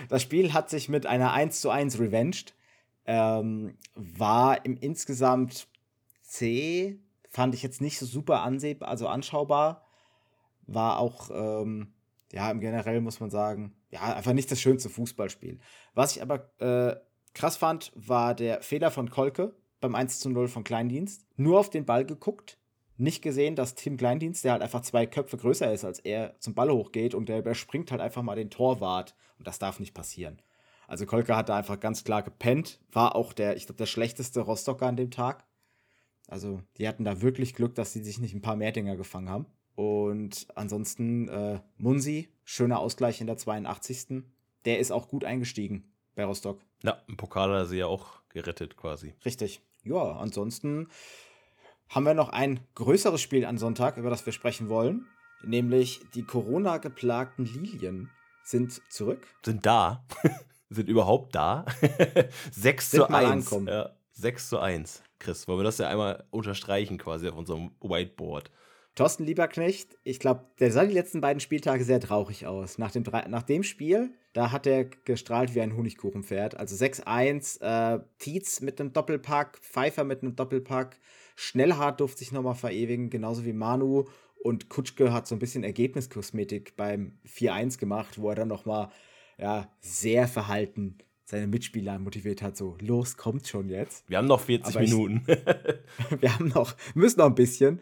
das 0.09 0.23
Spiel 0.23 0.51
hat 0.51 0.71
sich 0.71 0.89
mit 0.89 1.05
einer 1.05 1.31
1 1.31 1.61
zu 1.61 1.69
1 1.69 1.99
revenged. 1.99 2.55
Ähm, 3.05 3.77
war 3.93 4.65
im 4.65 4.77
insgesamt 4.77 5.67
C, 6.23 6.99
fand 7.29 7.53
ich 7.53 7.61
jetzt 7.61 7.81
nicht 7.81 7.99
so 7.99 8.07
super 8.07 8.41
ansehbar, 8.41 8.89
also 8.89 9.07
anschaubar. 9.07 9.85
War 10.65 10.97
auch, 10.97 11.29
ähm, 11.31 11.93
ja, 12.31 12.49
im 12.49 12.61
Generell 12.61 13.01
muss 13.01 13.19
man 13.19 13.29
sagen, 13.29 13.75
ja, 13.91 14.15
einfach 14.15 14.33
nicht 14.33 14.49
das 14.49 14.59
schönste 14.59 14.89
Fußballspiel. 14.89 15.59
Was 15.93 16.15
ich 16.15 16.21
aber 16.23 16.49
äh, 16.59 16.95
krass 17.35 17.57
fand, 17.57 17.91
war 17.95 18.33
der 18.33 18.63
Fehler 18.63 18.89
von 18.89 19.11
Kolke 19.11 19.55
beim 19.81 19.93
1 19.93 20.19
zu 20.19 20.29
0 20.29 20.47
von 20.47 20.63
Kleindienst. 20.63 21.27
Nur 21.35 21.59
auf 21.59 21.69
den 21.69 21.85
Ball 21.85 22.05
geguckt, 22.05 22.57
nicht 23.03 23.21
gesehen, 23.21 23.55
dass 23.55 23.75
Tim 23.75 23.97
Kleindienst, 23.97 24.43
der 24.43 24.53
halt 24.53 24.61
einfach 24.61 24.81
zwei 24.81 25.05
Köpfe 25.05 25.37
größer 25.37 25.71
ist, 25.71 25.85
als 25.85 25.99
er 25.99 26.39
zum 26.39 26.55
Ball 26.55 26.71
hochgeht 26.71 27.13
und 27.13 27.29
der 27.29 27.39
überspringt 27.39 27.91
halt 27.91 28.01
einfach 28.01 28.23
mal 28.23 28.35
den 28.35 28.49
Torwart. 28.49 29.15
Und 29.37 29.47
das 29.47 29.59
darf 29.59 29.79
nicht 29.79 29.93
passieren. 29.93 30.41
Also 30.87 31.05
Kolke 31.05 31.35
hat 31.35 31.49
da 31.49 31.57
einfach 31.57 31.79
ganz 31.79 32.03
klar 32.03 32.23
gepennt, 32.23 32.79
war 32.91 33.15
auch 33.15 33.33
der, 33.33 33.55
ich 33.55 33.65
glaube, 33.65 33.77
der 33.77 33.85
schlechteste 33.85 34.41
Rostocker 34.41 34.87
an 34.87 34.97
dem 34.97 35.11
Tag. 35.11 35.45
Also 36.27 36.61
die 36.77 36.87
hatten 36.87 37.03
da 37.03 37.21
wirklich 37.21 37.53
Glück, 37.53 37.75
dass 37.75 37.93
sie 37.93 38.03
sich 38.03 38.19
nicht 38.19 38.33
ein 38.33 38.41
paar 38.41 38.55
mehr 38.55 38.71
Dinger 38.71 38.95
gefangen 38.95 39.29
haben. 39.29 39.45
Und 39.75 40.47
ansonsten 40.55 41.27
äh, 41.29 41.59
Munsi, 41.77 42.29
schöner 42.43 42.79
Ausgleich 42.79 43.21
in 43.21 43.27
der 43.27 43.37
82. 43.37 44.23
Der 44.65 44.79
ist 44.79 44.91
auch 44.91 45.07
gut 45.07 45.25
eingestiegen 45.25 45.91
bei 46.15 46.25
Rostock. 46.25 46.61
Ja, 46.83 47.01
im 47.07 47.17
Pokal 47.17 47.49
hat 47.49 47.57
er 47.57 47.65
sie 47.65 47.77
ja 47.77 47.87
auch 47.87 48.21
gerettet 48.29 48.77
quasi. 48.77 49.13
Richtig. 49.25 49.61
Ja, 49.83 50.13
ansonsten 50.13 50.87
haben 51.89 52.05
wir 52.05 52.13
noch 52.13 52.29
ein 52.29 52.59
größeres 52.75 53.21
Spiel 53.21 53.45
am 53.45 53.57
Sonntag, 53.57 53.97
über 53.97 54.09
das 54.09 54.25
wir 54.25 54.33
sprechen 54.33 54.69
wollen. 54.69 55.07
Nämlich 55.43 56.01
die 56.15 56.23
Corona-geplagten 56.23 57.45
Lilien 57.45 58.09
sind 58.43 58.81
zurück. 58.91 59.27
Sind 59.43 59.65
da. 59.65 60.05
sind 60.69 60.89
überhaupt 60.89 61.35
da. 61.35 61.65
6 62.51 62.91
Sind 62.91 63.05
zu 63.05 63.11
mal 63.11 63.25
1. 63.25 63.31
ankommen. 63.31 63.67
Ja, 63.67 63.91
6 64.13 64.49
zu 64.49 64.59
1. 64.59 65.03
Chris, 65.19 65.47
wollen 65.47 65.59
wir 65.59 65.63
das 65.63 65.77
ja 65.77 65.87
einmal 65.87 66.25
unterstreichen 66.31 66.97
quasi 66.97 67.27
auf 67.27 67.35
unserem 67.35 67.71
Whiteboard. 67.81 68.51
Thorsten 68.95 69.23
Lieberknecht, 69.25 69.97
ich 70.03 70.19
glaube, 70.19 70.45
der 70.59 70.71
sah 70.71 70.85
die 70.85 70.93
letzten 70.93 71.19
beiden 71.19 71.39
Spieltage 71.39 71.83
sehr 71.83 71.99
traurig 71.99 72.45
aus. 72.45 72.77
Nach 72.77 72.91
dem, 72.91 73.03
nach 73.29 73.41
dem 73.41 73.63
Spiel, 73.63 74.11
da 74.33 74.51
hat 74.51 74.67
er 74.67 74.85
gestrahlt 74.85 75.55
wie 75.55 75.61
ein 75.61 75.75
Honigkuchenpferd. 75.75 76.55
Also 76.57 76.75
6-1, 76.75 77.61
äh, 77.61 77.99
Tietz 78.19 78.61
mit 78.61 78.79
einem 78.79 78.93
Doppelpack, 78.93 79.57
Pfeiffer 79.63 80.03
mit 80.03 80.21
einem 80.21 80.35
Doppelpack, 80.35 80.99
Schnellhardt 81.35 82.01
durfte 82.01 82.19
sich 82.19 82.31
nochmal 82.31 82.53
verewigen, 82.55 83.09
genauso 83.09 83.45
wie 83.45 83.53
Manu. 83.53 84.05
Und 84.43 84.69
Kutschke 84.69 85.11
hat 85.11 85.25
so 85.25 85.35
ein 85.35 85.39
bisschen 85.39 85.63
Ergebniskosmetik 85.63 86.75
beim 86.75 87.17
4-1 87.27 87.79
gemacht, 87.79 88.19
wo 88.19 88.29
er 88.29 88.35
dann 88.35 88.49
nochmal 88.49 88.89
ja, 89.39 89.71
sehr 89.79 90.27
verhalten 90.27 90.99
seine 91.25 91.47
Mitspieler 91.47 91.97
motiviert 91.99 92.41
hat, 92.41 92.57
so, 92.57 92.77
los, 92.81 93.15
kommt 93.15 93.47
schon 93.47 93.69
jetzt. 93.69 94.07
Wir 94.09 94.17
haben 94.17 94.27
noch 94.27 94.41
40 94.41 94.75
Aber 94.75 94.83
ich- 94.83 94.91
Minuten. 94.91 95.23
Wir 96.19 96.33
haben 96.37 96.49
noch, 96.49 96.75
müssen 96.93 97.19
noch 97.19 97.27
ein 97.27 97.35
bisschen. 97.35 97.81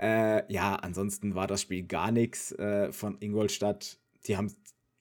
Äh, 0.00 0.50
ja, 0.50 0.76
ansonsten 0.76 1.34
war 1.34 1.46
das 1.46 1.60
Spiel 1.60 1.82
gar 1.82 2.10
nichts 2.10 2.52
äh, 2.52 2.90
von 2.92 3.18
Ingolstadt. 3.20 3.98
Die 4.26 4.36
haben 4.36 4.54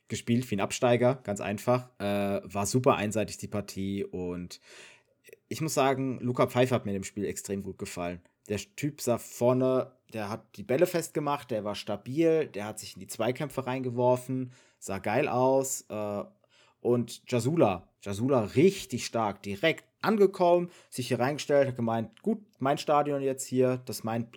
gespielt 0.09 0.49
wie 0.51 0.57
ein 0.57 0.61
Absteiger, 0.61 1.15
ganz 1.23 1.39
einfach. 1.39 1.89
Äh, 1.99 2.41
war 2.43 2.65
super 2.65 2.95
einseitig 2.95 3.37
die 3.37 3.47
Partie 3.47 4.03
und 4.03 4.59
ich 5.47 5.61
muss 5.61 5.73
sagen, 5.73 6.19
Luca 6.19 6.47
Pfeiffer 6.47 6.75
hat 6.75 6.85
mir 6.85 6.91
in 6.91 7.01
dem 7.01 7.03
Spiel 7.03 7.25
extrem 7.25 7.63
gut 7.63 7.77
gefallen. 7.77 8.21
Der 8.49 8.57
Typ 8.57 9.01
sah 9.01 9.17
vorne, 9.17 9.91
der 10.13 10.29
hat 10.29 10.57
die 10.57 10.63
Bälle 10.63 10.85
festgemacht, 10.85 11.51
der 11.51 11.63
war 11.63 11.75
stabil, 11.75 12.47
der 12.47 12.65
hat 12.65 12.79
sich 12.79 12.95
in 12.95 12.99
die 12.99 13.07
Zweikämpfe 13.07 13.65
reingeworfen, 13.65 14.51
sah 14.79 14.99
geil 14.99 15.27
aus. 15.29 15.85
Äh, 15.89 16.23
und 16.81 17.21
Jasula, 17.29 17.87
Jasula 18.01 18.41
richtig 18.55 19.05
stark, 19.05 19.43
direkt 19.43 19.85
angekommen, 20.01 20.69
sich 20.89 21.09
hier 21.09 21.19
reingestellt, 21.19 21.69
hat 21.69 21.75
gemeint, 21.75 22.21
gut, 22.21 22.41
mein 22.59 22.77
Stadion 22.77 23.21
jetzt 23.21 23.45
hier, 23.45 23.81
das 23.85 23.99
ist 23.99 24.03
mein 24.03 24.31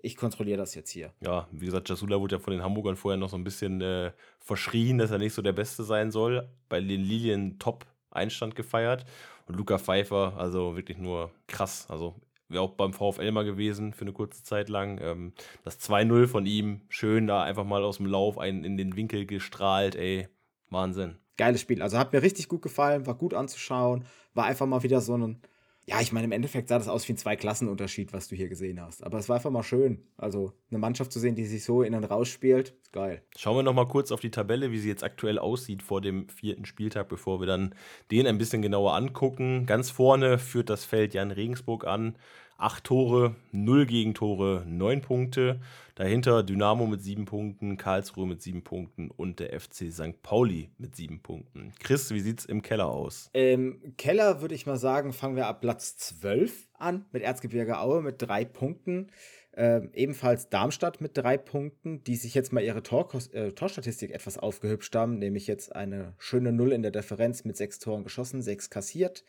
ich 0.00 0.16
kontrolliere 0.16 0.58
das 0.58 0.74
jetzt 0.74 0.90
hier. 0.90 1.12
ja, 1.20 1.48
wie 1.50 1.66
gesagt, 1.66 1.88
Jasula 1.88 2.20
wurde 2.20 2.36
ja 2.36 2.40
von 2.40 2.52
den 2.52 2.62
Hamburgern 2.62 2.96
vorher 2.96 3.18
noch 3.18 3.28
so 3.28 3.36
ein 3.36 3.44
bisschen 3.44 3.80
äh, 3.80 4.12
verschrien, 4.38 4.98
dass 4.98 5.10
er 5.10 5.18
nicht 5.18 5.34
so 5.34 5.42
der 5.42 5.52
Beste 5.52 5.82
sein 5.84 6.10
soll. 6.10 6.48
Bei 6.68 6.80
den 6.80 7.00
Lilien 7.00 7.58
top 7.58 7.86
Einstand 8.10 8.54
gefeiert. 8.54 9.04
Und 9.46 9.56
Luca 9.56 9.78
Pfeiffer, 9.78 10.34
also 10.36 10.76
wirklich 10.76 10.98
nur 10.98 11.30
krass. 11.46 11.86
Also 11.88 12.14
wäre 12.48 12.62
auch 12.62 12.72
beim 12.72 12.92
VfL 12.92 13.32
mal 13.32 13.44
gewesen 13.44 13.92
für 13.92 14.02
eine 14.02 14.12
kurze 14.12 14.42
Zeit 14.42 14.68
lang. 14.68 14.98
Ähm, 15.02 15.32
das 15.64 15.80
2-0 15.80 16.26
von 16.26 16.46
ihm, 16.46 16.82
schön 16.88 17.26
da 17.26 17.42
einfach 17.42 17.64
mal 17.64 17.82
aus 17.82 17.96
dem 17.96 18.06
Lauf 18.06 18.38
einen 18.38 18.64
in 18.64 18.76
den 18.76 18.96
Winkel 18.96 19.26
gestrahlt, 19.26 19.96
ey. 19.96 20.28
Wahnsinn. 20.70 21.16
Geiles 21.36 21.60
Spiel. 21.60 21.82
Also 21.82 21.98
hat 21.98 22.12
mir 22.12 22.22
richtig 22.22 22.48
gut 22.48 22.62
gefallen, 22.62 23.06
war 23.06 23.14
gut 23.14 23.32
anzuschauen, 23.32 24.04
war 24.34 24.44
einfach 24.44 24.66
mal 24.66 24.82
wieder 24.82 25.00
so 25.00 25.16
ein. 25.16 25.40
Ja, 25.88 26.02
ich 26.02 26.12
meine, 26.12 26.26
im 26.26 26.32
Endeffekt 26.32 26.68
sah 26.68 26.76
das 26.76 26.86
aus 26.86 27.08
wie 27.08 27.14
ein 27.14 27.16
Zwei-Klassen-Unterschied, 27.16 28.12
was 28.12 28.28
du 28.28 28.36
hier 28.36 28.50
gesehen 28.50 28.78
hast. 28.78 29.02
Aber 29.02 29.16
es 29.16 29.30
war 29.30 29.36
einfach 29.36 29.50
mal 29.50 29.62
schön. 29.62 30.04
Also 30.18 30.52
eine 30.68 30.78
Mannschaft 30.78 31.10
zu 31.10 31.18
sehen, 31.18 31.34
die 31.34 31.46
sich 31.46 31.64
so 31.64 31.82
in 31.82 31.94
und 31.94 32.04
raus 32.04 32.28
spielt, 32.28 32.74
ist 32.82 32.92
geil. 32.92 33.22
Schauen 33.38 33.56
wir 33.56 33.62
noch 33.62 33.72
mal 33.72 33.88
kurz 33.88 34.12
auf 34.12 34.20
die 34.20 34.30
Tabelle, 34.30 34.70
wie 34.70 34.80
sie 34.80 34.88
jetzt 34.88 35.02
aktuell 35.02 35.38
aussieht 35.38 35.82
vor 35.82 36.02
dem 36.02 36.28
vierten 36.28 36.66
Spieltag, 36.66 37.08
bevor 37.08 37.40
wir 37.40 37.46
dann 37.46 37.74
den 38.10 38.26
ein 38.26 38.36
bisschen 38.36 38.60
genauer 38.60 38.96
angucken. 38.96 39.64
Ganz 39.64 39.90
vorne 39.90 40.38
führt 40.38 40.68
das 40.68 40.84
Feld 40.84 41.14
Jan 41.14 41.30
Regensburg 41.30 41.86
an. 41.86 42.18
Acht 42.60 42.82
Tore, 42.82 43.36
null 43.52 43.86
Gegentore, 43.86 44.64
neun 44.66 45.00
Punkte. 45.00 45.60
Dahinter 45.94 46.42
Dynamo 46.42 46.88
mit 46.88 47.00
sieben 47.00 47.24
Punkten, 47.24 47.76
Karlsruhe 47.76 48.26
mit 48.26 48.42
sieben 48.42 48.64
Punkten 48.64 49.12
und 49.12 49.38
der 49.38 49.58
FC 49.60 49.92
St. 49.92 50.20
Pauli 50.22 50.68
mit 50.76 50.96
sieben 50.96 51.20
Punkten. 51.22 51.72
Chris, 51.78 52.10
wie 52.10 52.18
sieht's 52.18 52.44
im 52.44 52.60
Keller 52.62 52.88
aus? 52.88 53.30
Im 53.32 53.94
Keller 53.96 54.40
würde 54.40 54.56
ich 54.56 54.66
mal 54.66 54.76
sagen, 54.76 55.12
fangen 55.12 55.36
wir 55.36 55.46
ab 55.46 55.60
Platz 55.60 55.98
12 55.98 56.66
an 56.74 57.04
mit 57.12 57.22
Erzgebirge 57.22 57.78
Aue 57.78 58.02
mit 58.02 58.20
drei 58.20 58.44
Punkten. 58.44 59.12
Äh, 59.58 59.88
ebenfalls 59.92 60.48
Darmstadt 60.50 61.00
mit 61.00 61.18
drei 61.18 61.36
Punkten, 61.36 62.04
die 62.04 62.14
sich 62.14 62.32
jetzt 62.32 62.52
mal 62.52 62.62
ihre 62.62 62.84
Tor 62.84 63.08
äh, 63.32 63.50
Torstatistik 63.50 64.12
etwas 64.12 64.38
aufgehübscht 64.38 64.94
haben, 64.94 65.18
nämlich 65.18 65.48
jetzt 65.48 65.74
eine 65.74 66.14
schöne 66.16 66.52
Null 66.52 66.70
in 66.70 66.82
der 66.82 66.92
Differenz 66.92 67.44
mit 67.44 67.56
sechs 67.56 67.80
Toren 67.80 68.04
geschossen, 68.04 68.40
sechs 68.40 68.70
kassiert. 68.70 69.24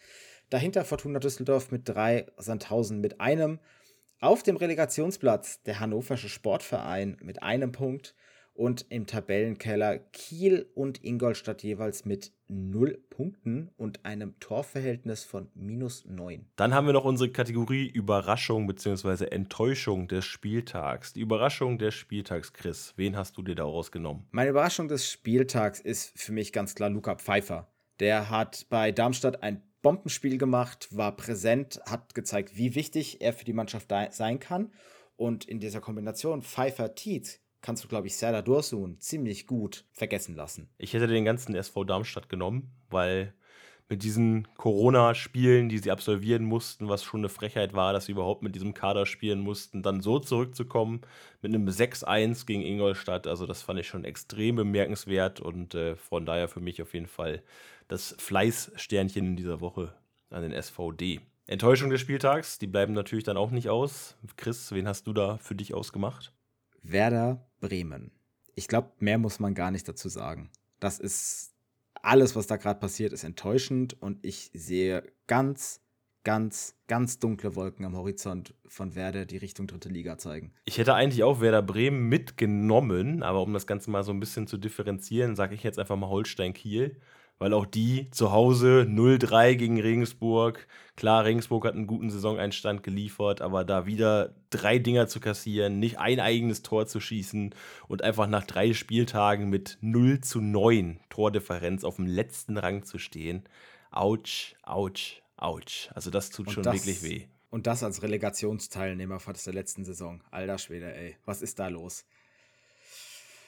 Dahinter 0.52 0.86
Fortuna 0.86 1.18
Düsseldorf 1.18 1.72
mit 1.72 1.90
drei, 1.90 2.28
Sandhausen 2.38 3.02
mit 3.02 3.20
einem. 3.20 3.58
Auf 4.20 4.44
dem 4.44 4.56
Relegationsplatz 4.56 5.64
der 5.64 5.80
Hannoversche 5.80 6.30
Sportverein 6.30 7.18
mit 7.24 7.42
einem 7.42 7.72
Punkt 7.72 8.14
und 8.60 8.88
im 8.90 9.08
Tabellenkeller 9.08 10.00
Kiel 10.12 10.70
und 10.76 11.02
Ingolstadt 11.02 11.64
jeweils 11.64 12.04
mit 12.04 12.34
0 12.50 13.02
Punkten 13.10 13.70
und 13.78 14.04
einem 14.04 14.38
Torverhältnis 14.42 15.24
von 15.24 15.48
minus 15.56 16.04
9. 16.04 16.46
Dann 16.58 16.74
haben 16.74 16.86
wir 16.86 16.92
noch 16.92 17.06
unsere 17.06 17.32
Kategorie 17.32 17.88
Überraschung 17.88 18.68
bzw. 18.68 19.28
Enttäuschung 19.28 20.10
des 20.10 20.26
Spieltags. 20.26 21.14
Die 21.14 21.22
Überraschung 21.22 21.78
des 21.78 21.96
Spieltags, 21.96 22.52
Chris. 22.52 22.94
Wen 22.98 23.16
hast 23.16 23.38
du 23.38 23.44
dir 23.44 23.56
daraus 23.56 23.94
genommen? 23.94 24.28
Meine 24.32 24.50
Überraschung 24.50 24.90
des 24.90 25.10
Spieltags 25.10 25.80
ist 25.80 26.12
für 26.20 26.34
mich 26.34 26.52
ganz 26.52 26.76
klar 26.76 26.90
Luca 26.90 27.16
Pfeiffer. 27.16 27.72
Der 28.02 28.30
hat 28.30 28.66
bei 28.70 28.92
Darmstadt 28.92 29.42
ein 29.42 29.64
Bombenspiel 29.82 30.38
gemacht, 30.38 30.90
war 30.92 31.16
präsent, 31.16 31.80
hat 31.90 32.14
gezeigt, 32.14 32.58
wie 32.58 32.76
wichtig 32.76 33.22
er 33.22 33.32
für 33.32 33.46
die 33.46 33.54
Mannschaft 33.54 33.90
sein 34.10 34.40
kann. 34.40 34.74
Und 35.16 35.46
in 35.46 35.62
dieser 35.62 35.80
Kombination 35.80 36.42
Pfeiffer-Tietz 36.42 37.40
kannst 37.62 37.84
du, 37.84 37.88
glaube 37.88 38.08
ich, 38.08 38.16
Serdar 38.16 38.42
Dursun 38.42 39.00
ziemlich 39.00 39.48
gut 39.48 39.86
vergessen 39.92 40.36
lassen. 40.36 40.70
Ich 40.78 40.94
hätte 40.94 41.08
den 41.08 41.26
ganzen 41.26 41.56
SV 41.56 41.84
Darmstadt 41.84 42.30
genommen, 42.30 42.72
weil 42.90 43.34
mit 43.90 44.04
diesen 44.04 44.48
Corona-Spielen, 44.56 45.68
die 45.68 45.80
sie 45.80 45.90
absolvieren 45.90 46.44
mussten, 46.44 46.88
was 46.88 47.04
schon 47.04 47.22
eine 47.22 47.30
Frechheit 47.30 47.74
war, 47.74 47.92
dass 47.92 48.06
sie 48.06 48.12
überhaupt 48.12 48.44
mit 48.44 48.54
diesem 48.54 48.76
Kader 48.76 49.08
spielen 49.08 49.40
mussten, 49.40 49.82
dann 49.82 50.02
so 50.02 50.20
zurückzukommen 50.20 51.02
mit 51.42 51.54
einem 51.54 51.68
6-1 51.68 52.46
gegen 52.46 52.62
Ingolstadt, 52.62 53.26
also 53.26 53.48
das 53.48 53.64
fand 53.64 53.80
ich 53.80 53.88
schon 53.88 54.06
extrem 54.06 54.56
bemerkenswert 54.56 55.40
und 55.40 55.74
äh, 55.74 55.96
von 55.96 56.26
daher 56.26 56.48
für 56.48 56.60
mich 56.62 56.82
auf 56.84 56.94
jeden 56.94 57.08
Fall 57.08 57.42
das 57.88 58.16
Fleißsternchen 58.20 59.26
in 59.26 59.36
dieser 59.36 59.60
Woche 59.60 59.94
an 60.30 60.44
den 60.44 60.54
SVD. 60.54 61.22
Enttäuschung 61.48 61.90
des 61.90 62.00
Spieltags, 62.00 62.60
die 62.60 62.68
bleiben 62.68 62.94
natürlich 62.94 63.24
dann 63.24 63.38
auch 63.38 63.50
nicht 63.50 63.70
aus. 63.70 64.16
Chris, 64.38 64.72
wen 64.72 64.88
hast 64.88 65.08
du 65.08 65.14
da 65.14 65.40
für 65.40 65.56
dich 65.56 65.74
ausgemacht? 65.74 66.32
Werder 66.84 67.49
Bremen. 67.60 68.12
Ich 68.56 68.68
glaube, 68.68 68.92
mehr 69.00 69.18
muss 69.18 69.40
man 69.40 69.54
gar 69.54 69.72
nicht 69.72 69.88
dazu 69.88 70.10
sagen. 70.10 70.50
Das 70.80 71.00
ist 71.00 71.54
alles, 72.02 72.36
was 72.36 72.48
da 72.48 72.58
gerade 72.58 72.80
passiert, 72.80 73.14
ist 73.14 73.24
enttäuschend 73.24 74.02
und 74.02 74.26
ich 74.26 74.52
sehe 74.54 75.04
ganz, 75.28 75.82
ganz, 76.24 76.76
ganz 76.88 77.20
dunkle 77.20 77.56
Wolken 77.56 77.86
am 77.86 77.96
Horizont 77.96 78.54
von 78.68 78.96
Werder, 78.96 79.26
die 79.26 79.38
Richtung 79.38 79.68
dritte 79.68 79.90
Liga 79.90 80.18
zeigen. 80.18 80.54
Ich 80.66 80.78
hätte 80.78 80.94
eigentlich 80.94 81.24
auch 81.24 81.42
Werder 81.42 81.62
Bremen 81.62 82.08
mitgenommen, 82.08 83.24
aber 83.24 83.42
um 83.42 83.54
das 83.54 83.68
Ganze 83.68 83.90
mal 83.90 84.04
so 84.04 84.12
ein 84.12 84.20
bisschen 84.20 84.48
zu 84.48 84.58
differenzieren, 84.58 85.36
sage 85.36 85.56
ich 85.56 85.64
jetzt 85.64 85.80
einfach 85.80 85.98
mal 85.98 86.10
Holstein 86.10 86.54
Kiel 86.54 87.00
weil 87.40 87.54
auch 87.54 87.66
die 87.66 88.12
zu 88.12 88.32
Hause 88.32 88.86
0-3 88.88 89.56
gegen 89.56 89.82
Regensburg. 89.82 90.68
Klar, 90.96 91.24
Regensburg 91.24 91.66
hat 91.66 91.74
einen 91.74 91.88
guten 91.88 92.10
Saisoneinstand 92.10 92.84
geliefert, 92.84 93.42
aber 93.42 93.64
da 93.64 93.86
wieder 93.86 94.36
drei 94.50 94.78
Dinger 94.78 95.08
zu 95.08 95.22
kassieren, 95.22 95.80
nicht 95.80 95.98
ein 95.98 96.20
eigenes 96.20 96.62
Tor 96.62 96.86
zu 96.86 97.00
schießen 97.00 97.56
und 97.88 98.04
einfach 98.04 98.28
nach 98.28 98.46
drei 98.46 98.74
Spieltagen 98.74 99.50
mit 99.50 99.78
0 99.82 100.20
zu 100.20 100.42
9 100.42 101.00
Tordifferenz 101.10 101.86
auf 101.86 101.96
dem 101.96 102.06
letzten 102.06 102.58
Rang 102.58 102.84
zu 102.84 103.00
stehen. 103.00 103.44
Autsch, 103.90 104.56
Autsch, 104.64 105.22
Autsch. 105.38 105.90
Also 105.94 106.12
das 106.12 106.30
tut 106.30 106.48
und 106.48 106.54
schon 106.54 106.64
das, 106.64 106.76
wirklich 106.76 107.02
weh. 107.02 107.28
Und 107.50 107.66
das 107.66 107.82
als 107.82 108.04
Relegationsteilnehmer 108.04 109.20
fast 109.20 109.48
der 109.48 109.54
letzten 109.54 109.86
Saison. 109.86 110.22
Alter 110.30 110.58
Schwede, 110.58 110.94
ey. 110.94 111.16
Was 111.26 111.42
ist 111.42 111.58
da 111.60 111.70
los? 111.70 112.06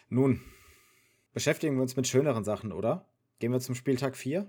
Nun, 0.10 0.42
beschäftigen 1.34 1.76
wir 1.76 1.82
uns 1.82 1.96
mit 1.96 2.08
schöneren 2.08 2.44
Sachen, 2.44 2.72
oder? 2.72 3.06
Gehen 3.42 3.52
wir 3.52 3.60
zum 3.60 3.74
Spieltag 3.74 4.16
4. 4.16 4.48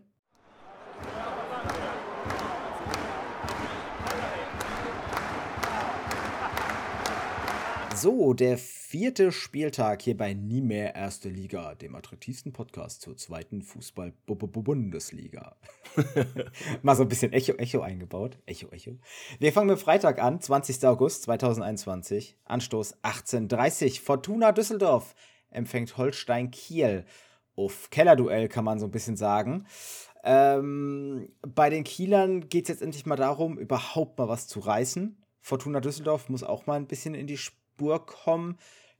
So, 7.97 8.35
der 8.35 8.59
vierte 8.59 9.33
Spieltag 9.33 10.03
hier 10.03 10.15
bei 10.15 10.35
Nie 10.35 10.61
mehr 10.61 10.95
Erste 10.95 11.31
Liga, 11.31 11.75
dem 11.75 11.95
attraktivsten 11.95 12.53
Podcast 12.53 13.01
zur 13.01 13.17
zweiten 13.17 13.63
Fußball-Bundesliga. 13.63 15.57
Mal 16.83 16.95
so 16.95 17.05
ein 17.05 17.09
bisschen 17.09 17.33
Echo, 17.33 17.55
Echo 17.55 17.81
eingebaut. 17.81 18.37
Echo, 18.45 18.69
Echo. 18.73 18.99
Wir 19.39 19.55
fangen 19.55 19.71
mit 19.71 19.79
Freitag 19.79 20.23
an, 20.23 20.39
20. 20.39 20.85
August 20.85 21.23
2021. 21.23 22.37
Anstoß 22.45 23.03
18.30 23.03 24.03
Fortuna 24.03 24.53
Düsseldorf 24.53 25.15
empfängt 25.49 25.97
Holstein 25.97 26.51
Kiel 26.51 27.07
auf 27.57 27.91
Kellerduell, 27.91 28.49
kann 28.49 28.65
man 28.65 28.79
so 28.79 28.87
ein 28.87 28.91
bisschen 28.91 29.17
sagen. 29.17 29.67
Ähm, 30.25 31.29
bei 31.43 31.71
den 31.71 31.85
Kielern 31.85 32.49
geht 32.49 32.65
es 32.65 32.69
jetzt 32.69 32.83
endlich 32.83 33.07
mal 33.07 33.17
darum, 33.17 33.59
überhaupt 33.59 34.19
mal 34.19 34.29
was 34.29 34.47
zu 34.47 34.61
reißen. 34.61 35.23
Fortuna 35.41 35.81
Düsseldorf 35.81 36.29
muss 36.29 36.45
auch 36.45 36.67
mal 36.67 36.77
ein 36.77 36.87
bisschen 36.87 37.15
in 37.15 37.27
die 37.27 37.37
Spur 37.37 38.07
kommen. 38.07 38.59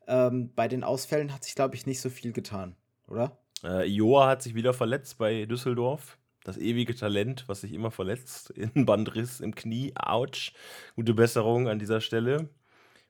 Ähm, 0.09 0.53
bei 0.55 0.67
den 0.67 0.83
Ausfällen 0.83 1.33
hat 1.33 1.45
sich, 1.45 1.55
glaube 1.55 1.77
ich, 1.77 1.87
nicht 1.87 2.01
so 2.01 2.11
viel 2.11 2.33
getan, 2.33 2.75
oder? 3.07 3.39
Äh, 3.63 3.87
Joa 3.87 4.29
hat 4.29 4.43
sich 4.43 4.55
wieder 4.55 4.75
verletzt 4.75 5.19
bei 5.19 5.47
Düsseldorf. 5.47 6.19
Das 6.45 6.59
ewige 6.59 6.97
Talent, 6.97 7.45
was 7.47 7.61
sich 7.61 7.73
immer 7.73 7.93
verletzt. 7.93 8.51
In 8.57 8.85
Bandriss 8.85 9.41
im 9.41 9.55
Knie. 9.55 9.93
Autsch. 9.95 10.53
Gute 10.97 11.15
Besserung 11.15 11.69
an 11.69 11.79
dieser 11.79 12.01
Stelle. 12.01 12.49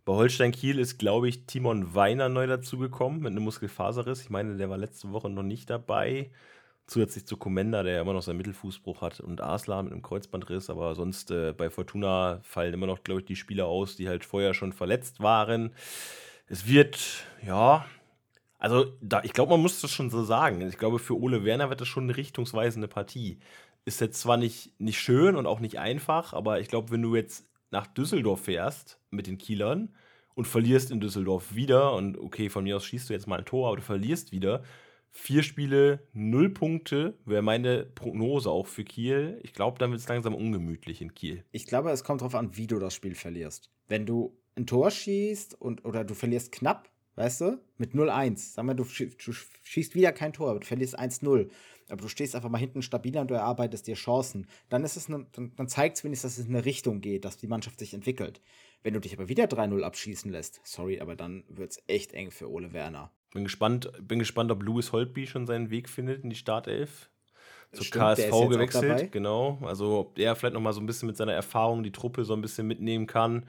Bei 0.05 0.15
Holstein 0.15 0.51
Kiel 0.51 0.81
ist, 0.81 0.99
glaube 0.99 1.29
ich, 1.29 1.47
Timon 1.47 1.95
Weiner 1.95 2.29
neu 2.29 2.49
dazugekommen 2.49 3.21
mit 3.21 3.31
einem 3.31 3.45
Muskelfaserriss. 3.45 4.23
Ich 4.23 4.31
meine, 4.31 4.57
der 4.57 4.69
war 4.69 4.77
letzte 4.77 5.13
Woche 5.13 5.31
noch 5.31 5.45
nicht 5.45 5.71
dabei. 5.71 6.33
Zusätzlich 6.89 7.25
zu 7.25 7.37
Komenda, 7.37 7.85
der 7.85 7.95
ja 7.95 8.01
immer 8.01 8.13
noch 8.13 8.23
seinen 8.23 8.39
Mittelfußbruch 8.39 9.01
hat, 9.01 9.21
und 9.21 9.41
Arslan 9.41 9.85
mit 9.85 9.93
einem 9.93 10.03
Kreuzbandriss. 10.03 10.71
Aber 10.71 10.97
sonst 10.97 11.31
äh, 11.31 11.53
bei 11.53 11.71
Fortuna 11.71 12.41
fallen 12.43 12.75
immer 12.75 12.89
noch, 12.89 13.05
glaube 13.05 13.21
ich, 13.21 13.27
die 13.27 13.37
Spieler 13.37 13.67
aus, 13.67 13.95
die 13.95 14.09
halt 14.09 14.25
vorher 14.25 14.55
schon 14.55 14.73
verletzt 14.73 15.21
waren. 15.21 15.73
Es 16.49 16.67
wird, 16.67 17.25
ja, 17.47 17.87
also 18.59 18.87
da, 19.01 19.23
ich 19.23 19.33
glaube, 19.33 19.53
man 19.53 19.63
muss 19.63 19.81
das 19.81 19.93
schon 19.93 20.11
so 20.11 20.25
sagen. 20.25 20.61
Ich 20.63 20.79
glaube, 20.79 20.99
für 20.99 21.17
Ole 21.19 21.45
Werner 21.45 21.71
wird 21.71 21.81
das 21.81 21.89
schon 21.89 22.05
eine 22.05 22.17
richtungsweisende 22.17 22.89
Partie. 22.89 23.39
Ist 23.85 24.01
jetzt 24.01 24.21
zwar 24.21 24.37
nicht, 24.37 24.73
nicht 24.81 25.01
schön 25.01 25.37
und 25.37 25.47
auch 25.47 25.61
nicht 25.61 25.79
einfach, 25.79 26.33
aber 26.33 26.61
ich 26.61 26.69
glaube, 26.69 26.91
wenn 26.91 27.03
du 27.03 27.15
jetzt 27.15 27.52
nach 27.73 27.87
Düsseldorf 27.87 28.43
fährst 28.43 29.01
mit 29.11 29.27
den 29.27 29.39
Kielern 29.39 29.95
und 30.35 30.47
verlierst 30.47 30.91
in 30.91 31.01
Düsseldorf 31.01 31.55
wieder 31.55 31.95
und 31.95 32.17
okay, 32.19 32.49
von 32.49 32.65
mir 32.65 32.77
aus 32.77 32.85
schießt 32.85 33.09
du 33.09 33.13
jetzt 33.13 33.27
mal 33.27 33.39
ein 33.39 33.45
Tor, 33.45 33.69
aber 33.69 33.77
du 33.77 33.83
verlierst 33.83 34.33
wieder. 34.33 34.63
Vier 35.15 35.43
Spiele, 35.43 36.07
null 36.15 36.49
Punkte, 36.49 37.19
wäre 37.27 37.43
meine 37.43 37.85
Prognose 37.85 38.51
auch 38.51 38.67
für 38.67 38.83
Kiel. 38.83 39.39
Ich 39.43 39.53
glaube, 39.53 39.79
dann 39.79 39.91
wird 39.91 40.01
es 40.01 40.09
langsam 40.09 40.35
ungemütlich 40.35 41.03
in 41.03 41.13
Kiel. 41.13 41.45
Ich 41.53 41.67
glaube, 41.67 41.91
es 41.91 42.03
kommt 42.03 42.23
darauf 42.23 42.35
an, 42.35 42.57
wie 42.57 42.67
du 42.67 42.79
das 42.79 42.95
Spiel 42.95 43.15
verlierst. 43.15 43.71
Wenn 43.89 44.07
du 44.07 44.39
ein 44.57 44.67
Tor 44.67 44.91
schießt 44.91 45.61
und, 45.61 45.85
oder 45.85 46.05
du 46.05 46.15
verlierst 46.15 46.51
knapp, 46.51 46.89
weißt 47.17 47.43
du, 47.43 47.61
mit 47.77 47.93
0-1, 47.93 48.55
sag 48.55 48.65
mal, 48.65 48.73
du, 48.73 48.85
schießt 48.85 49.95
wieder 49.95 50.13
kein 50.13 50.33
Tor, 50.33 50.51
aber 50.51 50.61
du 50.61 50.67
verlierst 50.67 50.99
1-0 50.99 51.51
aber 51.93 52.03
du 52.03 52.09
stehst 52.09 52.35
einfach 52.35 52.49
mal 52.49 52.59
hinten 52.59 52.81
stabiler 52.81 53.21
und 53.21 53.31
du 53.31 53.35
erarbeitest 53.35 53.87
dir 53.87 53.95
Chancen, 53.95 54.47
dann 54.71 54.83
ist 54.83 54.97
es 54.97 55.09
eine, 55.09 55.27
dann, 55.33 55.53
dann 55.57 55.69
zeigt 55.69 55.99
es 55.99 56.05
wenigstens, 56.05 56.37
dass 56.37 56.39
es 56.39 56.49
in 56.49 56.55
eine 56.55 56.65
Richtung 56.65 57.03
geht, 57.03 57.25
dass 57.25 57.37
die 57.37 57.47
Mannschaft 57.47 57.79
sich 57.79 57.93
entwickelt. 57.93 58.41
Wenn 58.83 58.95
du 58.95 59.01
dich 59.01 59.13
aber 59.13 59.29
wieder 59.29 59.45
3-0 59.45 59.83
abschießen 59.83 60.31
lässt, 60.31 60.61
sorry, 60.65 61.01
aber 61.01 61.15
dann 61.15 61.45
wird 61.49 61.73
es 61.73 61.83
echt 61.87 62.15
eng 62.15 62.31
für 62.31 62.51
Ole 62.51 62.73
Werner. 62.73 63.13
Bin 63.33 63.45
gespannt, 63.45 63.93
bin 64.01 64.19
gespannt, 64.19 64.51
ob 64.51 64.63
Louis 64.63 64.91
Holtby 64.93 65.27
schon 65.27 65.47
seinen 65.47 65.71
Weg 65.71 65.89
findet 65.89 66.25
in 66.25 66.31
die 66.31 66.37
Startelf. 66.37 67.11
Zur 67.73 67.85
Stimmt, 67.85 68.05
KSV 68.05 68.49
gewechselt, 68.49 69.13
genau. 69.13 69.59
Also 69.63 69.99
ob 70.01 70.19
er 70.19 70.35
vielleicht 70.35 70.55
nochmal 70.55 70.73
so 70.73 70.81
ein 70.81 70.87
bisschen 70.87 71.07
mit 71.07 71.17
seiner 71.17 71.33
Erfahrung 71.33 71.83
die 71.83 71.93
Truppe 71.93 72.25
so 72.25 72.35
ein 72.35 72.43
bisschen 72.43 72.67
mitnehmen 72.67 73.07
kann. 73.07 73.47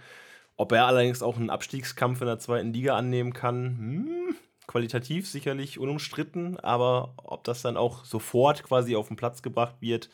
Ob 0.55 0.71
er 0.71 0.85
allerdings 0.85 1.23
auch 1.23 1.37
einen 1.37 1.49
Abstiegskampf 1.49 2.21
in 2.21 2.27
der 2.27 2.39
zweiten 2.39 2.73
Liga 2.73 2.95
annehmen 2.95 3.33
kann, 3.33 3.77
hm, 3.77 4.35
qualitativ 4.67 5.27
sicherlich 5.27 5.79
unumstritten, 5.79 6.59
aber 6.59 7.13
ob 7.17 7.43
das 7.43 7.61
dann 7.61 7.77
auch 7.77 8.05
sofort 8.05 8.63
quasi 8.63 8.95
auf 8.95 9.07
den 9.07 9.17
Platz 9.17 9.41
gebracht 9.41 9.75
wird, 9.81 10.09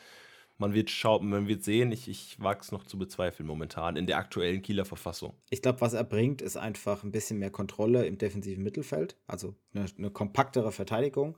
man 0.57 0.73
wird 0.73 0.89
schauen, 0.89 1.29
man 1.29 1.47
wird 1.47 1.63
sehen. 1.63 1.91
Ich, 1.91 2.07
ich 2.07 2.39
wage 2.39 2.59
es 2.61 2.71
noch 2.71 2.83
zu 2.83 2.99
bezweifeln 2.99 3.47
momentan 3.47 3.95
in 3.95 4.05
der 4.05 4.17
aktuellen 4.17 4.61
Kieler 4.61 4.85
Verfassung. 4.85 5.33
Ich 5.49 5.61
glaube, 5.61 5.81
was 5.81 5.93
er 5.93 6.03
bringt, 6.03 6.41
ist 6.41 6.57
einfach 6.57 7.03
ein 7.03 7.11
bisschen 7.11 7.39
mehr 7.39 7.49
Kontrolle 7.49 8.05
im 8.05 8.17
defensiven 8.17 8.63
Mittelfeld, 8.63 9.15
also 9.25 9.55
eine, 9.73 9.85
eine 9.97 10.11
kompaktere 10.11 10.71
Verteidigung. 10.71 11.37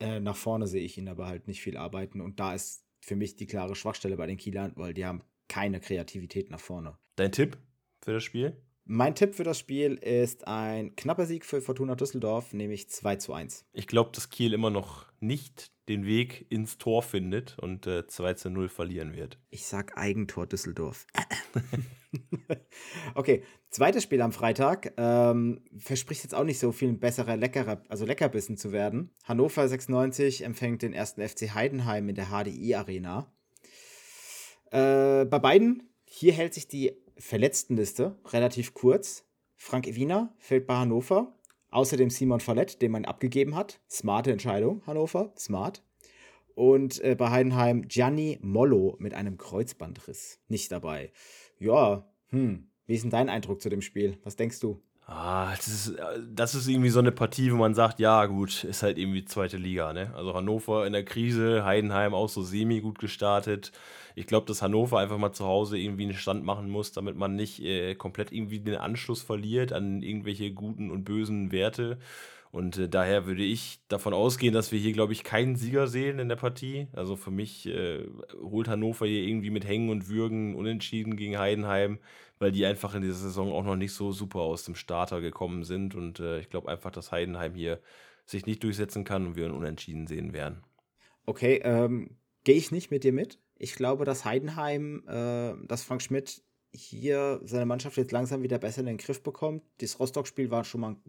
Äh, 0.00 0.20
nach 0.20 0.36
vorne 0.36 0.66
sehe 0.66 0.82
ich 0.82 0.98
ihn 0.98 1.08
aber 1.08 1.26
halt 1.26 1.48
nicht 1.48 1.62
viel 1.62 1.76
arbeiten 1.76 2.20
und 2.20 2.38
da 2.38 2.54
ist 2.54 2.84
für 3.00 3.16
mich 3.16 3.36
die 3.36 3.46
klare 3.46 3.74
Schwachstelle 3.74 4.16
bei 4.16 4.26
den 4.26 4.36
Kielern, 4.36 4.72
weil 4.76 4.92
die 4.92 5.06
haben 5.06 5.22
keine 5.48 5.80
Kreativität 5.80 6.50
nach 6.50 6.60
vorne. 6.60 6.98
Dein 7.16 7.32
Tipp 7.32 7.56
für 8.02 8.12
das 8.12 8.22
Spiel? 8.22 8.56
Mein 8.90 9.14
Tipp 9.14 9.34
für 9.34 9.44
das 9.44 9.58
Spiel 9.58 9.96
ist 9.96 10.48
ein 10.48 10.96
knapper 10.96 11.26
Sieg 11.26 11.44
für 11.44 11.60
Fortuna 11.60 11.94
Düsseldorf, 11.94 12.54
nämlich 12.54 12.88
2 12.88 13.16
zu 13.16 13.34
1. 13.34 13.66
Ich 13.74 13.86
glaube, 13.86 14.12
dass 14.14 14.30
Kiel 14.30 14.54
immer 14.54 14.70
noch 14.70 15.04
nicht 15.20 15.70
den 15.90 16.06
Weg 16.06 16.46
ins 16.48 16.78
Tor 16.78 17.02
findet 17.02 17.58
und 17.58 17.86
äh, 17.86 18.06
2 18.06 18.32
zu 18.32 18.48
0 18.48 18.70
verlieren 18.70 19.14
wird. 19.14 19.38
Ich 19.50 19.66
sag 19.66 19.98
Eigentor 19.98 20.46
Düsseldorf. 20.46 21.06
okay, 23.14 23.42
zweites 23.68 24.04
Spiel 24.04 24.22
am 24.22 24.32
Freitag. 24.32 24.94
Ähm, 24.96 25.60
verspricht 25.76 26.22
jetzt 26.22 26.34
auch 26.34 26.44
nicht 26.44 26.58
so 26.58 26.72
viel 26.72 26.94
besserer, 26.94 27.36
leckerer, 27.36 27.82
also 27.90 28.06
Leckerbissen 28.06 28.56
zu 28.56 28.72
werden. 28.72 29.10
Hannover 29.22 29.68
96 29.68 30.44
empfängt 30.44 30.80
den 30.80 30.94
ersten 30.94 31.20
FC 31.20 31.52
Heidenheim 31.52 32.08
in 32.08 32.14
der 32.14 32.28
HDI 32.28 32.74
Arena. 32.74 33.30
Äh, 34.70 35.26
bei 35.26 35.38
beiden, 35.38 35.90
hier 36.06 36.32
hält 36.32 36.54
sich 36.54 36.68
die 36.68 36.96
Verletztenliste 37.18 38.16
relativ 38.26 38.74
kurz. 38.74 39.24
Frank 39.56 39.86
Wiener 39.86 40.32
fällt 40.38 40.66
bei 40.66 40.76
Hannover. 40.76 41.34
Außerdem 41.70 42.10
Simon 42.10 42.40
Fallett, 42.40 42.80
den 42.80 42.92
man 42.92 43.04
abgegeben 43.04 43.54
hat. 43.54 43.80
Smarte 43.90 44.32
Entscheidung, 44.32 44.82
Hannover. 44.86 45.32
Smart. 45.36 45.82
Und 46.54 47.00
äh, 47.04 47.14
bei 47.14 47.30
Heidenheim 47.30 47.86
Gianni 47.86 48.38
Mollo 48.40 48.96
mit 48.98 49.14
einem 49.14 49.36
Kreuzbandriss. 49.36 50.40
Nicht 50.48 50.72
dabei. 50.72 51.12
Ja, 51.58 52.08
hm. 52.30 52.68
Wie 52.86 52.94
ist 52.94 53.02
denn 53.02 53.10
dein 53.10 53.28
Eindruck 53.28 53.60
zu 53.60 53.68
dem 53.68 53.82
Spiel? 53.82 54.18
Was 54.24 54.36
denkst 54.36 54.60
du? 54.60 54.80
Ah, 55.06 55.54
das 55.56 55.68
ist, 55.68 55.96
das 56.30 56.54
ist 56.54 56.68
irgendwie 56.68 56.90
so 56.90 56.98
eine 56.98 57.12
Partie, 57.12 57.50
wo 57.50 57.56
man 57.56 57.74
sagt, 57.74 57.98
ja 57.98 58.26
gut, 58.26 58.64
ist 58.64 58.82
halt 58.82 58.98
irgendwie 58.98 59.24
zweite 59.24 59.56
Liga, 59.56 59.94
ne? 59.94 60.12
Also 60.14 60.34
Hannover 60.34 60.86
in 60.86 60.92
der 60.92 61.04
Krise, 61.04 61.64
Heidenheim 61.64 62.12
auch 62.12 62.28
so 62.28 62.42
semi 62.42 62.80
gut 62.80 62.98
gestartet. 62.98 63.72
Ich 64.18 64.26
glaube, 64.26 64.46
dass 64.46 64.62
Hannover 64.62 64.98
einfach 64.98 65.18
mal 65.18 65.32
zu 65.32 65.44
Hause 65.44 65.78
irgendwie 65.78 66.04
einen 66.04 66.14
Stand 66.14 66.44
machen 66.44 66.68
muss, 66.68 66.92
damit 66.92 67.16
man 67.16 67.36
nicht 67.36 67.62
äh, 67.62 67.94
komplett 67.94 68.32
irgendwie 68.32 68.60
den 68.60 68.76
Anschluss 68.76 69.22
verliert 69.22 69.72
an 69.72 70.02
irgendwelche 70.02 70.52
guten 70.52 70.90
und 70.90 71.04
bösen 71.04 71.52
Werte. 71.52 71.98
Und 72.50 72.78
äh, 72.78 72.88
daher 72.88 73.26
würde 73.26 73.44
ich 73.44 73.80
davon 73.88 74.14
ausgehen, 74.14 74.54
dass 74.54 74.72
wir 74.72 74.78
hier, 74.78 74.92
glaube 74.92 75.12
ich, 75.12 75.22
keinen 75.22 75.56
Sieger 75.56 75.86
sehen 75.86 76.18
in 76.18 76.28
der 76.28 76.36
Partie. 76.36 76.88
Also 76.92 77.16
für 77.16 77.30
mich 77.30 77.66
äh, 77.66 78.06
holt 78.42 78.68
Hannover 78.68 79.06
hier 79.06 79.22
irgendwie 79.22 79.50
mit 79.50 79.66
Hängen 79.66 79.90
und 79.90 80.08
Würgen 80.08 80.54
unentschieden 80.54 81.16
gegen 81.16 81.38
Heidenheim 81.38 81.98
weil 82.38 82.52
die 82.52 82.66
einfach 82.66 82.94
in 82.94 83.02
dieser 83.02 83.14
Saison 83.14 83.52
auch 83.52 83.64
noch 83.64 83.76
nicht 83.76 83.92
so 83.92 84.12
super 84.12 84.40
aus 84.40 84.64
dem 84.64 84.74
Starter 84.74 85.20
gekommen 85.20 85.64
sind. 85.64 85.94
Und 85.94 86.20
äh, 86.20 86.40
ich 86.40 86.50
glaube 86.50 86.68
einfach, 86.68 86.90
dass 86.90 87.12
Heidenheim 87.12 87.54
hier 87.54 87.80
sich 88.24 88.46
nicht 88.46 88.62
durchsetzen 88.62 89.04
kann 89.04 89.26
und 89.26 89.36
wir 89.36 89.46
einen 89.46 89.54
Unentschieden 89.54 90.06
sehen 90.06 90.32
werden. 90.32 90.62
Okay, 91.26 91.60
ähm, 91.64 92.16
gehe 92.44 92.56
ich 92.56 92.70
nicht 92.70 92.90
mit 92.90 93.04
dir 93.04 93.12
mit. 93.12 93.38
Ich 93.58 93.74
glaube, 93.74 94.04
dass 94.04 94.24
Heidenheim, 94.24 95.02
äh, 95.08 95.54
dass 95.66 95.82
Frank 95.82 96.02
Schmidt 96.02 96.42
hier 96.72 97.40
seine 97.44 97.66
Mannschaft 97.66 97.96
jetzt 97.96 98.12
langsam 98.12 98.42
wieder 98.42 98.58
besser 98.58 98.80
in 98.80 98.86
den 98.86 98.98
Griff 98.98 99.22
bekommt. 99.22 99.62
Das 99.78 99.98
Rostock-Spiel 99.98 100.50
war 100.50 100.64
schon 100.64 100.80
mal 100.80 100.90
ein 100.90 101.02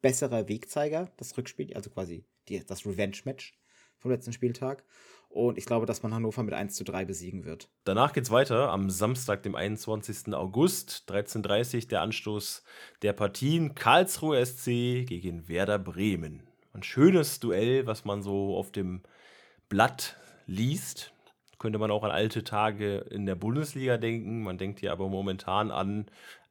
besserer 0.00 0.48
Wegzeiger, 0.48 1.10
das 1.16 1.36
Rückspiel, 1.36 1.74
also 1.74 1.90
quasi 1.90 2.24
die, 2.48 2.64
das 2.64 2.86
Revenge-Match 2.86 3.58
vom 3.98 4.10
letzten 4.10 4.32
Spieltag. 4.32 4.84
Und 5.28 5.56
ich 5.56 5.64
glaube, 5.64 5.86
dass 5.86 6.02
man 6.02 6.12
Hannover 6.12 6.42
mit 6.42 6.52
1 6.52 6.74
zu 6.74 6.84
3 6.84 7.06
besiegen 7.06 7.44
wird. 7.44 7.70
Danach 7.84 8.12
geht 8.12 8.24
es 8.24 8.30
weiter 8.30 8.70
am 8.70 8.90
Samstag, 8.90 9.42
dem 9.42 9.54
21. 9.54 10.34
August, 10.34 11.04
13.30 11.08 11.74
Uhr, 11.74 11.88
der 11.88 12.02
Anstoß 12.02 12.62
der 13.00 13.14
Partien 13.14 13.74
Karlsruhe 13.74 14.44
SC 14.44 15.06
gegen 15.06 15.48
Werder 15.48 15.78
Bremen. 15.78 16.42
Ein 16.74 16.82
schönes 16.82 17.40
Duell, 17.40 17.86
was 17.86 18.04
man 18.04 18.22
so 18.22 18.56
auf 18.56 18.72
dem 18.72 19.02
Blatt 19.70 20.16
liest. 20.46 21.11
Könnte 21.62 21.78
man 21.78 21.92
auch 21.92 22.02
an 22.02 22.10
alte 22.10 22.42
Tage 22.42 22.96
in 23.10 23.24
der 23.24 23.36
Bundesliga 23.36 23.96
denken. 23.96 24.42
Man 24.42 24.58
denkt 24.58 24.80
hier 24.80 24.90
aber 24.90 25.08
momentan 25.08 25.70
an 25.70 26.06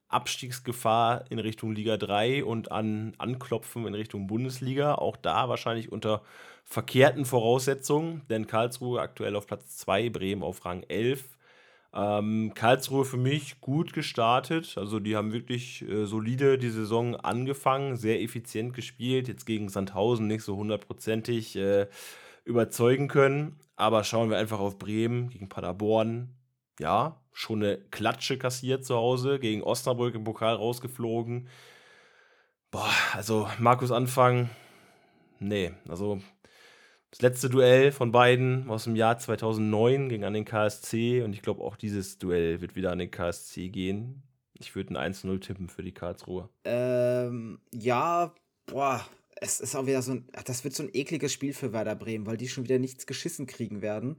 Abstiegsgefahr 0.08 1.26
in 1.30 1.38
Richtung 1.38 1.74
Liga 1.74 1.98
3 1.98 2.46
und 2.46 2.72
an 2.72 3.14
Anklopfen 3.18 3.86
in 3.88 3.94
Richtung 3.94 4.28
Bundesliga. 4.28 4.96
Auch 4.96 5.18
da 5.18 5.50
wahrscheinlich 5.50 5.92
unter 5.92 6.22
verkehrten 6.64 7.26
Voraussetzungen, 7.26 8.22
denn 8.30 8.48
Karlsruhe 8.48 9.02
aktuell 9.02 9.36
auf 9.36 9.48
Platz 9.48 9.76
2, 9.80 10.12
Bremen 10.12 10.44
auf 10.44 10.64
Rang 10.64 10.84
11. 10.84 11.26
Ähm, 11.94 12.54
Karlsruhe 12.56 13.04
für 13.04 13.18
mich 13.18 13.60
gut 13.60 13.92
gestartet. 13.92 14.76
Also 14.78 15.02
die 15.02 15.18
haben 15.18 15.34
wirklich 15.34 15.82
äh, 15.90 16.06
solide 16.06 16.58
die 16.58 16.70
Saison 16.70 17.18
angefangen, 17.18 17.98
sehr 17.98 18.22
effizient 18.22 18.74
gespielt. 18.74 19.28
Jetzt 19.28 19.46
gegen 19.46 19.68
Sandhausen 19.68 20.28
nicht 20.28 20.44
so 20.44 20.56
hundertprozentig 20.56 21.58
äh, 21.58 21.88
überzeugen 22.44 23.08
können. 23.08 23.60
Aber 23.76 24.04
schauen 24.04 24.30
wir 24.30 24.38
einfach 24.38 24.60
auf 24.60 24.78
Bremen 24.78 25.30
gegen 25.30 25.50
Paderborn. 25.50 26.36
Ja, 26.80 27.22
schon 27.32 27.64
eine 27.64 27.78
Klatsche 27.78 28.38
kassiert 28.38 28.86
zu 28.86 28.96
Hause, 28.96 29.40
gegen 29.40 29.64
Osnabrück 29.64 30.16
im 30.16 30.24
Pokal 30.24 30.56
rausgeflogen. 30.56 31.48
Boah, 32.72 32.90
also 33.14 33.50
Markus 33.60 33.92
Anfang, 33.92 34.50
nee, 35.40 35.74
also 35.88 36.22
das 37.12 37.22
letzte 37.22 37.50
Duell 37.50 37.92
von 37.92 38.14
beiden 38.14 38.70
aus 38.70 38.86
dem 38.86 38.96
Jahr 38.96 39.18
2009 39.18 40.08
ging 40.08 40.24
an 40.24 40.34
den 40.34 40.46
KSC 40.46 41.24
und 41.24 41.34
ich 41.34 41.42
glaube 41.42 41.62
auch 41.62 41.76
dieses 41.76 42.18
Duell 42.20 42.62
wird 42.62 42.76
wieder 42.76 42.92
an 42.92 43.00
den 43.00 43.12
KSC 43.12 43.68
gehen. 43.68 44.24
Ich 44.54 44.76
würde 44.76 44.98
ein 44.98 45.14
1-0 45.14 45.42
tippen 45.42 45.68
für 45.68 45.84
die 45.84 45.94
Karlsruhe. 45.94 46.48
Ähm, 46.64 47.60
ja, 47.74 48.34
boah, 48.66 49.06
es 49.42 49.60
ist 49.60 49.76
auch 49.76 49.88
wieder 49.88 50.02
so 50.02 50.14
ein, 50.14 50.28
das 50.46 50.64
wird 50.64 50.76
so 50.76 50.84
ein 50.84 50.90
ekliges 50.94 51.34
Spiel 51.34 51.54
für 51.54 51.74
Werder 51.74 51.96
Bremen, 51.96 52.28
weil 52.28 52.38
die 52.38 52.48
schon 52.48 52.64
wieder 52.64 52.80
nichts 52.80 53.08
geschissen 53.08 53.48
kriegen 53.48 53.82
werden. 53.82 54.18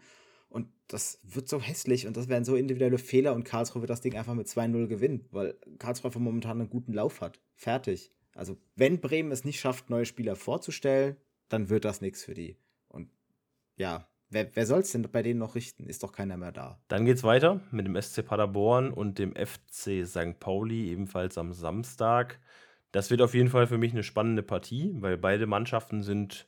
Und 0.48 0.68
das 0.88 1.20
wird 1.22 1.48
so 1.48 1.62
hässlich 1.62 2.06
und 2.06 2.16
das 2.16 2.28
werden 2.28 2.44
so 2.44 2.56
individuelle 2.56 2.98
Fehler 2.98 3.32
und 3.32 3.44
Karlsruhe 3.44 3.80
wird 3.80 3.90
das 3.90 4.02
Ding 4.02 4.16
einfach 4.16 4.34
mit 4.34 4.48
2-0 4.48 4.86
gewinnen, 4.88 5.26
weil 5.30 5.54
Karlsruhe 5.78 6.08
einfach 6.08 6.20
momentan 6.20 6.60
einen 6.60 6.68
guten 6.68 6.92
Lauf 6.92 7.22
hat. 7.22 7.40
Fertig. 7.54 8.12
Also, 8.34 8.58
wenn 8.74 9.00
Bremen 9.00 9.32
es 9.32 9.44
nicht 9.44 9.60
schafft, 9.60 9.88
neue 9.88 10.04
Spieler 10.04 10.36
vorzustellen, 10.36 11.16
dann 11.48 11.70
wird 11.70 11.84
das 11.84 12.00
nichts 12.00 12.24
für 12.24 12.34
die. 12.34 12.58
Und 12.88 13.08
ja, 13.76 14.08
wer, 14.28 14.54
wer 14.54 14.66
soll 14.66 14.80
es 14.80 14.92
denn 14.92 15.02
bei 15.02 15.22
denen 15.22 15.38
noch 15.38 15.54
richten? 15.54 15.86
Ist 15.86 16.02
doch 16.02 16.12
keiner 16.12 16.36
mehr 16.36 16.52
da. 16.52 16.82
Dann 16.88 17.06
geht 17.06 17.16
es 17.16 17.24
weiter 17.24 17.60
mit 17.70 17.86
dem 17.86 18.00
SC 18.00 18.24
Paderborn 18.24 18.90
und 18.90 19.18
dem 19.18 19.34
FC 19.34 20.06
St. 20.06 20.38
Pauli, 20.40 20.90
ebenfalls 20.90 21.38
am 21.38 21.52
Samstag. 21.52 22.40
Das 22.92 23.10
wird 23.10 23.22
auf 23.22 23.34
jeden 23.34 23.48
Fall 23.48 23.66
für 23.66 23.78
mich 23.78 23.92
eine 23.92 24.02
spannende 24.02 24.42
Partie, 24.42 24.94
weil 25.00 25.16
beide 25.16 25.46
Mannschaften 25.46 26.02
sind, 26.02 26.46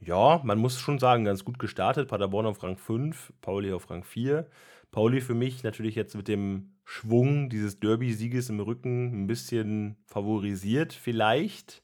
ja, 0.00 0.40
man 0.44 0.58
muss 0.58 0.78
schon 0.78 0.98
sagen, 0.98 1.24
ganz 1.24 1.44
gut 1.44 1.58
gestartet. 1.58 2.08
Paderborn 2.08 2.46
auf 2.46 2.62
Rang 2.62 2.76
5, 2.76 3.32
Pauli 3.40 3.72
auf 3.72 3.88
Rang 3.88 4.04
4. 4.04 4.46
Pauli 4.90 5.20
für 5.20 5.34
mich 5.34 5.62
natürlich 5.62 5.94
jetzt 5.94 6.16
mit 6.16 6.28
dem 6.28 6.74
Schwung 6.84 7.48
dieses 7.48 7.80
Derby-Sieges 7.80 8.50
im 8.50 8.60
Rücken 8.60 9.22
ein 9.22 9.26
bisschen 9.26 9.96
favorisiert, 10.06 10.92
vielleicht. 10.92 11.82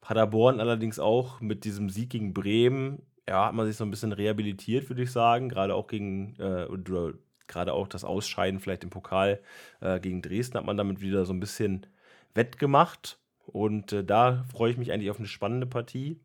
Paderborn 0.00 0.60
allerdings 0.60 0.98
auch 0.98 1.40
mit 1.40 1.64
diesem 1.64 1.90
Sieg 1.90 2.10
gegen 2.10 2.34
Bremen, 2.34 3.02
ja, 3.28 3.46
hat 3.46 3.54
man 3.54 3.66
sich 3.66 3.76
so 3.76 3.84
ein 3.84 3.90
bisschen 3.90 4.12
rehabilitiert, 4.12 4.88
würde 4.88 5.02
ich 5.02 5.12
sagen. 5.12 5.48
Gerade 5.48 5.74
auch 5.74 5.86
gegen, 5.86 6.34
äh, 6.38 6.64
oder 6.64 7.12
gerade 7.46 7.74
auch 7.74 7.86
das 7.88 8.04
Ausscheiden 8.04 8.60
vielleicht 8.60 8.84
im 8.84 8.90
Pokal 8.90 9.40
äh, 9.80 10.00
gegen 10.00 10.22
Dresden 10.22 10.58
hat 10.58 10.64
man 10.64 10.76
damit 10.76 11.00
wieder 11.00 11.24
so 11.26 11.32
ein 11.32 11.40
bisschen 11.40 11.86
wettgemacht. 12.34 13.18
Und 13.46 13.92
äh, 13.92 14.04
da 14.04 14.44
freue 14.52 14.70
ich 14.70 14.78
mich 14.78 14.92
eigentlich 14.92 15.10
auf 15.10 15.18
eine 15.18 15.28
spannende 15.28 15.66
Partie. 15.66 16.20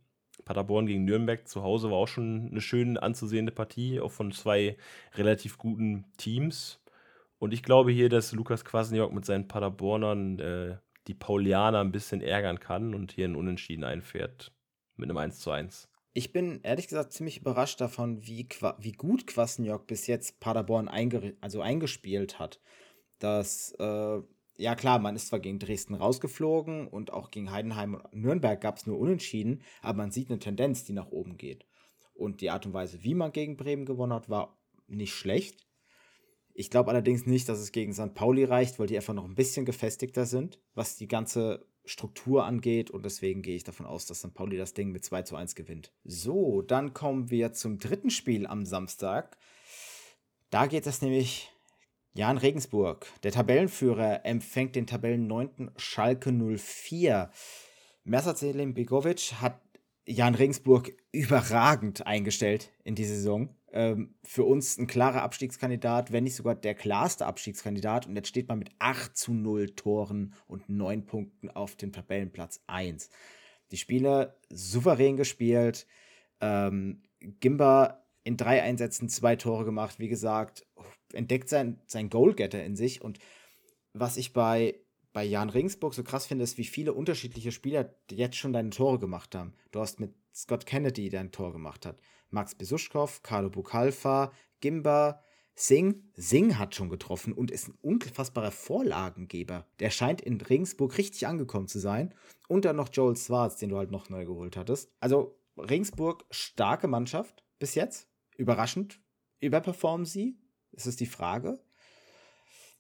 Paderborn 0.45 0.87
gegen 0.87 1.05
Nürnberg 1.05 1.47
zu 1.47 1.63
Hause 1.63 1.89
war 1.89 1.97
auch 1.97 2.07
schon 2.07 2.49
eine 2.51 2.61
schön 2.61 2.97
anzusehende 2.97 3.51
Partie, 3.51 3.99
auch 3.99 4.11
von 4.11 4.31
zwei 4.31 4.77
relativ 5.15 5.57
guten 5.57 6.05
Teams. 6.17 6.81
Und 7.39 7.53
ich 7.53 7.63
glaube 7.63 7.91
hier, 7.91 8.09
dass 8.09 8.31
Lukas 8.33 8.65
Kwasniok 8.65 9.13
mit 9.13 9.25
seinen 9.25 9.47
Paderbornern 9.47 10.39
äh, 10.39 10.77
die 11.07 11.13
Paulianer 11.13 11.79
ein 11.79 11.91
bisschen 11.91 12.21
ärgern 12.21 12.59
kann 12.59 12.93
und 12.93 13.11
hier 13.11 13.25
einen 13.25 13.35
Unentschieden 13.35 13.83
einfährt 13.83 14.53
mit 14.95 15.09
einem 15.09 15.17
1 15.17 15.39
zu 15.39 15.51
1. 15.51 15.89
Ich 16.13 16.31
bin 16.31 16.61
ehrlich 16.61 16.87
gesagt 16.87 17.11
ziemlich 17.11 17.39
überrascht 17.39 17.81
davon, 17.81 18.25
wie, 18.25 18.47
wie 18.77 18.91
gut 18.91 19.25
Kwasniok 19.27 19.87
bis 19.87 20.07
jetzt 20.07 20.39
Paderborn 20.39 20.87
einge 20.87 21.35
also 21.41 21.61
eingespielt 21.61 22.39
hat. 22.39 22.61
Das, 23.19 23.73
äh, 23.79 24.21
ja 24.57 24.75
klar, 24.75 24.99
man 24.99 25.15
ist 25.15 25.27
zwar 25.27 25.39
gegen 25.39 25.59
Dresden 25.59 25.95
rausgeflogen 25.95 26.87
und 26.87 27.11
auch 27.11 27.31
gegen 27.31 27.51
Heidenheim 27.51 27.95
und 27.95 28.13
Nürnberg 28.13 28.59
gab 28.59 28.77
es 28.77 28.85
nur 28.85 28.99
Unentschieden, 28.99 29.61
aber 29.81 29.97
man 29.97 30.11
sieht 30.11 30.29
eine 30.29 30.39
Tendenz, 30.39 30.83
die 30.83 30.93
nach 30.93 31.11
oben 31.11 31.37
geht. 31.37 31.65
Und 32.13 32.41
die 32.41 32.51
Art 32.51 32.65
und 32.65 32.73
Weise, 32.73 33.03
wie 33.03 33.15
man 33.15 33.31
gegen 33.31 33.57
Bremen 33.57 33.85
gewonnen 33.85 34.13
hat, 34.13 34.29
war 34.29 34.57
nicht 34.87 35.13
schlecht. 35.13 35.65
Ich 36.53 36.69
glaube 36.69 36.91
allerdings 36.91 37.25
nicht, 37.25 37.49
dass 37.49 37.59
es 37.59 37.71
gegen 37.71 37.93
St. 37.93 38.13
Pauli 38.13 38.43
reicht, 38.43 38.77
weil 38.77 38.87
die 38.87 38.95
einfach 38.95 39.15
noch 39.15 39.25
ein 39.25 39.35
bisschen 39.35 39.65
gefestigter 39.65 40.25
sind, 40.25 40.59
was 40.75 40.95
die 40.95 41.07
ganze 41.07 41.65
Struktur 41.83 42.45
angeht. 42.45 42.91
Und 42.91 43.03
deswegen 43.05 43.41
gehe 43.41 43.55
ich 43.55 43.63
davon 43.63 43.87
aus, 43.87 44.05
dass 44.05 44.19
St. 44.19 44.35
Pauli 44.35 44.57
das 44.57 44.75
Ding 44.75 44.91
mit 44.91 45.03
2 45.03 45.23
zu 45.23 45.35
1 45.35 45.55
gewinnt. 45.55 45.91
So, 46.03 46.61
dann 46.61 46.93
kommen 46.93 47.31
wir 47.31 47.53
zum 47.53 47.79
dritten 47.79 48.11
Spiel 48.11 48.45
am 48.45 48.65
Samstag. 48.65 49.37
Da 50.51 50.67
geht 50.67 50.85
es 50.85 51.01
nämlich 51.01 51.52
Jan 52.15 52.37
Regensburg. 52.37 53.07
Der 53.23 53.31
Tabellenführer 53.31 54.23
empfängt 54.23 54.75
den 54.75 54.85
Tabellen 54.85 55.25
9. 55.25 55.71
Schalke 55.77 56.31
04. 56.31 57.31
Mersa 58.03 58.35
Selim 58.35 58.75
Begovic 58.75 59.33
hat 59.41 59.59
Jan 60.05 60.35
Regensburg 60.35 60.93
überragend 61.11 62.05
eingestellt 62.05 62.71
in 62.83 62.93
die 62.93 63.05
Saison. 63.05 63.55
Ähm, 63.71 64.13
für 64.23 64.43
uns 64.43 64.77
ein 64.77 64.85
klarer 64.85 65.23
Abstiegskandidat, 65.23 66.11
wenn 66.11 66.25
nicht 66.25 66.35
sogar 66.35 66.53
der 66.53 66.75
klarste 66.75 67.25
Abstiegskandidat. 67.25 68.05
Und 68.05 68.15
jetzt 68.15 68.27
steht 68.27 68.47
man 68.47 68.59
mit 68.59 68.69
8 68.77 69.17
zu 69.17 69.33
0 69.33 69.71
Toren 69.71 70.35
und 70.45 70.69
9 70.69 71.07
Punkten 71.07 71.49
auf 71.49 71.75
dem 71.75 71.91
Tabellenplatz 71.91 72.61
1. 72.67 73.09
Die 73.71 73.77
Spiele 73.77 74.37
souverän 74.51 75.17
gespielt. 75.17 75.87
Ähm, 76.41 77.01
Gimba 77.39 78.03
in 78.23 78.37
drei 78.37 78.61
Einsätzen 78.61 79.09
zwei 79.09 79.35
Tore 79.35 79.65
gemacht. 79.65 79.99
Wie 79.99 80.07
gesagt, 80.07 80.67
entdeckt 81.13 81.49
sein, 81.49 81.79
sein 81.85 82.09
Goalgetter 82.09 82.63
in 82.63 82.75
sich. 82.75 83.01
Und 83.01 83.19
was 83.93 84.17
ich 84.17 84.33
bei, 84.33 84.79
bei 85.13 85.23
Jan 85.23 85.49
Regensburg 85.49 85.93
so 85.93 86.03
krass 86.03 86.25
finde, 86.25 86.43
ist, 86.43 86.57
wie 86.57 86.65
viele 86.65 86.93
unterschiedliche 86.93 87.51
Spieler 87.51 87.93
jetzt 88.11 88.35
schon 88.35 88.53
deine 88.53 88.71
Tore 88.71 88.99
gemacht 88.99 89.35
haben. 89.35 89.53
Du 89.71 89.79
hast 89.79 89.99
mit 89.99 90.13
Scott 90.33 90.65
Kennedy, 90.65 91.09
der 91.09 91.21
ein 91.21 91.31
Tor 91.31 91.53
gemacht 91.53 91.85
hat, 91.85 91.99
Max 92.29 92.55
Besuschkow, 92.55 93.21
Carlo 93.21 93.49
Bukalfa, 93.49 94.31
Gimba, 94.59 95.23
Singh. 95.55 96.01
Singh 96.15 96.57
hat 96.57 96.73
schon 96.73 96.89
getroffen 96.89 97.33
und 97.33 97.51
ist 97.51 97.67
ein 97.67 97.77
unfassbarer 97.81 98.51
Vorlagengeber. 98.51 99.67
Der 99.79 99.91
scheint 99.91 100.21
in 100.21 100.41
Regensburg 100.41 100.97
richtig 100.97 101.27
angekommen 101.27 101.67
zu 101.67 101.79
sein. 101.79 102.13
Und 102.47 102.65
dann 102.65 102.75
noch 102.75 102.89
Joel 102.91 103.15
Schwarz, 103.15 103.57
den 103.57 103.69
du 103.69 103.77
halt 103.77 103.91
noch 103.91 104.09
neu 104.09 104.25
geholt 104.25 104.57
hattest. 104.57 104.91
Also 104.99 105.39
Regensburg, 105.57 106.25
starke 106.31 106.87
Mannschaft 106.87 107.43
bis 107.59 107.75
jetzt. 107.75 108.07
Überraschend. 108.35 108.99
Überperformen 109.39 110.05
sie? 110.05 110.39
Ist 110.73 110.99
die 110.99 111.05
Frage. 111.05 111.59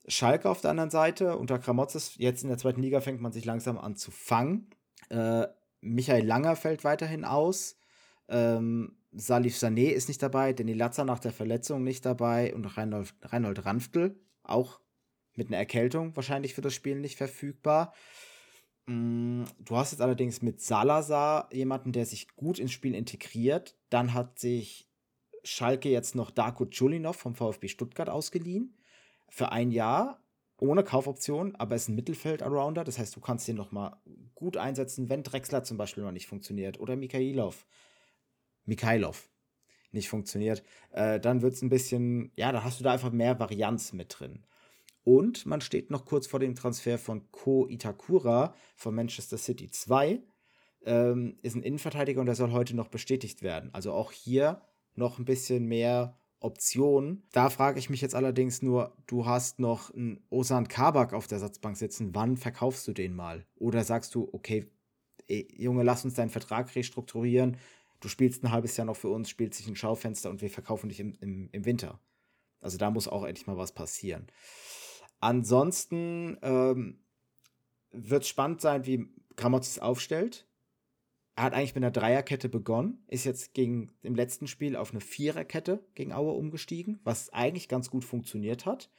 Schalke 0.07 0.49
auf 0.49 0.61
der 0.61 0.71
anderen 0.71 0.89
Seite, 0.89 1.37
unter 1.37 1.59
Kramotzes, 1.59 2.15
jetzt 2.17 2.43
in 2.43 2.49
der 2.49 2.57
zweiten 2.57 2.81
Liga 2.81 2.99
fängt 2.99 3.21
man 3.21 3.31
sich 3.31 3.45
langsam 3.45 3.77
an 3.77 3.95
zu 3.95 4.11
fangen. 4.11 4.69
Äh, 5.09 5.47
Michael 5.79 6.25
Langer 6.25 6.55
fällt 6.55 6.83
weiterhin 6.83 7.23
aus. 7.23 7.77
Ähm, 8.27 8.97
Salif 9.11 9.55
Sané 9.55 9.89
ist 9.89 10.07
nicht 10.07 10.21
dabei, 10.21 10.53
Danny 10.53 10.73
Latzer 10.73 11.05
nach 11.05 11.19
der 11.19 11.31
Verletzung 11.31 11.83
nicht 11.83 12.05
dabei 12.05 12.53
und 12.53 12.65
Reinhold, 12.65 13.13
Reinhold 13.21 13.65
Ranftl 13.65 14.15
auch 14.43 14.79
mit 15.35 15.47
einer 15.47 15.57
Erkältung 15.57 16.15
wahrscheinlich 16.15 16.53
für 16.53 16.61
das 16.61 16.73
Spiel 16.73 16.99
nicht 16.99 17.17
verfügbar. 17.17 17.93
Mm, 18.85 19.43
du 19.59 19.77
hast 19.77 19.91
jetzt 19.91 20.01
allerdings 20.01 20.41
mit 20.41 20.61
Salazar 20.61 21.49
jemanden, 21.53 21.91
der 21.91 22.05
sich 22.05 22.35
gut 22.35 22.59
ins 22.59 22.71
Spiel 22.71 22.95
integriert. 22.95 23.77
Dann 23.89 24.13
hat 24.13 24.39
sich 24.39 24.89
Schalke 25.43 25.89
jetzt 25.89 26.15
noch 26.15 26.31
Darko 26.31 26.65
Chulinov 26.65 27.17
vom 27.17 27.35
VfB 27.35 27.67
Stuttgart 27.67 28.09
ausgeliehen. 28.09 28.77
Für 29.29 29.51
ein 29.51 29.71
Jahr, 29.71 30.21
ohne 30.57 30.83
Kaufoption, 30.83 31.55
aber 31.55 31.75
ist 31.75 31.89
ein 31.89 31.95
Mittelfeld-Arounder. 31.95 32.83
Das 32.83 32.97
heißt, 32.97 33.15
du 33.15 33.19
kannst 33.19 33.47
den 33.47 33.57
noch 33.57 33.71
mal 33.71 34.01
gut 34.35 34.57
einsetzen, 34.57 35.09
wenn 35.09 35.23
Drexler 35.23 35.63
zum 35.63 35.77
Beispiel 35.77 36.03
noch 36.03 36.11
nicht 36.11 36.27
funktioniert 36.27 36.79
oder 36.79 36.95
Mikhailov. 36.95 37.65
Mikhailov 38.65 39.29
nicht 39.91 40.09
funktioniert. 40.09 40.63
Äh, 40.91 41.19
dann 41.19 41.41
wird 41.41 41.53
es 41.53 41.61
ein 41.61 41.69
bisschen, 41.69 42.31
ja, 42.35 42.51
da 42.51 42.63
hast 42.63 42.79
du 42.79 42.83
da 42.83 42.93
einfach 42.93 43.11
mehr 43.11 43.39
Varianz 43.39 43.93
mit 43.93 44.19
drin. 44.19 44.45
Und 45.03 45.45
man 45.45 45.61
steht 45.61 45.91
noch 45.91 46.05
kurz 46.05 46.27
vor 46.27 46.39
dem 46.39 46.55
Transfer 46.55 46.97
von 46.97 47.29
Ko 47.31 47.67
Itakura 47.67 48.55
von 48.75 48.95
Manchester 48.95 49.37
City 49.37 49.69
2. 49.69 50.21
Ähm, 50.85 51.37
ist 51.41 51.55
ein 51.55 51.63
Innenverteidiger 51.63 52.19
und 52.19 52.25
der 52.25 52.35
soll 52.35 52.51
heute 52.51 52.75
noch 52.75 52.87
bestätigt 52.87 53.41
werden. 53.41 53.69
Also 53.73 53.93
auch 53.93 54.11
hier 54.11 54.61
noch 54.95 55.19
ein 55.19 55.25
bisschen 55.25 55.65
mehr 55.65 56.17
Optionen. 56.39 57.23
Da 57.31 57.49
frage 57.49 57.79
ich 57.79 57.89
mich 57.89 58.01
jetzt 58.01 58.15
allerdings 58.15 58.61
nur, 58.61 58.95
du 59.07 59.25
hast 59.25 59.59
noch 59.59 59.93
einen 59.93 60.25
Osan 60.29 60.67
Kabak 60.67 61.13
auf 61.13 61.27
der 61.27 61.39
Satzbank 61.39 61.77
sitzen, 61.77 62.13
wann 62.13 62.37
verkaufst 62.37 62.87
du 62.87 62.93
den 62.93 63.15
mal? 63.15 63.45
Oder 63.55 63.83
sagst 63.83 64.13
du, 64.13 64.29
okay, 64.33 64.67
ey, 65.27 65.47
Junge, 65.57 65.83
lass 65.83 66.03
uns 66.03 66.15
deinen 66.15 66.29
Vertrag 66.29 66.75
restrukturieren, 66.75 67.57
du 68.01 68.09
spielst 68.09 68.43
ein 68.43 68.51
halbes 68.51 68.75
Jahr 68.75 68.85
noch 68.85 68.97
für 68.97 69.09
uns, 69.09 69.29
spielst 69.29 69.59
dich 69.59 69.67
ein 69.67 69.77
Schaufenster 69.77 70.29
und 70.29 70.41
wir 70.41 70.49
verkaufen 70.49 70.89
dich 70.89 70.99
im, 70.99 71.15
im, 71.21 71.49
im 71.51 71.65
Winter. 71.65 71.99
Also 72.59 72.77
da 72.77 72.91
muss 72.91 73.07
auch 73.07 73.23
endlich 73.23 73.47
mal 73.47 73.57
was 73.57 73.71
passieren. 73.71 74.27
Ansonsten 75.19 76.37
ähm, 76.41 76.99
wird 77.91 78.23
es 78.23 78.29
spannend 78.29 78.59
sein, 78.59 78.85
wie 78.85 79.07
Gramotz 79.37 79.69
es 79.69 79.79
aufstellt. 79.79 80.45
Er 81.35 81.45
hat 81.45 81.53
eigentlich 81.53 81.73
mit 81.73 81.83
einer 81.83 81.91
Dreierkette 81.91 82.47
begonnen, 82.47 83.03
ist 83.07 83.23
jetzt 83.23 83.53
gegen 83.53 83.91
im 84.03 84.13
letzten 84.13 84.47
Spiel 84.47 84.75
auf 84.75 84.91
eine 84.91 85.01
Viererkette 85.01 85.83
gegen 85.95 86.13
Aue 86.13 86.33
umgestiegen, 86.33 86.99
was 87.03 87.31
eigentlich 87.31 87.67
ganz 87.67 87.89
gut 87.89 88.05
funktioniert 88.05 88.65
hat. 88.65 88.91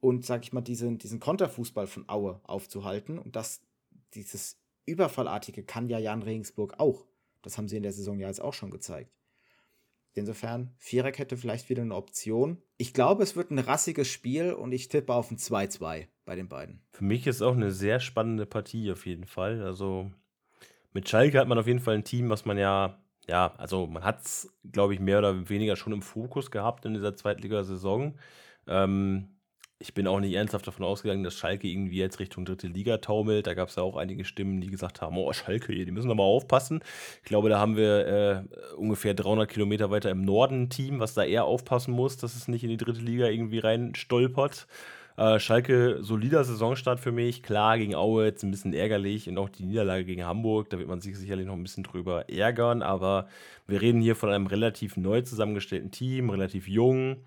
Und 0.00 0.26
sag 0.26 0.42
ich 0.42 0.52
mal, 0.52 0.60
diesen, 0.60 0.98
diesen 0.98 1.20
Konterfußball 1.20 1.86
von 1.86 2.08
Aue 2.08 2.40
aufzuhalten. 2.44 3.18
Und 3.18 3.36
das, 3.36 3.62
dieses 4.14 4.58
Überfallartige 4.84 5.62
kann 5.62 5.88
ja 5.88 5.98
Jan 5.98 6.22
Regensburg 6.22 6.78
auch. 6.78 7.06
Das 7.40 7.56
haben 7.56 7.68
sie 7.68 7.76
in 7.76 7.82
der 7.84 7.92
Saison 7.92 8.18
ja 8.18 8.28
jetzt 8.28 8.42
auch 8.42 8.52
schon 8.52 8.70
gezeigt. 8.70 9.10
Insofern, 10.14 10.74
Viererkette 10.76 11.38
vielleicht 11.38 11.70
wieder 11.70 11.82
eine 11.82 11.94
Option. 11.94 12.58
Ich 12.76 12.92
glaube, 12.92 13.22
es 13.22 13.34
wird 13.34 13.50
ein 13.50 13.58
rassiges 13.58 14.08
Spiel 14.08 14.52
und 14.52 14.72
ich 14.72 14.88
tippe 14.88 15.14
auf 15.14 15.30
ein 15.30 15.38
2-2 15.38 16.08
bei 16.26 16.36
den 16.36 16.48
beiden. 16.48 16.82
Für 16.92 17.04
mich 17.04 17.26
ist 17.26 17.40
auch 17.40 17.54
eine 17.54 17.70
sehr 17.70 17.98
spannende 17.98 18.44
Partie 18.44 18.92
auf 18.92 19.06
jeden 19.06 19.24
Fall. 19.24 19.62
Also 19.62 20.10
mit 20.92 21.08
Schalke 21.08 21.38
hat 21.38 21.48
man 21.48 21.58
auf 21.58 21.66
jeden 21.66 21.80
Fall 21.80 21.94
ein 21.94 22.04
Team, 22.04 22.30
was 22.30 22.44
man 22.44 22.58
ja, 22.58 22.98
ja, 23.28 23.54
also 23.58 23.86
man 23.86 24.04
hat 24.04 24.22
es, 24.22 24.52
glaube 24.70 24.94
ich, 24.94 25.00
mehr 25.00 25.18
oder 25.18 25.48
weniger 25.48 25.76
schon 25.76 25.92
im 25.92 26.02
Fokus 26.02 26.50
gehabt 26.50 26.84
in 26.84 26.94
dieser 26.94 27.14
Zweitligasaison. 27.14 28.18
Ähm, 28.66 29.28
ich 29.82 29.94
bin 29.94 30.06
auch 30.06 30.20
nicht 30.20 30.34
ernsthaft 30.34 30.66
davon 30.66 30.86
ausgegangen, 30.86 31.24
dass 31.24 31.34
Schalke 31.34 31.66
irgendwie 31.66 31.98
jetzt 31.98 32.20
Richtung 32.20 32.44
dritte 32.44 32.68
Liga 32.68 32.98
taumelt. 32.98 33.48
Da 33.48 33.54
gab 33.54 33.68
es 33.68 33.74
ja 33.74 33.82
auch 33.82 33.96
einige 33.96 34.24
Stimmen, 34.24 34.60
die 34.60 34.70
gesagt 34.70 35.02
haben, 35.02 35.18
oh, 35.18 35.32
Schalke, 35.32 35.74
die 35.74 35.90
müssen 35.90 36.08
doch 36.08 36.14
mal 36.14 36.22
aufpassen. 36.22 36.80
Ich 37.22 37.28
glaube, 37.28 37.48
da 37.48 37.58
haben 37.58 37.76
wir 37.76 38.06
äh, 38.06 38.74
ungefähr 38.76 39.14
300 39.14 39.48
Kilometer 39.50 39.90
weiter 39.90 40.10
im 40.10 40.22
Norden 40.22 40.62
ein 40.62 40.70
Team, 40.70 41.00
was 41.00 41.14
da 41.14 41.24
eher 41.24 41.44
aufpassen 41.44 41.92
muss, 41.92 42.16
dass 42.16 42.36
es 42.36 42.46
nicht 42.46 42.62
in 42.62 42.70
die 42.70 42.76
dritte 42.76 43.00
Liga 43.00 43.26
irgendwie 43.26 43.58
rein 43.58 43.94
stolpert. 43.96 44.68
Äh, 45.16 45.38
Schalke, 45.38 45.98
solider 46.02 46.44
Saisonstart 46.44 47.00
für 47.00 47.12
mich. 47.12 47.42
Klar, 47.42 47.78
gegen 47.78 47.94
Aue 47.94 48.24
jetzt 48.24 48.42
ein 48.42 48.50
bisschen 48.50 48.72
ärgerlich 48.72 49.28
und 49.28 49.38
auch 49.38 49.48
die 49.48 49.64
Niederlage 49.64 50.04
gegen 50.04 50.24
Hamburg, 50.24 50.70
da 50.70 50.78
wird 50.78 50.88
man 50.88 51.00
sich 51.00 51.18
sicherlich 51.18 51.46
noch 51.46 51.54
ein 51.54 51.62
bisschen 51.62 51.84
drüber 51.84 52.28
ärgern. 52.30 52.82
Aber 52.82 53.28
wir 53.66 53.80
reden 53.80 54.00
hier 54.00 54.16
von 54.16 54.30
einem 54.30 54.46
relativ 54.46 54.96
neu 54.96 55.20
zusammengestellten 55.22 55.90
Team, 55.90 56.30
relativ 56.30 56.68
jung. 56.68 57.18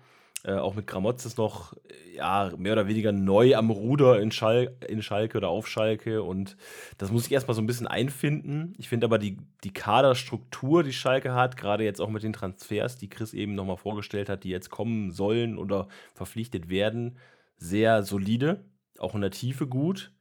Äh, 0.44 0.54
auch 0.54 0.74
mit 0.74 0.86
Gramotz 0.86 1.36
noch 1.36 1.74
ja, 2.14 2.52
mehr 2.56 2.72
oder 2.72 2.86
weniger 2.86 3.10
neu 3.10 3.56
am 3.56 3.70
Ruder 3.70 4.20
in, 4.20 4.30
Schal 4.30 4.76
in 4.86 5.02
Schalke 5.02 5.38
oder 5.38 5.48
auf 5.48 5.66
Schalke. 5.66 6.22
Und 6.22 6.56
das 6.98 7.10
muss 7.10 7.26
ich 7.26 7.32
erstmal 7.32 7.54
so 7.54 7.62
ein 7.62 7.66
bisschen 7.66 7.88
einfinden. 7.88 8.74
Ich 8.78 8.88
finde 8.88 9.06
aber 9.06 9.18
die, 9.18 9.38
die 9.64 9.72
Kaderstruktur, 9.72 10.82
die 10.82 10.92
Schalke 10.92 11.34
hat, 11.34 11.56
gerade 11.56 11.84
jetzt 11.84 12.00
auch 12.00 12.10
mit 12.10 12.22
den 12.22 12.32
Transfers, 12.32 12.96
die 12.96 13.08
Chris 13.08 13.34
eben 13.34 13.54
nochmal 13.54 13.76
vorgestellt 13.76 14.28
hat, 14.28 14.44
die 14.44 14.50
jetzt 14.50 14.70
kommen 14.70 15.10
sollen 15.10 15.58
oder 15.58 15.88
verpflichtet 16.14 16.68
werden, 16.68 17.16
sehr 17.56 18.02
solide, 18.02 18.64
auch 18.98 19.14
in 19.14 19.20
der 19.20 19.30
Tiefe 19.30 19.66
gut, 19.66 20.12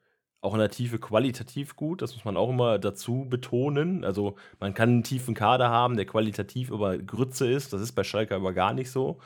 auch 0.41 0.53
in 0.53 0.59
der 0.59 0.69
Tiefe 0.69 0.99
qualitativ 0.99 1.75
gut, 1.75 2.01
das 2.01 2.13
muss 2.13 2.25
man 2.25 2.37
auch 2.37 2.49
immer 2.49 2.77
dazu 2.77 3.25
betonen. 3.27 4.05
Also 4.05 4.35
man 4.59 4.73
kann 4.73 4.89
einen 4.89 5.03
tiefen 5.03 5.33
Kader 5.33 5.69
haben, 5.69 5.95
der 5.97 6.05
qualitativ 6.05 6.71
aber 6.71 6.97
Grütze 6.97 7.49
ist, 7.49 7.73
das 7.73 7.81
ist 7.81 7.93
bei 7.93 8.03
Schalke 8.03 8.35
aber 8.35 8.53
gar 8.53 8.73
nicht 8.73 8.91
so. 8.91 9.19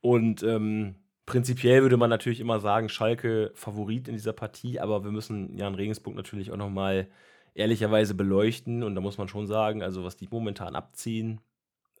Und 0.00 0.42
ähm, 0.42 0.96
prinzipiell 1.26 1.82
würde 1.82 1.96
man 1.96 2.10
natürlich 2.10 2.40
immer 2.40 2.60
sagen, 2.60 2.88
Schalke 2.88 3.50
Favorit 3.54 4.08
in 4.08 4.14
dieser 4.14 4.32
Partie, 4.32 4.80
aber 4.80 5.04
wir 5.04 5.10
müssen 5.10 5.56
Jan 5.56 5.74
Regensburg 5.74 6.14
natürlich 6.14 6.52
auch 6.52 6.56
nochmal 6.56 7.08
ehrlicherweise 7.54 8.14
beleuchten 8.14 8.82
und 8.82 8.94
da 8.94 9.00
muss 9.00 9.18
man 9.18 9.28
schon 9.28 9.46
sagen, 9.46 9.82
also 9.82 10.04
was 10.04 10.16
die 10.16 10.28
momentan 10.30 10.74
abziehen, 10.74 11.40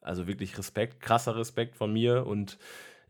also 0.00 0.26
wirklich 0.26 0.56
Respekt, 0.56 1.00
krasser 1.00 1.36
Respekt 1.36 1.76
von 1.76 1.92
mir 1.92 2.26
und 2.26 2.58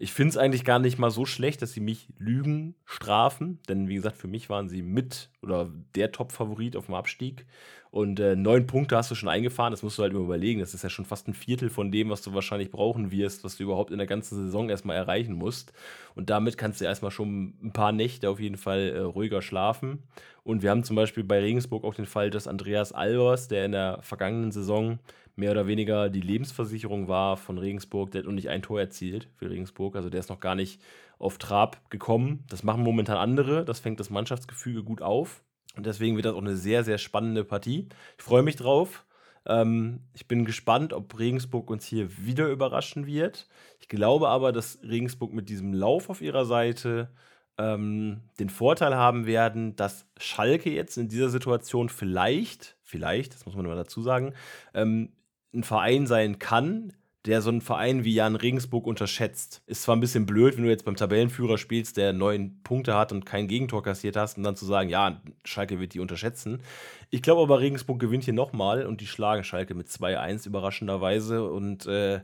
ich 0.03 0.13
finde 0.13 0.31
es 0.31 0.37
eigentlich 0.37 0.65
gar 0.65 0.81
nicht 0.81 0.99
mal 0.99 1.13
so 1.13 1.25
schlecht, 1.25 1.63
dass 1.63 1.75
sie 1.75 1.81
mich 1.81 2.09
Lügen 2.19 2.75
strafen, 2.85 3.61
denn 3.69 3.87
wie 3.87 3.95
gesagt, 3.95 4.17
für 4.17 4.27
mich 4.27 4.51
waren 4.51 4.69
sie 4.69 4.83
mit 4.83 5.31
oder 5.43 5.71
der 5.95 6.11
Top-Favorit 6.11 6.75
auf 6.75 6.87
dem 6.87 6.97
Abstieg. 6.97 7.47
Und 7.93 8.19
äh, 8.19 8.35
neun 8.35 8.67
Punkte 8.67 8.97
hast 8.97 9.13
du 9.13 9.15
schon 9.15 9.29
eingefahren, 9.29 9.71
das 9.71 9.85
musst 9.85 9.99
du 9.99 10.03
halt 10.03 10.13
immer 10.13 10.25
überlegen. 10.25 10.59
Das 10.59 10.75
ist 10.75 10.83
ja 10.83 10.91
schon 10.91 11.05
fast 11.05 11.29
ein 11.29 11.35
Viertel 11.35 11.71
von 11.71 11.93
dem, 11.93 12.11
was 12.11 12.21
du 12.23 12.35
wahrscheinlich 12.35 12.73
brauchen 12.73 13.13
wirst, 13.13 13.45
was 13.45 13.59
du 13.59 13.63
überhaupt 13.63 13.93
in 13.93 13.99
der 13.99 14.09
ganzen 14.09 14.35
Saison 14.35 14.71
erstmal 14.71 14.97
erreichen 14.97 15.35
musst. 15.35 15.73
Und 16.17 16.31
damit 16.31 16.59
kannst 16.59 16.81
du 16.81 16.85
erstmal 16.85 17.13
schon 17.13 17.55
ein 17.63 17.73
paar 17.73 17.93
Nächte 17.93 18.29
auf 18.29 18.41
jeden 18.41 18.57
Fall 18.57 18.89
äh, 18.89 18.99
ruhiger 18.99 19.41
schlafen. 19.41 20.03
Und 20.43 20.63
wir 20.63 20.71
haben 20.71 20.83
zum 20.83 20.97
Beispiel 20.97 21.23
bei 21.23 21.39
Regensburg 21.39 21.85
auch 21.85 21.95
den 21.95 22.07
Fall, 22.07 22.31
dass 22.31 22.49
Andreas 22.49 22.93
Albers, 22.93 23.47
der 23.47 23.67
in 23.67 23.73
der 23.73 24.01
vergangenen 24.03 24.51
Saison 24.51 24.99
mehr 25.35 25.51
oder 25.51 25.67
weniger 25.67 26.09
die 26.11 26.21
Lebensversicherung 26.21 27.09
war 27.09 27.37
von 27.37 27.59
Regensburg. 27.59 28.11
Der 28.11 28.21
hat 28.21 28.27
noch 28.27 28.35
nicht 28.35 28.51
ein 28.51 28.63
Tor 28.63 28.81
erzielt 28.81 29.29
für 29.37 29.51
Regensburg. 29.51 29.97
Also 29.97 30.11
der 30.11 30.21
ist 30.21 30.29
noch 30.29 30.41
gar 30.41 30.55
nicht 30.55 30.81
auf 31.19 31.39
Trab 31.39 31.91
gekommen. 31.91 32.45
Das 32.49 32.63
machen 32.63 32.83
momentan 32.83 33.17
andere. 33.17 33.65
Das 33.65 33.81
fängt 33.81 34.01
das 34.01 34.11
Mannschaftsgefüge 34.11 34.83
gut 34.83 35.03
auf. 35.03 35.43
Und 35.77 35.87
deswegen 35.87 36.17
wird 36.17 36.27
das 36.27 36.35
auch 36.35 36.41
eine 36.41 36.57
sehr, 36.57 36.85
sehr 36.85 36.99
spannende 36.99 37.45
Partie. 37.45 37.89
Ich 38.19 38.25
freue 38.25 38.43
mich 38.43 38.57
drauf. 38.57 39.07
Ähm, 39.47 40.01
ich 40.13 40.29
bin 40.29 40.45
gespannt, 40.45 40.93
ob 40.93 41.19
Regensburg 41.19 41.71
uns 41.71 41.87
hier 41.87 42.25
wieder 42.25 42.49
überraschen 42.49 43.07
wird. 43.07 43.49
Ich 43.81 43.89
glaube 43.89 44.29
aber, 44.29 44.53
dass 44.53 44.81
Regensburg 44.83 45.33
mit 45.33 45.49
diesem 45.49 45.73
Lauf 45.73 46.11
auf 46.11 46.21
ihrer 46.21 46.45
Seite 46.45 47.11
ähm, 47.59 48.21
den 48.39 48.51
Vorteil 48.51 48.95
haben 48.95 49.27
werden, 49.27 49.77
dass 49.77 50.07
Schalke 50.19 50.71
jetzt 50.71 50.97
in 50.97 51.09
dieser 51.09 51.29
Situation 51.29 51.89
vielleicht, 51.89 52.77
vielleicht, 52.83 53.35
das 53.35 53.47
muss 53.47 53.57
man 53.57 53.67
mal 53.67 53.77
dazu 53.77 54.03
sagen, 54.03 54.35
ähm, 54.75 55.13
ein 55.55 55.65
Verein 55.65 56.07
sein 56.07 56.39
kann, 56.39 56.93
der 57.25 57.41
so 57.41 57.51
einen 57.51 57.61
Verein 57.61 58.05
wie 58.05 58.15
Jan 58.15 58.35
Regensburg 58.35 58.87
unterschätzt. 58.87 59.63
Ist 59.67 59.83
zwar 59.83 59.95
ein 59.95 60.01
bisschen 60.01 60.27
blöd, 60.27 60.57
wenn 60.57 60.65
du 60.65 60.71
jetzt 60.71 60.85
beim 60.85 60.97
Tabellenführer 60.97 61.57
spielst, 61.57 61.97
der 61.97 62.13
neun 62.13 62.61
Punkte 62.65 62.95
hat 62.95 63.13
und 63.13 63.25
kein 63.25 63.47
Gegentor 63.47 63.83
kassiert 63.83 64.17
hast, 64.17 64.39
und 64.39 64.43
dann 64.43 64.57
zu 64.57 64.67
sagen, 64.67 64.89
ja, 64.89 65.21
Schalke 65.45 65.79
wird 65.79 65.95
die 65.95 66.01
unterschätzen. 66.01 66.63
Ich 67.11 67.23
glaube 67.23 67.43
aber, 67.43 67.61
Regensburg 67.61 68.01
gewinnt 68.01 68.25
hier 68.25 68.35
nochmal 68.35 68.87
und 68.87 69.01
die 69.01 69.07
schlagen 69.07 69.45
Schalke 69.45 69.75
mit 69.75 69.89
2-1 69.89 70.47
überraschenderweise 70.49 71.49
und 71.49 71.87
äh, 71.87 72.23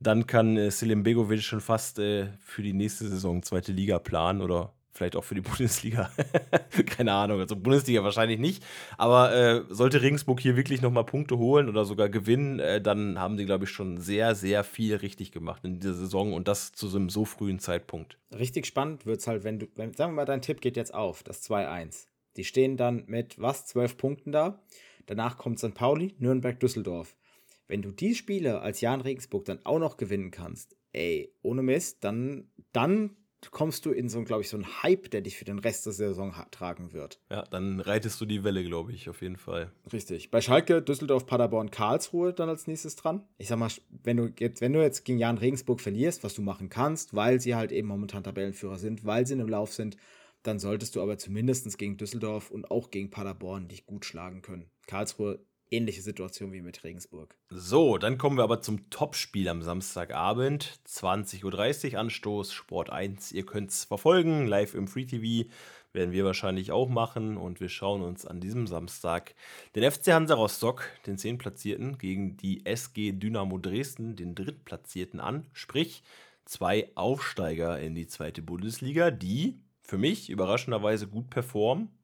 dann 0.00 0.26
kann 0.26 0.56
äh, 0.56 0.70
Selim 0.70 1.02
Begovic 1.02 1.42
schon 1.42 1.60
fast 1.60 1.98
äh, 1.98 2.28
für 2.40 2.62
die 2.62 2.72
nächste 2.72 3.06
Saison 3.08 3.42
zweite 3.42 3.72
Liga 3.72 3.98
planen 3.98 4.40
oder 4.40 4.72
Vielleicht 4.98 5.14
auch 5.14 5.22
für 5.22 5.36
die 5.36 5.40
Bundesliga. 5.48 6.10
Keine 6.86 7.12
Ahnung. 7.12 7.38
Also 7.38 7.54
Bundesliga 7.54 8.02
wahrscheinlich 8.02 8.40
nicht. 8.40 8.64
Aber 8.96 9.32
äh, 9.32 9.62
sollte 9.68 10.02
Regensburg 10.02 10.40
hier 10.40 10.56
wirklich 10.56 10.82
nochmal 10.82 11.04
Punkte 11.04 11.38
holen 11.38 11.68
oder 11.68 11.84
sogar 11.84 12.08
gewinnen, 12.08 12.58
äh, 12.58 12.80
dann 12.80 13.18
haben 13.18 13.36
die, 13.36 13.44
glaube 13.44 13.64
ich, 13.64 13.70
schon 13.70 13.98
sehr, 13.98 14.34
sehr 14.34 14.64
viel 14.64 14.96
richtig 14.96 15.30
gemacht 15.30 15.64
in 15.64 15.78
dieser 15.78 15.94
Saison 15.94 16.32
und 16.32 16.48
das 16.48 16.72
zu 16.72 16.88
so 16.88 16.98
einem 16.98 17.10
so 17.10 17.24
frühen 17.24 17.60
Zeitpunkt. 17.60 18.18
Richtig 18.36 18.66
spannend 18.66 19.06
wird 19.06 19.20
es 19.20 19.28
halt, 19.28 19.44
wenn 19.44 19.60
du, 19.60 19.68
wenn, 19.76 19.94
sagen 19.94 20.12
wir 20.12 20.16
mal, 20.16 20.24
dein 20.24 20.42
Tipp 20.42 20.60
geht 20.60 20.76
jetzt 20.76 20.92
auf, 20.92 21.22
das 21.22 21.48
2-1. 21.48 22.06
Die 22.36 22.44
stehen 22.44 22.76
dann 22.76 23.04
mit 23.06 23.40
was? 23.40 23.66
12 23.66 23.96
Punkten 23.96 24.32
da. 24.32 24.60
Danach 25.06 25.38
kommt 25.38 25.60
St. 25.60 25.74
Pauli, 25.74 26.16
Nürnberg, 26.18 26.58
Düsseldorf. 26.58 27.16
Wenn 27.68 27.82
du 27.82 27.92
die 27.92 28.16
Spiele 28.16 28.62
als 28.62 28.80
Jan 28.80 29.00
Regensburg 29.00 29.44
dann 29.44 29.64
auch 29.64 29.78
noch 29.78 29.96
gewinnen 29.96 30.32
kannst, 30.32 30.76
ey, 30.92 31.32
ohne 31.42 31.62
Mist, 31.62 32.02
dann, 32.02 32.50
dann 32.72 33.16
kommst 33.50 33.86
du 33.86 33.92
in 33.92 34.08
so, 34.08 34.22
glaube 34.24 34.42
ich, 34.42 34.48
so 34.48 34.56
einen 34.56 34.82
Hype, 34.82 35.10
der 35.10 35.20
dich 35.20 35.36
für 35.36 35.44
den 35.44 35.58
Rest 35.58 35.86
der 35.86 35.92
Saison 35.92 36.34
tragen 36.50 36.92
wird. 36.92 37.20
Ja, 37.30 37.42
dann 37.42 37.80
reitest 37.80 38.20
du 38.20 38.26
die 38.26 38.44
Welle, 38.44 38.64
glaube 38.64 38.92
ich, 38.92 39.08
auf 39.08 39.22
jeden 39.22 39.36
Fall. 39.36 39.72
Richtig. 39.92 40.30
Bei 40.30 40.40
Schalke, 40.40 40.82
Düsseldorf, 40.82 41.26
Paderborn, 41.26 41.70
Karlsruhe 41.70 42.32
dann 42.32 42.48
als 42.48 42.66
nächstes 42.66 42.96
dran. 42.96 43.26
Ich 43.38 43.48
sag 43.48 43.58
mal, 43.58 43.70
wenn 44.02 44.16
du 44.16 44.32
jetzt, 44.38 44.60
wenn 44.60 44.72
du 44.72 44.82
jetzt 44.82 45.04
gegen 45.04 45.18
Jan 45.18 45.38
Regensburg 45.38 45.80
verlierst, 45.80 46.24
was 46.24 46.34
du 46.34 46.42
machen 46.42 46.68
kannst, 46.68 47.14
weil 47.14 47.40
sie 47.40 47.54
halt 47.54 47.72
eben 47.72 47.88
momentan 47.88 48.24
Tabellenführer 48.24 48.78
sind, 48.78 49.04
weil 49.04 49.26
sie 49.26 49.34
in 49.34 49.40
im 49.40 49.48
Lauf 49.48 49.72
sind, 49.72 49.96
dann 50.42 50.58
solltest 50.58 50.96
du 50.96 51.02
aber 51.02 51.18
zumindest 51.18 51.78
gegen 51.78 51.96
Düsseldorf 51.96 52.50
und 52.50 52.70
auch 52.70 52.90
gegen 52.90 53.10
Paderborn 53.10 53.68
dich 53.68 53.86
gut 53.86 54.04
schlagen 54.04 54.42
können. 54.42 54.70
Karlsruhe 54.86 55.44
ähnliche 55.70 56.02
Situation 56.02 56.52
wie 56.52 56.62
mit 56.62 56.84
Regensburg. 56.84 57.36
So, 57.50 57.98
dann 57.98 58.18
kommen 58.18 58.36
wir 58.36 58.44
aber 58.44 58.60
zum 58.60 58.90
Topspiel 58.90 59.48
am 59.48 59.62
Samstagabend. 59.62 60.80
20.30 60.86 61.92
Uhr 61.92 61.98
Anstoß, 61.98 62.52
Sport 62.52 62.90
1. 62.90 63.32
Ihr 63.32 63.46
könnt 63.46 63.70
es 63.70 63.84
verfolgen, 63.84 64.46
live 64.46 64.74
im 64.74 64.88
Free 64.88 65.04
TV. 65.04 65.48
Werden 65.92 66.12
wir 66.12 66.24
wahrscheinlich 66.24 66.72
auch 66.72 66.88
machen. 66.88 67.36
Und 67.36 67.60
wir 67.60 67.68
schauen 67.68 68.02
uns 68.02 68.26
an 68.26 68.40
diesem 68.40 68.66
Samstag 68.66 69.34
den 69.74 69.90
FC 69.90 70.08
Hansa 70.08 70.34
Rostock, 70.34 70.84
den 71.06 71.18
10. 71.18 71.38
Platzierten, 71.38 71.98
gegen 71.98 72.36
die 72.36 72.64
SG 72.66 73.12
Dynamo 73.12 73.58
Dresden, 73.58 74.16
den 74.16 74.34
Drittplatzierten 74.34 75.20
an. 75.20 75.46
Sprich, 75.52 76.02
zwei 76.44 76.90
Aufsteiger 76.94 77.78
in 77.78 77.94
die 77.94 78.06
zweite 78.06 78.42
Bundesliga, 78.42 79.10
die 79.10 79.60
für 79.82 79.98
mich 79.98 80.28
überraschenderweise 80.28 81.06
gut 81.06 81.30
performen 81.30 81.97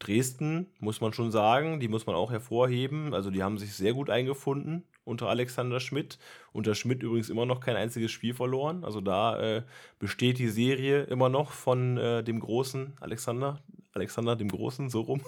Dresden, 0.00 0.66
muss 0.80 1.00
man 1.00 1.12
schon 1.12 1.30
sagen, 1.30 1.78
die 1.78 1.88
muss 1.88 2.06
man 2.06 2.16
auch 2.16 2.32
hervorheben. 2.32 3.14
Also 3.14 3.30
die 3.30 3.42
haben 3.42 3.58
sich 3.58 3.74
sehr 3.74 3.92
gut 3.92 4.10
eingefunden 4.10 4.84
unter 5.04 5.28
Alexander 5.28 5.80
Schmidt. 5.80 6.18
Unter 6.52 6.74
Schmidt 6.74 7.02
übrigens 7.02 7.28
immer 7.28 7.46
noch 7.46 7.60
kein 7.60 7.76
einziges 7.76 8.10
Spiel 8.10 8.34
verloren. 8.34 8.84
Also 8.84 9.00
da 9.00 9.38
äh, 9.40 9.62
besteht 9.98 10.38
die 10.38 10.48
Serie 10.48 11.02
immer 11.02 11.28
noch 11.28 11.52
von 11.52 11.98
äh, 11.98 12.24
dem 12.24 12.40
großen 12.40 12.94
Alexander, 13.00 13.60
Alexander 13.92 14.36
dem 14.36 14.48
Großen, 14.48 14.88
so 14.88 15.02
rum. 15.02 15.20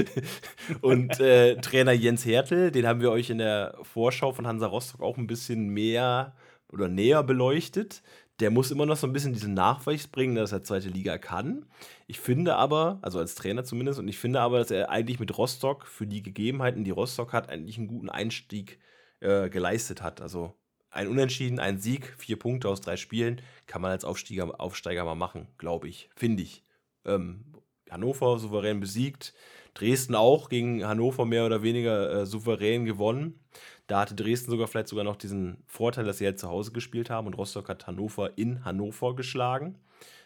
und 0.82 1.18
äh, 1.20 1.56
Trainer 1.56 1.92
Jens 1.92 2.26
Hertel, 2.26 2.70
den 2.70 2.86
haben 2.86 3.00
wir 3.00 3.10
euch 3.10 3.30
in 3.30 3.38
der 3.38 3.78
Vorschau 3.82 4.32
von 4.32 4.46
Hansa 4.46 4.66
Rostock 4.66 5.00
auch 5.00 5.16
ein 5.16 5.26
bisschen 5.26 5.68
mehr 5.68 6.34
oder 6.74 6.88
näher 6.88 7.22
beleuchtet 7.22 8.02
der 8.40 8.50
muss 8.50 8.70
immer 8.70 8.86
noch 8.86 8.96
so 8.96 9.06
ein 9.06 9.12
bisschen 9.12 9.32
diesen 9.32 9.54
Nachweis 9.54 10.08
bringen, 10.08 10.34
dass 10.34 10.52
er 10.52 10.64
zweite 10.64 10.88
Liga 10.88 11.18
kann. 11.18 11.66
Ich 12.06 12.18
finde 12.18 12.56
aber, 12.56 12.98
also 13.02 13.18
als 13.18 13.34
Trainer 13.36 13.64
zumindest, 13.64 14.00
und 14.00 14.08
ich 14.08 14.18
finde 14.18 14.40
aber, 14.40 14.58
dass 14.58 14.70
er 14.70 14.90
eigentlich 14.90 15.20
mit 15.20 15.36
Rostock 15.38 15.86
für 15.86 16.06
die 16.06 16.22
Gegebenheiten, 16.22 16.84
die 16.84 16.90
Rostock 16.90 17.32
hat, 17.32 17.48
eigentlich 17.48 17.78
einen 17.78 17.86
guten 17.86 18.08
Einstieg 18.10 18.80
äh, 19.20 19.48
geleistet 19.48 20.02
hat. 20.02 20.20
Also 20.20 20.54
ein 20.90 21.08
Unentschieden, 21.08 21.60
ein 21.60 21.78
Sieg, 21.78 22.14
vier 22.18 22.38
Punkte 22.38 22.68
aus 22.68 22.80
drei 22.80 22.96
Spielen, 22.96 23.40
kann 23.66 23.82
man 23.82 23.92
als 23.92 24.04
Aufsteiger, 24.04 24.60
Aufsteiger 24.60 25.04
mal 25.04 25.14
machen, 25.14 25.46
glaube 25.58 25.88
ich, 25.88 26.10
finde 26.16 26.42
ich. 26.42 26.64
Ähm, 27.04 27.44
Hannover 27.88 28.38
souverän 28.40 28.80
besiegt, 28.80 29.34
Dresden 29.74 30.14
auch 30.14 30.48
gegen 30.48 30.84
Hannover 30.86 31.26
mehr 31.26 31.46
oder 31.46 31.62
weniger 31.62 32.22
äh, 32.22 32.26
souverän 32.26 32.84
gewonnen. 32.84 33.40
Da 33.86 34.00
hatte 34.00 34.14
Dresden 34.14 34.50
sogar 34.50 34.66
vielleicht 34.68 34.88
sogar 34.88 35.04
noch 35.04 35.16
diesen 35.16 35.62
Vorteil, 35.66 36.04
dass 36.04 36.18
sie 36.18 36.26
halt 36.26 36.38
zu 36.38 36.48
Hause 36.48 36.72
gespielt 36.72 37.10
haben 37.10 37.26
und 37.26 37.34
Rostock 37.34 37.68
hat 37.68 37.86
Hannover 37.86 38.38
in 38.38 38.64
Hannover 38.64 39.14
geschlagen. 39.14 39.76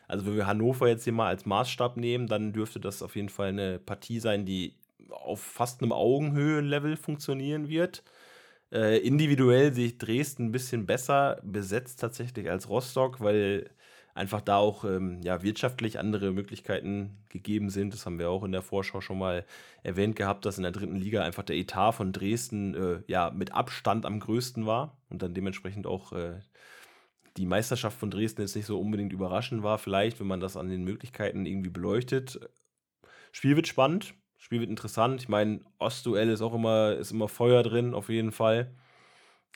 Also 0.07 0.27
wenn 0.27 0.37
wir 0.37 0.47
Hannover 0.47 0.89
jetzt 0.89 1.05
hier 1.05 1.13
mal 1.13 1.29
als 1.29 1.45
Maßstab 1.45 1.97
nehmen, 1.97 2.27
dann 2.29 2.53
dürfte 2.53 2.81
das 2.81 3.03
auf 3.03 3.17
jeden 3.17 3.29
Fall 3.29 3.49
eine 3.49 3.79
Partie 3.79 4.21
sein, 4.21 4.47
die 4.47 4.75
auf 5.11 5.41
fast 5.41 5.83
einem 5.83 5.93
Augenhöhenlevel 5.93 6.97
funktionieren 6.97 7.69
wird. 7.69 8.03
Äh, 8.73 8.99
individuell 8.99 9.73
sehe 9.73 9.87
ich 9.87 9.99
Dresden 9.99 10.47
ein 10.47 10.53
bisschen 10.53 10.87
besser 10.87 11.41
besetzt 11.43 12.01
tatsächlich 12.01 12.51
als 12.51 12.69
Rostock, 12.69 13.21
weil 13.21 13.71
einfach 14.19 14.41
da 14.41 14.57
auch 14.57 14.85
ähm, 14.85 15.21
ja, 15.23 15.43
wirtschaftlich 15.43 15.99
andere 15.99 16.33
Möglichkeiten 16.33 17.17
gegeben 17.29 17.71
sind. 17.71 17.95
Das 17.95 18.05
haben 18.05 18.19
wir 18.19 18.31
auch 18.31 18.43
in 18.43 18.53
der 18.53 18.63
Vorschau 18.63 19.01
schon 19.01 19.19
mal 19.19 19.47
erwähnt 19.85 20.17
gehabt, 20.17 20.45
dass 20.45 20.59
in 20.59 20.65
der 20.65 20.73
dritten 20.73 20.97
Liga 20.97 21.23
einfach 21.23 21.45
der 21.45 21.57
Etat 21.57 21.93
von 21.93 22.13
Dresden 22.13 22.75
äh, 22.75 23.03
ja 23.07 23.31
mit 23.31 23.53
Abstand 23.53 24.05
am 24.05 24.19
größten 24.19 24.67
war 24.67 24.99
und 25.09 25.23
dann 25.23 25.35
dementsprechend 25.35 25.87
auch 25.87 26.13
äh, 26.13 26.41
die 27.37 27.47
Meisterschaft 27.47 27.97
von 27.97 28.11
Dresden 28.11 28.43
jetzt 28.43 28.57
nicht 28.57 28.67
so 28.67 28.81
unbedingt 28.81 29.13
überraschend 29.13 29.63
war, 29.63 29.79
vielleicht, 29.79 30.19
wenn 30.19 30.27
man 30.27 30.41
das 30.41 30.57
an 30.57 30.69
den 30.69 30.83
Möglichkeiten 30.83 31.47
irgendwie 31.47 31.71
beleuchtet. 31.71 32.41
Spiel 33.31 33.55
wird 33.55 33.69
spannend, 33.69 34.15
Spiel 34.37 34.59
wird 34.59 34.71
interessant. 34.71 35.23
Ich 35.23 35.29
meine, 35.29 35.61
Ostduell 35.79 36.31
ist 36.31 36.43
auch 36.43 36.55
immer, 36.55 36.95
ist 36.95 37.13
immer 37.13 37.29
Feuer 37.29 37.63
drin, 37.63 37.95
auf 37.95 38.09
jeden 38.09 38.33
Fall. 38.33 38.75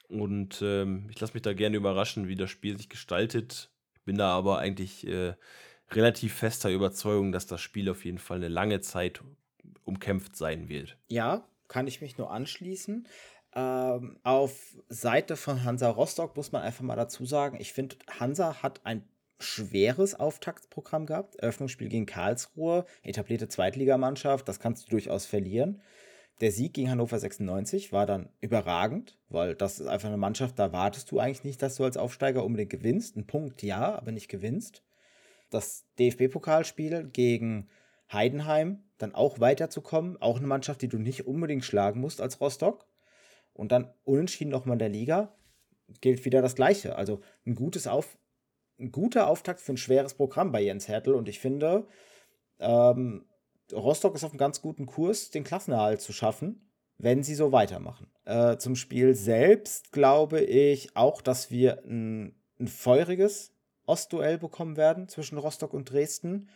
Und 0.08 0.62
ähm, 0.62 1.08
ich 1.10 1.18
lasse 1.18 1.34
mich 1.34 1.42
da 1.42 1.52
gerne 1.52 1.76
überraschen, 1.76 2.28
wie 2.28 2.36
das 2.36 2.50
Spiel 2.50 2.76
sich 2.76 2.88
gestaltet. 2.88 3.71
Bin 4.04 4.16
da 4.16 4.30
aber 4.36 4.58
eigentlich 4.58 5.06
äh, 5.06 5.34
relativ 5.90 6.34
fester 6.34 6.70
Überzeugung, 6.70 7.32
dass 7.32 7.46
das 7.46 7.60
Spiel 7.60 7.90
auf 7.90 8.04
jeden 8.04 8.18
Fall 8.18 8.38
eine 8.38 8.48
lange 8.48 8.80
Zeit 8.80 9.22
umkämpft 9.84 10.36
sein 10.36 10.68
wird. 10.68 10.96
Ja, 11.08 11.44
kann 11.68 11.86
ich 11.86 12.00
mich 12.00 12.18
nur 12.18 12.30
anschließen. 12.30 13.06
Ähm, 13.54 14.18
auf 14.22 14.76
Seite 14.88 15.36
von 15.36 15.64
Hansa 15.64 15.90
Rostock 15.90 16.36
muss 16.36 16.52
man 16.52 16.62
einfach 16.62 16.84
mal 16.84 16.96
dazu 16.96 17.26
sagen, 17.26 17.58
ich 17.60 17.72
finde, 17.72 17.96
Hansa 18.18 18.62
hat 18.62 18.80
ein 18.84 19.04
schweres 19.38 20.14
Auftaktprogramm 20.18 21.06
gehabt. 21.06 21.36
Eröffnungsspiel 21.36 21.88
gegen 21.88 22.06
Karlsruhe, 22.06 22.86
etablierte 23.02 23.48
Zweitligamannschaft, 23.48 24.48
das 24.48 24.60
kannst 24.60 24.86
du 24.86 24.90
durchaus 24.90 25.26
verlieren. 25.26 25.82
Der 26.40 26.50
Sieg 26.50 26.74
gegen 26.74 26.90
Hannover 26.90 27.18
96 27.18 27.92
war 27.92 28.06
dann 28.06 28.28
überragend, 28.40 29.18
weil 29.28 29.54
das 29.54 29.78
ist 29.78 29.86
einfach 29.86 30.08
eine 30.08 30.16
Mannschaft, 30.16 30.58
da 30.58 30.72
wartest 30.72 31.10
du 31.10 31.20
eigentlich 31.20 31.44
nicht, 31.44 31.62
dass 31.62 31.76
du 31.76 31.84
als 31.84 31.96
Aufsteiger 31.96 32.44
unbedingt 32.44 32.70
gewinnst. 32.70 33.16
Ein 33.16 33.26
Punkt 33.26 33.62
ja, 33.62 33.94
aber 33.94 34.10
nicht 34.10 34.28
gewinnst. 34.28 34.82
Das 35.50 35.84
DFB-Pokalspiel 35.98 37.10
gegen 37.12 37.68
Heidenheim, 38.12 38.82
dann 38.98 39.14
auch 39.14 39.40
weiterzukommen, 39.40 40.20
auch 40.20 40.38
eine 40.38 40.46
Mannschaft, 40.46 40.82
die 40.82 40.88
du 40.88 40.98
nicht 40.98 41.26
unbedingt 41.26 41.64
schlagen 41.64 42.00
musst 42.00 42.20
als 42.20 42.40
Rostock. 42.40 42.86
Und 43.54 43.70
dann 43.70 43.92
unentschieden 44.04 44.50
nochmal 44.50 44.76
in 44.76 44.80
der 44.80 44.88
Liga, 44.88 45.34
gilt 46.00 46.24
wieder 46.24 46.42
das 46.42 46.54
Gleiche. 46.54 46.96
Also 46.96 47.20
ein 47.46 47.54
gutes 47.54 47.86
Auf, 47.86 48.16
ein 48.78 48.90
guter 48.90 49.28
Auftakt 49.28 49.60
für 49.60 49.74
ein 49.74 49.78
schweres 49.78 50.14
Programm 50.14 50.52
bei 50.52 50.62
Jens 50.62 50.88
Hertel 50.88 51.14
und 51.14 51.28
ich 51.28 51.38
finde, 51.38 51.86
ähm, 52.58 53.26
Rostock 53.72 54.14
ist 54.14 54.24
auf 54.24 54.32
einem 54.32 54.38
ganz 54.38 54.60
guten 54.60 54.86
Kurs, 54.86 55.30
den 55.30 55.44
Klassenerhalt 55.44 56.00
zu 56.00 56.12
schaffen, 56.12 56.70
wenn 56.98 57.22
sie 57.22 57.34
so 57.34 57.52
weitermachen. 57.52 58.10
Äh, 58.24 58.56
zum 58.58 58.76
Spiel 58.76 59.14
selbst 59.14 59.92
glaube 59.92 60.40
ich 60.40 60.96
auch, 60.96 61.22
dass 61.22 61.50
wir 61.50 61.82
ein, 61.84 62.34
ein 62.58 62.68
feuriges 62.68 63.52
Ostduell 63.86 64.38
bekommen 64.38 64.76
werden 64.76 65.08
zwischen 65.08 65.38
Rostock 65.38 65.74
und 65.74 65.90
Dresden. 65.90 66.48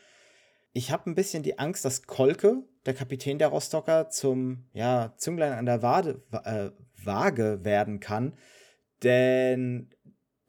Ich 0.73 0.91
habe 0.91 1.11
ein 1.11 1.15
bisschen 1.15 1.43
die 1.43 1.59
Angst, 1.59 1.85
dass 1.85 2.03
Kolke, 2.03 2.63
der 2.85 2.95
Kapitän 2.95 3.39
der 3.39 3.49
Rostocker, 3.49 4.11
zum 4.11 4.69
ja, 4.73 5.15
Zünglein 5.17 5.53
an 5.53 5.67
der 5.67 5.83
Wade, 5.83 6.23
äh, 6.45 6.71
Waage 7.05 7.65
werden 7.65 7.99
kann. 7.99 8.35
Denn 9.03 9.91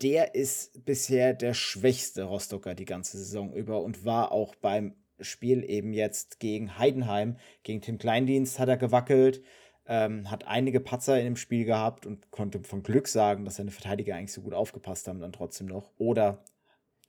der 0.02 0.36
ist 0.36 0.86
bisher 0.86 1.34
der 1.34 1.54
schwächste 1.54 2.24
Rostocker 2.24 2.76
die 2.76 2.86
ganze 2.86 3.18
Saison 3.18 3.54
über 3.54 3.82
und 3.82 4.06
war 4.06 4.32
auch 4.32 4.56
beim 4.56 4.96
Spiel 5.20 5.64
eben 5.70 5.94
jetzt 5.94 6.40
gegen 6.40 6.78
Heidenheim, 6.78 7.38
gegen 7.64 7.82
Tim 7.82 7.98
Kleindienst 7.98 8.60
hat 8.60 8.70
er 8.70 8.78
gewackelt, 8.78 9.42
ähm, 9.88 10.30
hat 10.30 10.48
einige 10.48 10.80
Patzer 10.80 11.18
in 11.18 11.26
dem 11.26 11.36
Spiel 11.36 11.66
gehabt 11.66 12.06
und 12.06 12.32
konnte 12.32 12.62
von 12.64 12.84
Glück 12.84 13.08
sagen, 13.08 13.46
dass 13.46 13.56
seine 13.56 13.72
Verteidiger 13.72 14.16
eigentlich 14.16 14.34
so 14.34 14.42
gut 14.42 14.54
aufgepasst 14.54 15.08
haben 15.08 15.20
dann 15.20 15.32
trotzdem 15.32 15.68
noch. 15.68 15.92
Oder 15.98 16.44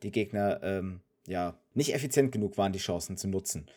die 0.03 0.13
Gegner 0.13 0.61
ähm, 0.63 1.01
ja, 1.27 1.59
nicht 1.75 1.95
effizient 1.95 2.33
genug 2.33 2.57
waren, 2.57 2.73
die 2.73 2.79
Chancen 2.79 3.17
zu 3.17 3.29
nutzen. 3.29 3.69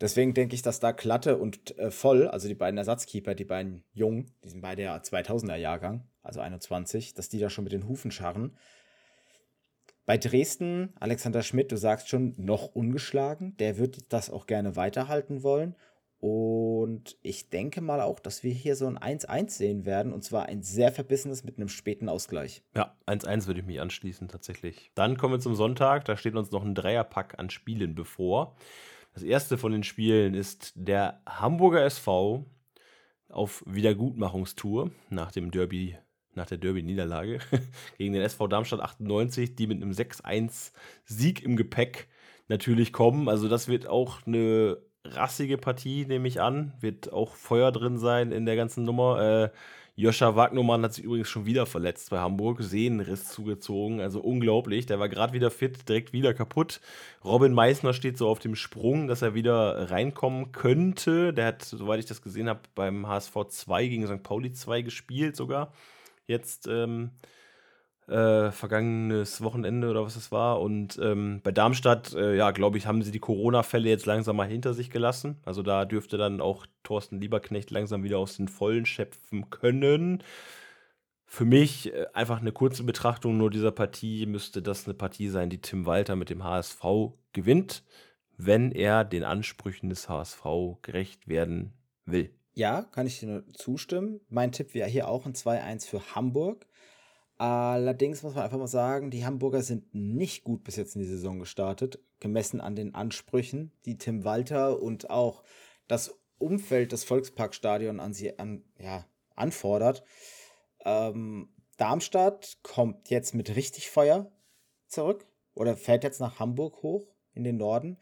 Deswegen 0.00 0.32
denke 0.32 0.54
ich, 0.54 0.62
dass 0.62 0.78
da 0.78 0.92
Klatte 0.92 1.38
und 1.38 1.76
äh, 1.78 1.90
Voll, 1.90 2.28
also 2.28 2.46
die 2.46 2.54
beiden 2.54 2.78
Ersatzkeeper, 2.78 3.34
die 3.34 3.44
beiden 3.44 3.82
Jungen, 3.92 4.30
die 4.44 4.48
sind 4.48 4.60
beide 4.60 4.82
ja 4.82 4.96
2000er 4.96 5.56
Jahrgang, 5.56 6.06
also 6.22 6.40
21, 6.40 7.14
dass 7.14 7.28
die 7.28 7.40
da 7.40 7.50
schon 7.50 7.64
mit 7.64 7.72
den 7.72 7.88
Hufen 7.88 8.12
scharren. 8.12 8.56
Bei 10.08 10.16
Dresden, 10.16 10.94
Alexander 11.00 11.42
Schmidt, 11.42 11.70
du 11.70 11.76
sagst 11.76 12.08
schon, 12.08 12.32
noch 12.38 12.74
ungeschlagen. 12.74 13.54
Der 13.58 13.76
wird 13.76 14.10
das 14.10 14.30
auch 14.30 14.46
gerne 14.46 14.74
weiterhalten 14.74 15.42
wollen. 15.42 15.74
Und 16.18 17.18
ich 17.20 17.50
denke 17.50 17.82
mal 17.82 18.00
auch, 18.00 18.18
dass 18.18 18.42
wir 18.42 18.50
hier 18.50 18.74
so 18.74 18.86
ein 18.86 18.96
1-1 18.96 19.50
sehen 19.50 19.84
werden. 19.84 20.14
Und 20.14 20.24
zwar 20.24 20.46
ein 20.46 20.62
sehr 20.62 20.92
verbissenes 20.92 21.44
mit 21.44 21.58
einem 21.58 21.68
späten 21.68 22.08
Ausgleich. 22.08 22.62
Ja, 22.74 22.96
1-1 23.06 23.48
würde 23.48 23.60
ich 23.60 23.66
mich 23.66 23.82
anschließen, 23.82 24.28
tatsächlich. 24.28 24.90
Dann 24.94 25.18
kommen 25.18 25.34
wir 25.34 25.40
zum 25.40 25.54
Sonntag. 25.54 26.06
Da 26.06 26.16
steht 26.16 26.36
uns 26.36 26.50
noch 26.52 26.64
ein 26.64 26.74
Dreierpack 26.74 27.38
an 27.38 27.50
Spielen 27.50 27.94
bevor. 27.94 28.56
Das 29.12 29.22
erste 29.22 29.58
von 29.58 29.72
den 29.72 29.82
Spielen 29.82 30.32
ist 30.32 30.72
der 30.74 31.20
Hamburger 31.26 31.84
SV 31.84 32.46
auf 33.28 33.62
Wiedergutmachungstour 33.66 34.90
nach 35.10 35.32
dem 35.32 35.50
Derby, 35.50 35.98
nach 36.38 36.46
der 36.46 36.58
Derby-Niederlage 36.58 37.40
gegen 37.98 38.14
den 38.14 38.22
SV 38.22 38.48
Darmstadt 38.48 38.80
98, 38.80 39.54
die 39.54 39.66
mit 39.66 39.82
einem 39.82 39.92
6-1-Sieg 39.92 41.42
im 41.42 41.56
Gepäck 41.56 42.08
natürlich 42.48 42.92
kommen. 42.92 43.28
Also 43.28 43.48
das 43.48 43.68
wird 43.68 43.86
auch 43.86 44.26
eine 44.26 44.78
rassige 45.04 45.58
Partie, 45.58 46.06
nehme 46.06 46.28
ich 46.28 46.40
an. 46.40 46.72
Wird 46.80 47.12
auch 47.12 47.34
Feuer 47.34 47.72
drin 47.72 47.98
sein 47.98 48.32
in 48.32 48.46
der 48.46 48.56
ganzen 48.56 48.84
Nummer. 48.84 49.20
Äh, 49.20 49.50
Joscha 49.98 50.36
Wagnumann 50.36 50.84
hat 50.84 50.94
sich 50.94 51.02
übrigens 51.02 51.28
schon 51.28 51.44
wieder 51.44 51.66
verletzt 51.66 52.10
bei 52.10 52.20
Hamburg, 52.20 52.62
Sehnenriss 52.62 53.30
zugezogen, 53.30 54.00
also 54.00 54.20
unglaublich. 54.20 54.86
Der 54.86 55.00
war 55.00 55.08
gerade 55.08 55.32
wieder 55.32 55.50
fit, 55.50 55.88
direkt 55.88 56.12
wieder 56.12 56.34
kaputt. 56.34 56.80
Robin 57.24 57.52
Meissner 57.52 57.92
steht 57.92 58.16
so 58.16 58.28
auf 58.28 58.38
dem 58.38 58.54
Sprung, 58.54 59.08
dass 59.08 59.22
er 59.22 59.34
wieder 59.34 59.90
reinkommen 59.90 60.52
könnte. 60.52 61.32
Der 61.32 61.46
hat, 61.46 61.64
soweit 61.64 61.98
ich 61.98 62.06
das 62.06 62.22
gesehen 62.22 62.48
habe, 62.48 62.60
beim 62.76 63.08
HSV 63.08 63.34
2 63.48 63.88
gegen 63.88 64.06
St. 64.06 64.22
Pauli 64.22 64.52
2 64.52 64.82
gespielt 64.82 65.34
sogar. 65.34 65.72
Jetzt 66.28 66.68
ähm, 66.68 67.10
äh, 68.06 68.50
vergangenes 68.52 69.42
Wochenende 69.42 69.90
oder 69.90 70.04
was 70.04 70.16
es 70.16 70.32
war. 70.32 70.60
Und 70.60 70.98
ähm, 71.02 71.40
bei 71.42 71.52
Darmstadt, 71.52 72.14
äh, 72.14 72.36
ja, 72.36 72.50
glaube 72.52 72.78
ich, 72.78 72.86
haben 72.86 73.02
sie 73.02 73.10
die 73.10 73.18
Corona-Fälle 73.18 73.88
jetzt 73.88 74.06
langsam 74.06 74.36
mal 74.36 74.48
hinter 74.48 74.74
sich 74.74 74.90
gelassen. 74.90 75.40
Also 75.44 75.62
da 75.62 75.84
dürfte 75.84 76.16
dann 76.16 76.40
auch 76.40 76.66
Thorsten 76.84 77.20
Lieberknecht 77.20 77.70
langsam 77.70 78.02
wieder 78.02 78.18
aus 78.18 78.36
den 78.36 78.48
Vollen 78.48 78.86
schöpfen 78.86 79.50
können. 79.50 80.22
Für 81.26 81.44
mich 81.44 81.92
äh, 81.92 82.06
einfach 82.14 82.40
eine 82.40 82.52
kurze 82.52 82.84
Betrachtung 82.84 83.36
nur 83.36 83.50
dieser 83.50 83.72
Partie 83.72 84.24
müsste 84.26 84.62
das 84.62 84.86
eine 84.86 84.94
Partie 84.94 85.28
sein, 85.28 85.50
die 85.50 85.60
Tim 85.60 85.84
Walter 85.84 86.16
mit 86.16 86.30
dem 86.30 86.44
HSV 86.44 86.82
gewinnt, 87.32 87.84
wenn 88.38 88.72
er 88.72 89.04
den 89.04 89.24
Ansprüchen 89.24 89.90
des 89.90 90.08
HSV 90.08 90.44
gerecht 90.82 91.28
werden 91.28 91.74
will. 92.06 92.37
Ja, 92.58 92.82
kann 92.90 93.06
ich 93.06 93.20
dir 93.20 93.26
nur 93.28 93.54
zustimmen. 93.54 94.20
Mein 94.30 94.50
Tipp 94.50 94.74
wäre 94.74 94.88
hier 94.88 95.06
auch 95.06 95.26
ein 95.26 95.34
2-1 95.34 95.86
für 95.86 96.16
Hamburg. 96.16 96.66
Allerdings 97.36 98.24
muss 98.24 98.34
man 98.34 98.42
einfach 98.42 98.58
mal 98.58 98.66
sagen, 98.66 99.12
die 99.12 99.24
Hamburger 99.24 99.62
sind 99.62 99.94
nicht 99.94 100.42
gut 100.42 100.64
bis 100.64 100.74
jetzt 100.74 100.96
in 100.96 101.02
die 101.02 101.06
Saison 101.06 101.38
gestartet, 101.38 102.00
gemessen 102.18 102.60
an 102.60 102.74
den 102.74 102.96
Ansprüchen, 102.96 103.70
die 103.84 103.96
Tim 103.96 104.24
Walter 104.24 104.82
und 104.82 105.08
auch 105.08 105.44
das 105.86 106.18
Umfeld 106.38 106.90
des 106.90 107.04
Volksparkstadions 107.04 108.00
an 108.00 108.12
sie 108.12 108.36
an, 108.40 108.64
ja, 108.80 109.06
anfordert. 109.36 110.02
Ähm, 110.84 111.50
Darmstadt 111.76 112.58
kommt 112.64 113.08
jetzt 113.08 113.36
mit 113.36 113.54
richtig 113.54 113.88
Feuer 113.88 114.32
zurück 114.88 115.24
oder 115.54 115.76
fährt 115.76 116.02
jetzt 116.02 116.18
nach 116.18 116.40
Hamburg 116.40 116.82
hoch 116.82 117.06
in 117.34 117.44
den 117.44 117.56
Norden 117.56 117.98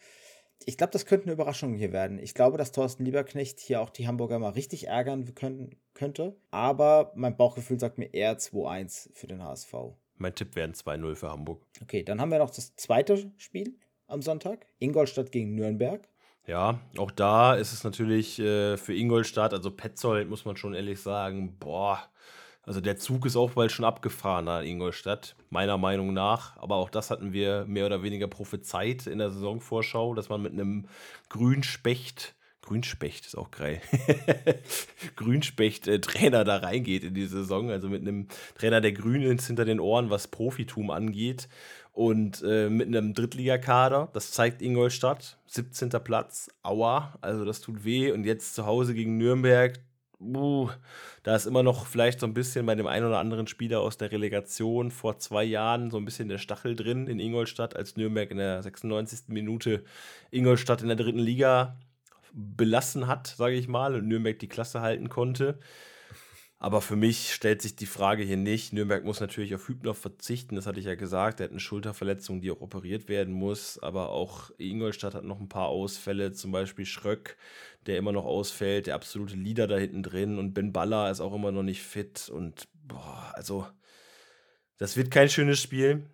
ich 0.65 0.77
glaube, 0.77 0.93
das 0.93 1.07
könnte 1.07 1.27
eine 1.27 1.33
Überraschung 1.33 1.75
hier 1.75 1.93
werden. 1.93 2.19
Ich 2.19 2.35
glaube, 2.35 2.59
dass 2.59 2.73
Thorsten 2.73 3.05
Lieberknecht 3.05 3.61
hier 3.61 3.81
auch 3.81 3.91
die 3.91 4.09
Hamburger 4.09 4.39
mal 4.39 4.51
richtig 4.51 4.89
ärgern 4.89 5.35
können, 5.35 5.77
könnte. 5.95 6.37
Aber 6.51 7.13
mein 7.15 7.37
Bauchgefühl 7.37 7.79
sagt 7.79 7.99
mir 7.99 8.13
eher 8.13 8.39
2-1 8.39 9.11
für 9.15 9.27
den 9.27 9.43
HSV. 9.43 9.75
Mein 10.17 10.35
Tipp 10.35 10.57
wäre 10.57 10.69
ein 10.69 10.75
2-0 10.75 11.15
für 11.15 11.31
Hamburg. 11.31 11.63
Okay, 11.83 12.03
dann 12.03 12.21
haben 12.21 12.31
wir 12.31 12.39
noch 12.39 12.51
das 12.51 12.75
zweite 12.77 13.31
Spiel 13.37 13.75
am 14.07 14.23
Sonntag. 14.23 14.67
Ingolstadt 14.79 15.31
gegen 15.31 15.55
Nürnberg. 15.55 16.09
Ja, 16.47 16.81
auch 16.97 17.11
da 17.11 17.55
ist 17.55 17.73
es 17.73 17.83
natürlich 17.83 18.39
äh, 18.39 18.77
für 18.77 18.95
Ingolstadt, 18.95 19.53
also 19.53 19.71
Petzold, 19.71 20.29
muss 20.29 20.45
man 20.45 20.57
schon 20.57 20.75
ehrlich 20.75 21.01
sagen, 21.01 21.57
boah, 21.59 21.99
also 22.67 22.81
der 22.81 22.97
Zug 22.97 23.25
ist 23.27 23.37
auch 23.37 23.53
bald 23.53 23.71
schon 23.71 23.85
abgefahren 23.85 24.49
an 24.49 24.67
Ingolstadt, 24.67 25.37
meiner 25.51 25.79
Meinung 25.79 26.12
nach. 26.12 26.57
Aber 26.57 26.75
auch 26.75 26.91
das 26.91 27.11
hatten 27.11 27.33
wir 27.33 27.64
mehr 27.67 27.87
oder 27.87 28.03
weniger 28.03 28.27
prophezeit 28.27 29.07
in 29.07 29.19
der 29.19 29.31
Saisonvorschau, 29.31 30.14
dass 30.14 30.29
man 30.29 30.43
mit 30.43 30.53
einem 30.53 30.89
Grünspecht, 31.29 32.35
Grünspecht 32.62 33.25
ist 33.25 33.39
auch 33.39 33.53
geil, 33.53 33.81
Grünspecht-Trainer 35.17 36.43
da 36.43 36.57
reingeht 36.57 37.05
in 37.05 37.14
die 37.14 37.27
Saison. 37.27 37.71
Also 37.71 37.89
mit 37.89 38.03
einem 38.03 38.27
Trainer, 38.59 38.81
der 38.81 38.93
grün 38.93 39.23
ist 39.23 39.47
hinter 39.47 39.64
den 39.64 39.79
Ohren, 39.79 40.11
was 40.11 40.27
Profitum 40.27 40.91
angeht. 40.91 41.49
Und 41.93 42.43
äh, 42.43 42.69
mit 42.69 42.89
einem 42.89 43.14
Drittligakader, 43.14 44.11
das 44.12 44.33
zeigt 44.33 44.61
Ingolstadt, 44.61 45.39
17. 45.47 45.91
Platz, 46.05 46.51
aua, 46.64 47.17
also 47.21 47.45
das 47.45 47.61
tut 47.61 47.85
weh. 47.85 48.11
Und 48.11 48.25
jetzt 48.25 48.57
zu 48.57 48.67
Hause 48.67 48.93
gegen 48.93 49.17
Nürnberg, 49.17 49.79
uh, 50.21 50.71
da 51.23 51.37
ist 51.37 51.47
immer 51.47 51.62
noch 51.62 51.87
vielleicht 51.87 52.21
so 52.21 52.27
ein 52.27 52.35
bisschen 52.35 52.67
bei 52.67 52.75
dem 52.75 52.87
einen 52.87 53.07
oder 53.07 53.19
anderen 53.19 53.47
Spieler 53.47 53.81
aus 53.81 53.99
der 53.99 54.12
Relegation 54.12 54.91
vor 54.91 55.19
zwei 55.19 55.45
Jahren 55.45 55.91
so 55.91 55.99
ein 55.99 56.05
bisschen 56.05 56.29
der 56.29 56.39
Stachel 56.39 56.77
drin 56.77 57.07
in 57.07 57.21
Ingolstadt, 57.21 57.77
als 57.77 57.97
Nürnberg 57.97 58.31
in 58.31 58.39
der 58.39 58.62
96. 58.62 59.29
Minute 59.29 59.85
Ingolstadt 60.31 60.83
in 60.83 60.89
der 60.89 60.97
dritten 60.97 61.19
Liga 61.19 61.77
belassen 62.33 63.07
hat, 63.07 63.29
sage 63.29 63.55
ich 63.55 63.69
mal, 63.69 63.95
und 63.95 64.09
Nürnberg 64.09 64.39
die 64.39 64.49
Klasse 64.49 64.81
halten 64.81 65.09
konnte. 65.09 65.59
Aber 66.59 66.81
für 66.81 66.97
mich 66.97 67.35
stellt 67.35 67.61
sich 67.61 67.77
die 67.77 67.87
Frage 67.87 68.23
hier 68.23 68.39
nicht. 68.39 68.73
Nürnberg 68.73 69.05
muss 69.05 69.21
natürlich 69.21 69.55
auf 69.55 69.69
Hübner 69.69 69.93
verzichten, 69.95 70.57
das 70.57 70.67
hatte 70.67 70.81
ich 70.81 70.87
ja 70.87 70.95
gesagt. 70.95 71.41
Er 71.41 71.45
hat 71.45 71.51
eine 71.51 71.61
Schulterverletzung, 71.61 72.41
die 72.41 72.51
auch 72.51 72.63
operiert 72.63 73.09
werden 73.09 73.35
muss. 73.35 73.79
Aber 73.79 74.09
auch 74.09 74.51
Ingolstadt 74.57 75.15
hat 75.15 75.25
noch 75.25 75.39
ein 75.39 75.51
paar 75.51 75.69
Ausfälle, 75.69 76.33
zum 76.33 76.53
Beispiel 76.53 76.87
Schröck, 76.87 77.37
der 77.85 77.99
immer 77.99 78.13
noch 78.13 78.25
ausfällt, 78.25 78.87
der 78.87 78.95
absolute 78.95 79.37
Leader 79.37 79.67
da 79.67 79.77
hinten 79.77 80.03
drin. 80.03 80.39
Und 80.39 80.55
Ben 80.55 80.73
Baller 80.73 81.11
ist 81.11 81.21
auch 81.21 81.35
immer 81.35 81.53
noch 81.53 81.63
nicht 81.63 81.83
fit. 81.83 82.31
Und 82.31 82.69
boah, 82.85 83.33
also, 83.35 83.67
das 84.79 84.97
wird 84.97 85.11
kein 85.11 85.29
schönes 85.29 85.61
Spiel. 85.61 86.07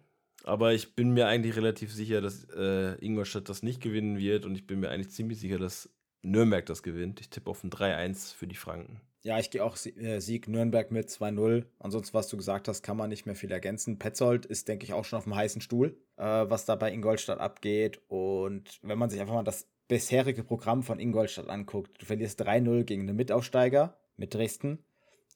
Aber 0.45 0.73
ich 0.73 0.97
bin 0.97 1.13
mir 1.13 1.29
eigentlich 1.29 1.55
relativ 1.55 1.93
sicher, 1.93 2.21
dass 2.21 2.49
äh, 2.51 2.95
Ingolstadt 3.05 3.49
das 3.49 3.63
nicht 3.63 3.81
gewinnen 3.81 4.19
wird. 4.19 4.45
Und 4.45 4.57
ich 4.57 4.67
bin 4.67 4.81
mir 4.81 4.91
eigentlich 4.91 5.11
ziemlich 5.11 5.39
sicher, 5.39 5.59
dass 5.59 5.89
Nürnberg 6.23 6.67
das 6.67 6.83
gewinnt. 6.83 7.21
Ich 7.21 7.31
tippe 7.31 7.49
auf 7.49 7.63
ein 7.63 7.71
3-1 7.71 8.35
für 8.35 8.49
die 8.49 8.57
Franken. 8.57 9.01
Ja, 9.25 9.39
ich 9.39 9.51
gehe 9.51 9.65
auch 9.65 9.77
äh, 9.87 10.19
Sieg 10.19 10.49
Nürnberg 10.49 10.91
mit 10.91 11.09
2-0. 11.09 11.65
Ansonsten, 11.79 12.15
was 12.15 12.29
du 12.29 12.37
gesagt 12.37 12.67
hast, 12.67 12.83
kann 12.83 12.97
man 12.97 13.09
nicht 13.09 13.25
mehr 13.25 13.37
viel 13.37 13.53
ergänzen. 13.53 13.99
Petzold 13.99 14.47
ist, 14.47 14.67
denke 14.67 14.85
ich, 14.85 14.93
auch 14.93 15.05
schon 15.05 15.19
auf 15.19 15.25
dem 15.25 15.37
heißen 15.37 15.61
Stuhl, 15.61 15.97
äh, 16.17 16.25
was 16.25 16.65
da 16.65 16.75
bei 16.75 16.93
Ingolstadt 16.93 17.39
abgeht. 17.39 18.01
Und 18.09 18.81
wenn 18.83 18.99
man 18.99 19.11
sich 19.11 19.21
einfach 19.21 19.35
mal 19.35 19.45
das 19.45 19.69
bisherige 19.87 20.43
Programm 20.43 20.83
von 20.83 20.99
Ingolstadt 20.99 21.49
anguckt, 21.49 22.03
du 22.03 22.07
verlierst 22.07 22.43
3-0 22.43 22.83
gegen 22.83 23.07
den 23.07 23.15
Mitaufsteiger 23.15 23.97
mit 24.17 24.35
Dresden. 24.35 24.85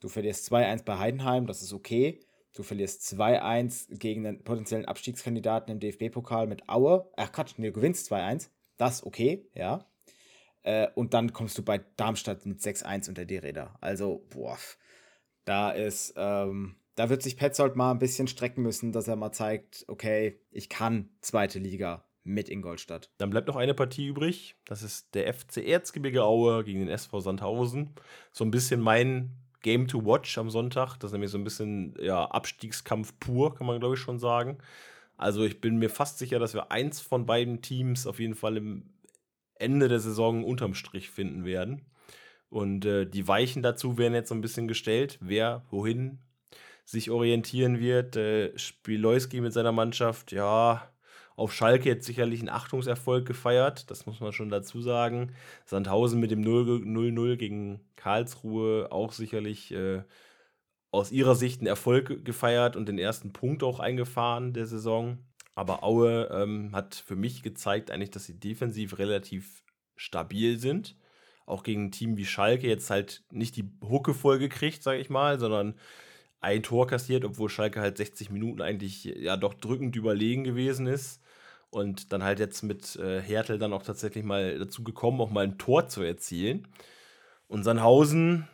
Du 0.00 0.08
verlierst 0.08 0.50
2-1 0.52 0.84
bei 0.84 0.98
Heidenheim, 0.98 1.46
das 1.46 1.62
ist 1.62 1.72
okay. 1.72 2.20
Du 2.54 2.64
verlierst 2.64 3.02
2-1 3.02 3.98
gegen 3.98 4.24
den 4.24 4.42
potenziellen 4.42 4.86
Abstiegskandidaten 4.86 5.72
im 5.72 5.78
DFB-Pokal 5.78 6.48
mit 6.48 6.68
Aue. 6.68 7.08
Ach 7.16 7.30
Quatsch, 7.30 7.54
du 7.56 7.70
gewinnst 7.70 8.10
2-1. 8.10 8.48
Das 8.78 8.96
ist 8.96 9.06
okay, 9.06 9.48
ja. 9.54 9.86
Äh, 10.66 10.88
und 10.96 11.14
dann 11.14 11.32
kommst 11.32 11.56
du 11.56 11.62
bei 11.62 11.78
Darmstadt 11.96 12.44
mit 12.44 12.60
6-1 12.60 13.08
unter 13.08 13.24
die 13.24 13.36
Räder. 13.36 13.76
Also, 13.80 14.26
boah, 14.30 14.58
da 15.44 15.70
ist, 15.70 16.14
ähm, 16.16 16.74
da 16.96 17.08
wird 17.08 17.22
sich 17.22 17.36
Petzold 17.36 17.76
mal 17.76 17.92
ein 17.92 18.00
bisschen 18.00 18.26
strecken 18.26 18.62
müssen, 18.62 18.90
dass 18.90 19.06
er 19.06 19.14
mal 19.14 19.30
zeigt, 19.30 19.84
okay, 19.86 20.40
ich 20.50 20.68
kann 20.68 21.08
zweite 21.20 21.60
Liga 21.60 22.04
mit 22.24 22.48
Ingolstadt. 22.48 23.10
Dann 23.18 23.30
bleibt 23.30 23.46
noch 23.46 23.54
eine 23.54 23.74
Partie 23.74 24.08
übrig. 24.08 24.56
Das 24.64 24.82
ist 24.82 25.14
der 25.14 25.32
FC 25.32 25.58
Erzgebirge 25.58 26.24
Aue 26.24 26.64
gegen 26.64 26.80
den 26.80 26.88
SV 26.88 27.20
Sandhausen. 27.20 27.94
So 28.32 28.44
ein 28.44 28.50
bisschen 28.50 28.80
mein 28.80 29.36
Game 29.62 29.86
to 29.86 30.04
Watch 30.04 30.36
am 30.36 30.50
Sonntag. 30.50 30.96
Das 30.96 31.10
ist 31.10 31.12
nämlich 31.12 31.30
so 31.30 31.38
ein 31.38 31.44
bisschen 31.44 31.94
ja, 32.00 32.24
Abstiegskampf 32.24 33.14
pur, 33.20 33.54
kann 33.54 33.68
man 33.68 33.78
glaube 33.78 33.94
ich 33.94 34.00
schon 34.00 34.18
sagen. 34.18 34.58
Also 35.16 35.44
ich 35.44 35.60
bin 35.60 35.78
mir 35.78 35.90
fast 35.90 36.18
sicher, 36.18 36.40
dass 36.40 36.54
wir 36.54 36.72
eins 36.72 37.00
von 37.00 37.24
beiden 37.24 37.62
Teams 37.62 38.08
auf 38.08 38.18
jeden 38.18 38.34
Fall 38.34 38.56
im 38.56 38.90
Ende 39.58 39.88
der 39.88 40.00
Saison 40.00 40.44
unterm 40.44 40.74
Strich 40.74 41.10
finden 41.10 41.44
werden. 41.44 41.82
Und 42.48 42.84
äh, 42.84 43.06
die 43.06 43.26
Weichen 43.28 43.62
dazu 43.62 43.98
werden 43.98 44.14
jetzt 44.14 44.28
so 44.28 44.34
ein 44.34 44.40
bisschen 44.40 44.68
gestellt, 44.68 45.18
wer 45.20 45.64
wohin 45.70 46.18
sich 46.84 47.10
orientieren 47.10 47.80
wird. 47.80 48.16
Äh, 48.16 48.56
Spilowski 48.56 49.40
mit 49.40 49.52
seiner 49.52 49.72
Mannschaft, 49.72 50.32
ja, 50.32 50.90
auf 51.36 51.52
Schalke 51.52 51.88
jetzt 51.88 52.06
sicherlich 52.06 52.40
einen 52.40 52.48
Achtungserfolg 52.48 53.26
gefeiert, 53.26 53.90
das 53.90 54.06
muss 54.06 54.20
man 54.20 54.32
schon 54.32 54.48
dazu 54.48 54.80
sagen. 54.80 55.34
Sandhausen 55.66 56.18
mit 56.18 56.30
dem 56.30 56.42
0-0 56.42 57.36
gegen 57.36 57.80
Karlsruhe 57.96 58.90
auch 58.90 59.12
sicherlich 59.12 59.72
äh, 59.72 60.02
aus 60.90 61.12
ihrer 61.12 61.34
Sicht 61.34 61.60
einen 61.60 61.66
Erfolg 61.66 62.24
gefeiert 62.24 62.74
und 62.74 62.88
den 62.88 62.98
ersten 62.98 63.32
Punkt 63.32 63.62
auch 63.62 63.80
eingefahren 63.80 64.54
der 64.54 64.66
Saison. 64.66 65.18
Aber 65.56 65.82
Aue 65.82 66.28
ähm, 66.30 66.70
hat 66.72 66.94
für 66.94 67.16
mich 67.16 67.42
gezeigt, 67.42 67.90
eigentlich, 67.90 68.10
dass 68.10 68.26
sie 68.26 68.38
defensiv 68.38 68.98
relativ 68.98 69.64
stabil 69.96 70.58
sind. 70.58 70.96
Auch 71.46 71.62
gegen 71.62 71.86
ein 71.86 71.90
Team 71.92 72.18
wie 72.18 72.26
Schalke 72.26 72.68
jetzt 72.68 72.90
halt 72.90 73.24
nicht 73.30 73.56
die 73.56 73.70
Hucke 73.80 74.12
voll 74.12 74.38
gekriegt, 74.38 74.82
sage 74.82 75.00
ich 75.00 75.08
mal, 75.08 75.40
sondern 75.40 75.74
ein 76.40 76.62
Tor 76.62 76.86
kassiert, 76.86 77.24
obwohl 77.24 77.48
Schalke 77.48 77.80
halt 77.80 77.96
60 77.96 78.30
Minuten 78.30 78.60
eigentlich 78.60 79.04
ja 79.04 79.38
doch 79.38 79.54
drückend 79.54 79.96
überlegen 79.96 80.44
gewesen 80.44 80.86
ist. 80.86 81.22
Und 81.70 82.12
dann 82.12 82.22
halt 82.22 82.38
jetzt 82.38 82.62
mit 82.62 82.96
äh, 82.96 83.20
Hertel 83.22 83.58
dann 83.58 83.72
auch 83.72 83.82
tatsächlich 83.82 84.24
mal 84.24 84.58
dazu 84.58 84.84
gekommen, 84.84 85.20
auch 85.22 85.30
mal 85.30 85.44
ein 85.44 85.58
Tor 85.58 85.88
zu 85.88 86.02
erzielen. 86.02 86.68
Und 87.48 87.64
Sandhausen 87.64 88.46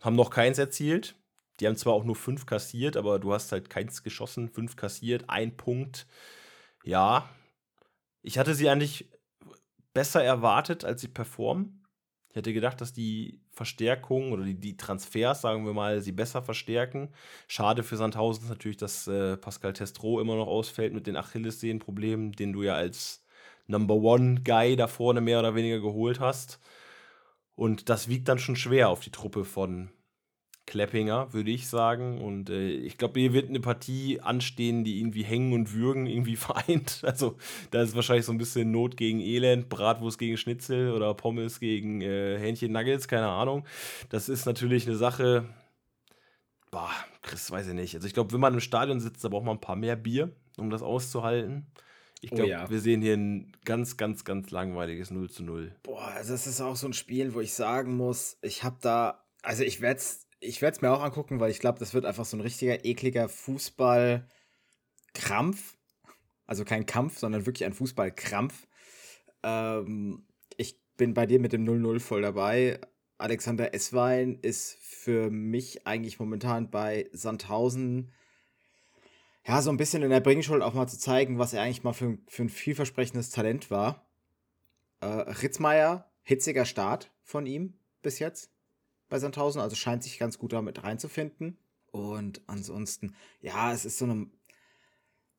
haben 0.00 0.16
noch 0.16 0.30
keins 0.30 0.58
erzielt. 0.58 1.16
Die 1.60 1.66
haben 1.66 1.76
zwar 1.76 1.92
auch 1.92 2.04
nur 2.04 2.16
fünf 2.16 2.46
kassiert, 2.46 2.96
aber 2.96 3.18
du 3.18 3.32
hast 3.32 3.52
halt 3.52 3.70
keins 3.70 4.02
geschossen, 4.02 4.48
fünf 4.48 4.76
kassiert, 4.76 5.24
ein 5.28 5.56
Punkt. 5.56 6.06
Ja, 6.84 7.28
ich 8.22 8.38
hatte 8.38 8.54
sie 8.54 8.68
eigentlich 8.68 9.10
besser 9.92 10.22
erwartet, 10.22 10.84
als 10.84 11.00
sie 11.00 11.08
performen. 11.08 11.84
Ich 12.30 12.36
hätte 12.36 12.52
gedacht, 12.52 12.80
dass 12.80 12.92
die 12.92 13.40
Verstärkung 13.52 14.32
oder 14.32 14.42
die, 14.44 14.58
die 14.58 14.76
Transfers, 14.76 15.40
sagen 15.40 15.64
wir 15.64 15.72
mal, 15.72 16.00
sie 16.00 16.10
besser 16.10 16.42
verstärken. 16.42 17.10
Schade 17.46 17.84
für 17.84 17.96
Sandhausen 17.96 18.42
ist 18.42 18.50
natürlich, 18.50 18.76
dass 18.76 19.06
äh, 19.06 19.36
Pascal 19.36 19.72
Testro 19.72 20.20
immer 20.20 20.34
noch 20.34 20.48
ausfällt 20.48 20.92
mit 20.92 21.06
den 21.06 21.16
Achillessehnenproblemen, 21.16 22.32
den 22.32 22.52
du 22.52 22.64
ja 22.64 22.74
als 22.74 23.24
Number 23.68 23.94
One 23.94 24.40
Guy 24.42 24.74
da 24.74 24.88
vorne 24.88 25.20
mehr 25.20 25.38
oder 25.38 25.54
weniger 25.54 25.80
geholt 25.80 26.18
hast. 26.18 26.58
Und 27.54 27.88
das 27.88 28.08
wiegt 28.08 28.26
dann 28.26 28.40
schon 28.40 28.56
schwer 28.56 28.88
auf 28.88 28.98
die 28.98 29.12
Truppe 29.12 29.44
von 29.44 29.90
Kleppinger, 30.66 31.32
würde 31.32 31.50
ich 31.50 31.68
sagen. 31.68 32.20
Und 32.20 32.50
äh, 32.50 32.70
ich 32.70 32.96
glaube, 32.96 33.20
hier 33.20 33.32
wird 33.32 33.48
eine 33.48 33.60
Partie 33.60 34.20
anstehen, 34.20 34.84
die 34.84 34.98
irgendwie 34.98 35.22
hängen 35.22 35.52
und 35.52 35.74
würgen 35.74 36.06
irgendwie 36.06 36.36
vereint. 36.36 37.00
Also 37.02 37.36
da 37.70 37.82
ist 37.82 37.94
wahrscheinlich 37.94 38.26
so 38.26 38.32
ein 38.32 38.38
bisschen 38.38 38.70
Not 38.70 38.96
gegen 38.96 39.20
Elend, 39.20 39.68
Bratwurst 39.68 40.18
gegen 40.18 40.36
Schnitzel 40.36 40.92
oder 40.92 41.14
Pommes 41.14 41.60
gegen 41.60 42.00
äh, 42.00 42.38
Hähnchen 42.38 42.72
Nuggets, 42.72 43.08
keine 43.08 43.28
Ahnung. 43.28 43.64
Das 44.08 44.28
ist 44.28 44.46
natürlich 44.46 44.86
eine 44.86 44.96
Sache, 44.96 45.48
boah, 46.70 46.90
Chris, 47.22 47.50
weiß 47.50 47.68
ich 47.68 47.74
nicht. 47.74 47.94
Also 47.94 48.06
ich 48.06 48.14
glaube, 48.14 48.32
wenn 48.32 48.40
man 48.40 48.54
im 48.54 48.60
Stadion 48.60 49.00
sitzt, 49.00 49.22
da 49.24 49.28
braucht 49.28 49.44
man 49.44 49.56
ein 49.56 49.60
paar 49.60 49.76
mehr 49.76 49.96
Bier, 49.96 50.34
um 50.56 50.70
das 50.70 50.82
auszuhalten. 50.82 51.66
Ich 52.20 52.30
glaube, 52.30 52.44
oh 52.44 52.50
ja. 52.50 52.70
wir 52.70 52.80
sehen 52.80 53.02
hier 53.02 53.14
ein 53.14 53.52
ganz, 53.66 53.98
ganz, 53.98 54.24
ganz 54.24 54.50
langweiliges 54.50 55.10
0 55.10 55.28
zu 55.28 55.44
0. 55.44 55.76
Boah, 55.82 56.06
also 56.08 56.32
das 56.32 56.46
ist 56.46 56.60
auch 56.62 56.74
so 56.74 56.86
ein 56.86 56.94
Spiel, 56.94 57.34
wo 57.34 57.40
ich 57.40 57.52
sagen 57.52 57.96
muss, 57.96 58.38
ich 58.40 58.64
habe 58.64 58.78
da, 58.80 59.24
also 59.42 59.62
ich 59.62 59.82
werde 59.82 60.00
es 60.00 60.23
ich 60.44 60.62
werde 60.62 60.76
es 60.76 60.82
mir 60.82 60.92
auch 60.92 61.02
angucken, 61.02 61.40
weil 61.40 61.50
ich 61.50 61.60
glaube, 61.60 61.78
das 61.78 61.94
wird 61.94 62.04
einfach 62.04 62.24
so 62.24 62.36
ein 62.36 62.40
richtiger 62.40 62.84
ekliger 62.84 63.28
Fußballkrampf. 63.28 65.76
Also 66.46 66.64
kein 66.64 66.86
Kampf, 66.86 67.18
sondern 67.18 67.46
wirklich 67.46 67.64
ein 67.64 67.72
Fußballkrampf. 67.72 68.66
Ähm, 69.42 70.26
ich 70.56 70.78
bin 70.96 71.14
bei 71.14 71.26
dir 71.26 71.40
mit 71.40 71.52
dem 71.52 71.64
0-0 71.64 72.00
voll 72.00 72.22
dabei. 72.22 72.80
Alexander 73.16 73.74
Esswein 73.74 74.38
ist 74.42 74.76
für 74.80 75.30
mich 75.30 75.86
eigentlich 75.86 76.18
momentan 76.18 76.70
bei 76.70 77.08
Sandhausen 77.12 78.12
ja, 79.46 79.60
so 79.60 79.70
ein 79.70 79.76
bisschen 79.76 80.02
in 80.02 80.10
der 80.10 80.20
Bringschuld 80.20 80.62
auch 80.62 80.72
mal 80.72 80.86
zu 80.86 80.98
zeigen, 80.98 81.38
was 81.38 81.52
er 81.52 81.62
eigentlich 81.62 81.84
mal 81.84 81.92
für, 81.92 82.18
für 82.28 82.44
ein 82.44 82.48
vielversprechendes 82.48 83.30
Talent 83.30 83.70
war. 83.70 84.06
Äh, 85.00 85.06
Ritzmeier, 85.06 86.10
hitziger 86.22 86.64
Start 86.64 87.12
von 87.22 87.46
ihm 87.46 87.74
bis 88.00 88.18
jetzt 88.18 88.53
bei 89.08 89.18
Sandhausen, 89.18 89.60
also 89.60 89.76
scheint 89.76 90.02
sich 90.02 90.18
ganz 90.18 90.38
gut 90.38 90.52
damit 90.52 90.82
reinzufinden. 90.82 91.58
Und 91.90 92.42
ansonsten, 92.46 93.14
ja, 93.40 93.72
es 93.72 93.84
ist 93.84 93.98
so 93.98 94.04
eine. 94.04 94.26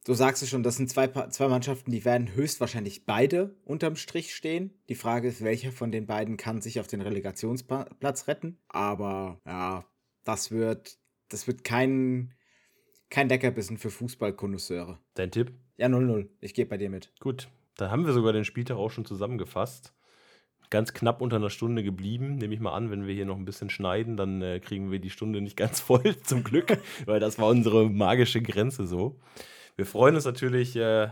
Du 0.06 0.14
sagst 0.14 0.44
es 0.44 0.50
schon, 0.50 0.62
das 0.62 0.78
sind 0.78 0.90
zwei, 0.90 1.08
zwei 1.08 1.48
Mannschaften, 1.48 1.90
die 1.92 2.06
werden 2.06 2.34
höchstwahrscheinlich 2.36 3.06
beide 3.06 3.56
unterm 3.66 3.96
Strich 3.96 4.36
stehen. 4.36 4.72
Die 4.88 4.96
Frage 4.96 5.28
ist, 5.28 5.44
welcher 5.44 5.72
von 5.72 5.92
den 5.92 6.06
beiden 6.06 6.38
kann 6.38 6.62
sich 6.62 6.80
auf 6.80 6.86
den 6.86 7.02
Relegationsplatz 7.02 8.28
retten. 8.28 8.60
Aber 8.68 9.42
ja, 9.48 9.84
das 10.24 10.52
wird, 10.52 11.00
das 11.30 11.48
wird 11.48 11.64
kein, 11.64 12.36
kein 13.10 13.30
Leckerbissen 13.30 13.80
für 13.80 13.90
Fußballkonnoisseure. 13.90 15.00
Dein 15.16 15.32
Tipp? 15.32 15.54
Ja, 15.78 15.88
0-0. 15.88 16.30
Ich 16.40 16.54
gehe 16.54 16.68
bei 16.68 16.78
dir 16.78 16.92
mit. 16.92 17.12
Gut, 17.20 17.50
dann 17.76 17.90
haben 17.90 18.06
wir 18.06 18.14
sogar 18.14 18.32
den 18.32 18.46
Spieltag 18.46 18.78
auch 18.78 18.92
schon 18.92 19.06
zusammengefasst 19.06 19.95
ganz 20.70 20.94
knapp 20.94 21.22
unter 21.22 21.38
einer 21.38 21.50
Stunde 21.50 21.84
geblieben. 21.84 22.36
Nehme 22.36 22.54
ich 22.54 22.60
mal 22.60 22.74
an, 22.74 22.92
wenn 22.92 23.06
wir 23.06 23.14
hier 23.14 23.26
noch 23.26 23.38
ein 23.38 23.46
bisschen 23.46 23.70
schneiden, 23.70 24.18
dann 24.18 24.42
äh, 24.42 24.60
kriegen 24.60 24.92
wir 24.92 25.00
die 25.00 25.10
Stunde 25.10 25.42
nicht 25.42 25.58
ganz 25.58 25.80
voll, 25.82 26.16
zum 26.24 26.44
Glück, 26.44 26.78
weil 27.06 27.20
das 27.20 27.40
war 27.40 27.48
unsere 27.48 27.90
magische 27.90 28.42
Grenze 28.42 28.88
so. 28.88 29.20
Wir 29.76 29.86
freuen 29.86 30.16
uns 30.16 30.26
natürlich, 30.26 30.76
äh, 30.76 31.10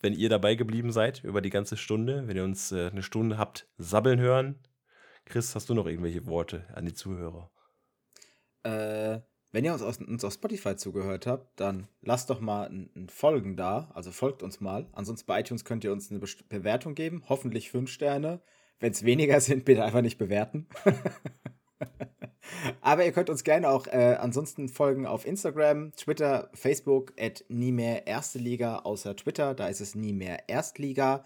wenn 0.00 0.12
ihr 0.12 0.28
dabei 0.28 0.54
geblieben 0.54 0.92
seid 0.92 1.24
über 1.24 1.40
die 1.40 1.50
ganze 1.50 1.76
Stunde, 1.76 2.28
wenn 2.28 2.36
ihr 2.36 2.44
uns 2.44 2.72
äh, 2.72 2.90
eine 2.90 3.02
Stunde 3.02 3.38
habt 3.38 3.66
sabbeln 3.78 4.20
hören. 4.20 4.58
Chris, 5.24 5.54
hast 5.54 5.70
du 5.70 5.74
noch 5.74 5.86
irgendwelche 5.86 6.26
Worte 6.26 6.66
an 6.74 6.84
die 6.84 6.92
Zuhörer? 6.92 7.50
Äh, 8.62 9.20
wenn 9.54 9.64
ihr 9.64 9.72
uns, 9.72 9.82
aus, 9.82 9.98
uns 9.98 10.24
auf 10.24 10.32
Spotify 10.32 10.74
zugehört 10.74 11.28
habt, 11.28 11.60
dann 11.60 11.86
lasst 12.02 12.28
doch 12.28 12.40
mal 12.40 12.68
ein, 12.68 12.90
ein, 12.96 13.08
Folgen 13.08 13.56
da. 13.56 13.88
Also 13.94 14.10
folgt 14.10 14.42
uns 14.42 14.60
mal. 14.60 14.88
Ansonsten 14.92 15.26
bei 15.26 15.40
iTunes 15.40 15.64
könnt 15.64 15.84
ihr 15.84 15.92
uns 15.92 16.10
eine 16.10 16.18
Be 16.18 16.26
Bewertung 16.48 16.96
geben. 16.96 17.22
Hoffentlich 17.28 17.70
fünf 17.70 17.88
Sterne. 17.88 18.42
Wenn 18.80 18.92
es 18.92 19.04
weniger 19.04 19.40
sind, 19.40 19.64
bitte 19.64 19.84
einfach 19.84 20.02
nicht 20.02 20.18
bewerten. 20.18 20.66
Aber 22.80 23.04
ihr 23.04 23.12
könnt 23.12 23.30
uns 23.30 23.44
gerne 23.44 23.68
auch 23.68 23.86
äh, 23.86 24.16
ansonsten 24.20 24.68
folgen 24.68 25.06
auf 25.06 25.26
Instagram, 25.26 25.92
Twitter, 25.92 26.50
Facebook, 26.54 27.12
at 27.18 27.44
nie 27.48 27.72
mehr 27.72 28.06
Erste 28.06 28.38
Liga, 28.38 28.80
außer 28.80 29.16
Twitter, 29.16 29.54
da 29.54 29.68
ist 29.68 29.80
es 29.80 29.94
nie 29.94 30.12
mehr 30.12 30.48
Erstliga. 30.48 31.24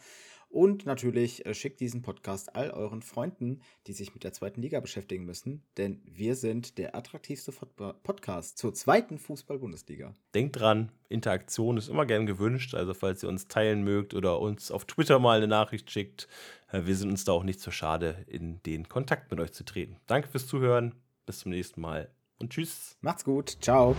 Und 0.49 0.87
natürlich 0.87 1.45
äh, 1.45 1.55
schickt 1.55 1.81
diesen 1.81 2.03
Podcast 2.03 2.57
all 2.57 2.71
euren 2.71 3.03
Freunden, 3.03 3.61
die 3.87 3.93
sich 3.93 4.15
mit 4.15 4.25
der 4.25 4.33
zweiten 4.33 4.63
Liga 4.63 4.81
beschäftigen 4.81 5.25
müssen, 5.25 5.63
denn 5.77 6.01
wir 6.05 6.35
sind 6.37 6.79
der 6.79 6.95
attraktivste 6.95 7.53
Podcast 7.53 8.57
zur 8.59 8.73
zweiten 8.73 9.19
Fußball-Bundesliga. 9.19 10.15
Denkt 10.35 10.59
dran, 10.59 10.91
Interaktion 11.09 11.77
ist 11.77 11.89
immer 11.89 12.07
gern 12.07 12.27
gewünscht, 12.27 12.75
also 12.75 12.95
falls 12.95 13.23
ihr 13.23 13.29
uns 13.29 13.49
teilen 13.49 13.85
mögt 13.85 14.15
oder 14.15 14.41
uns 14.41 14.71
auf 14.71 14.87
Twitter 14.87 15.19
mal 15.19 15.37
eine 15.37 15.49
Nachricht 15.49 15.91
schickt, 15.91 16.29
äh, 16.73 16.87
wir 16.87 16.97
sind 16.97 17.11
uns 17.11 17.25
da 17.25 17.33
auch 17.33 17.45
nicht 17.45 17.61
so 17.61 17.71
schade, 17.71 18.25
in 18.27 18.63
den 18.63 18.89
Kontakt 18.89 19.31
mit 19.31 19.41
euch 19.41 19.53
zu 19.53 19.65
treten. 19.65 19.97
Danke 20.07 20.29
fürs 20.29 20.47
Zuhören, 20.47 20.95
bis 21.27 21.41
zum 21.41 21.51
nächsten 21.51 21.81
Mal 21.81 22.11
und 22.39 22.51
tschüss. 22.51 22.97
Macht's 23.01 23.25
gut, 23.25 23.59
ciao. 23.61 23.95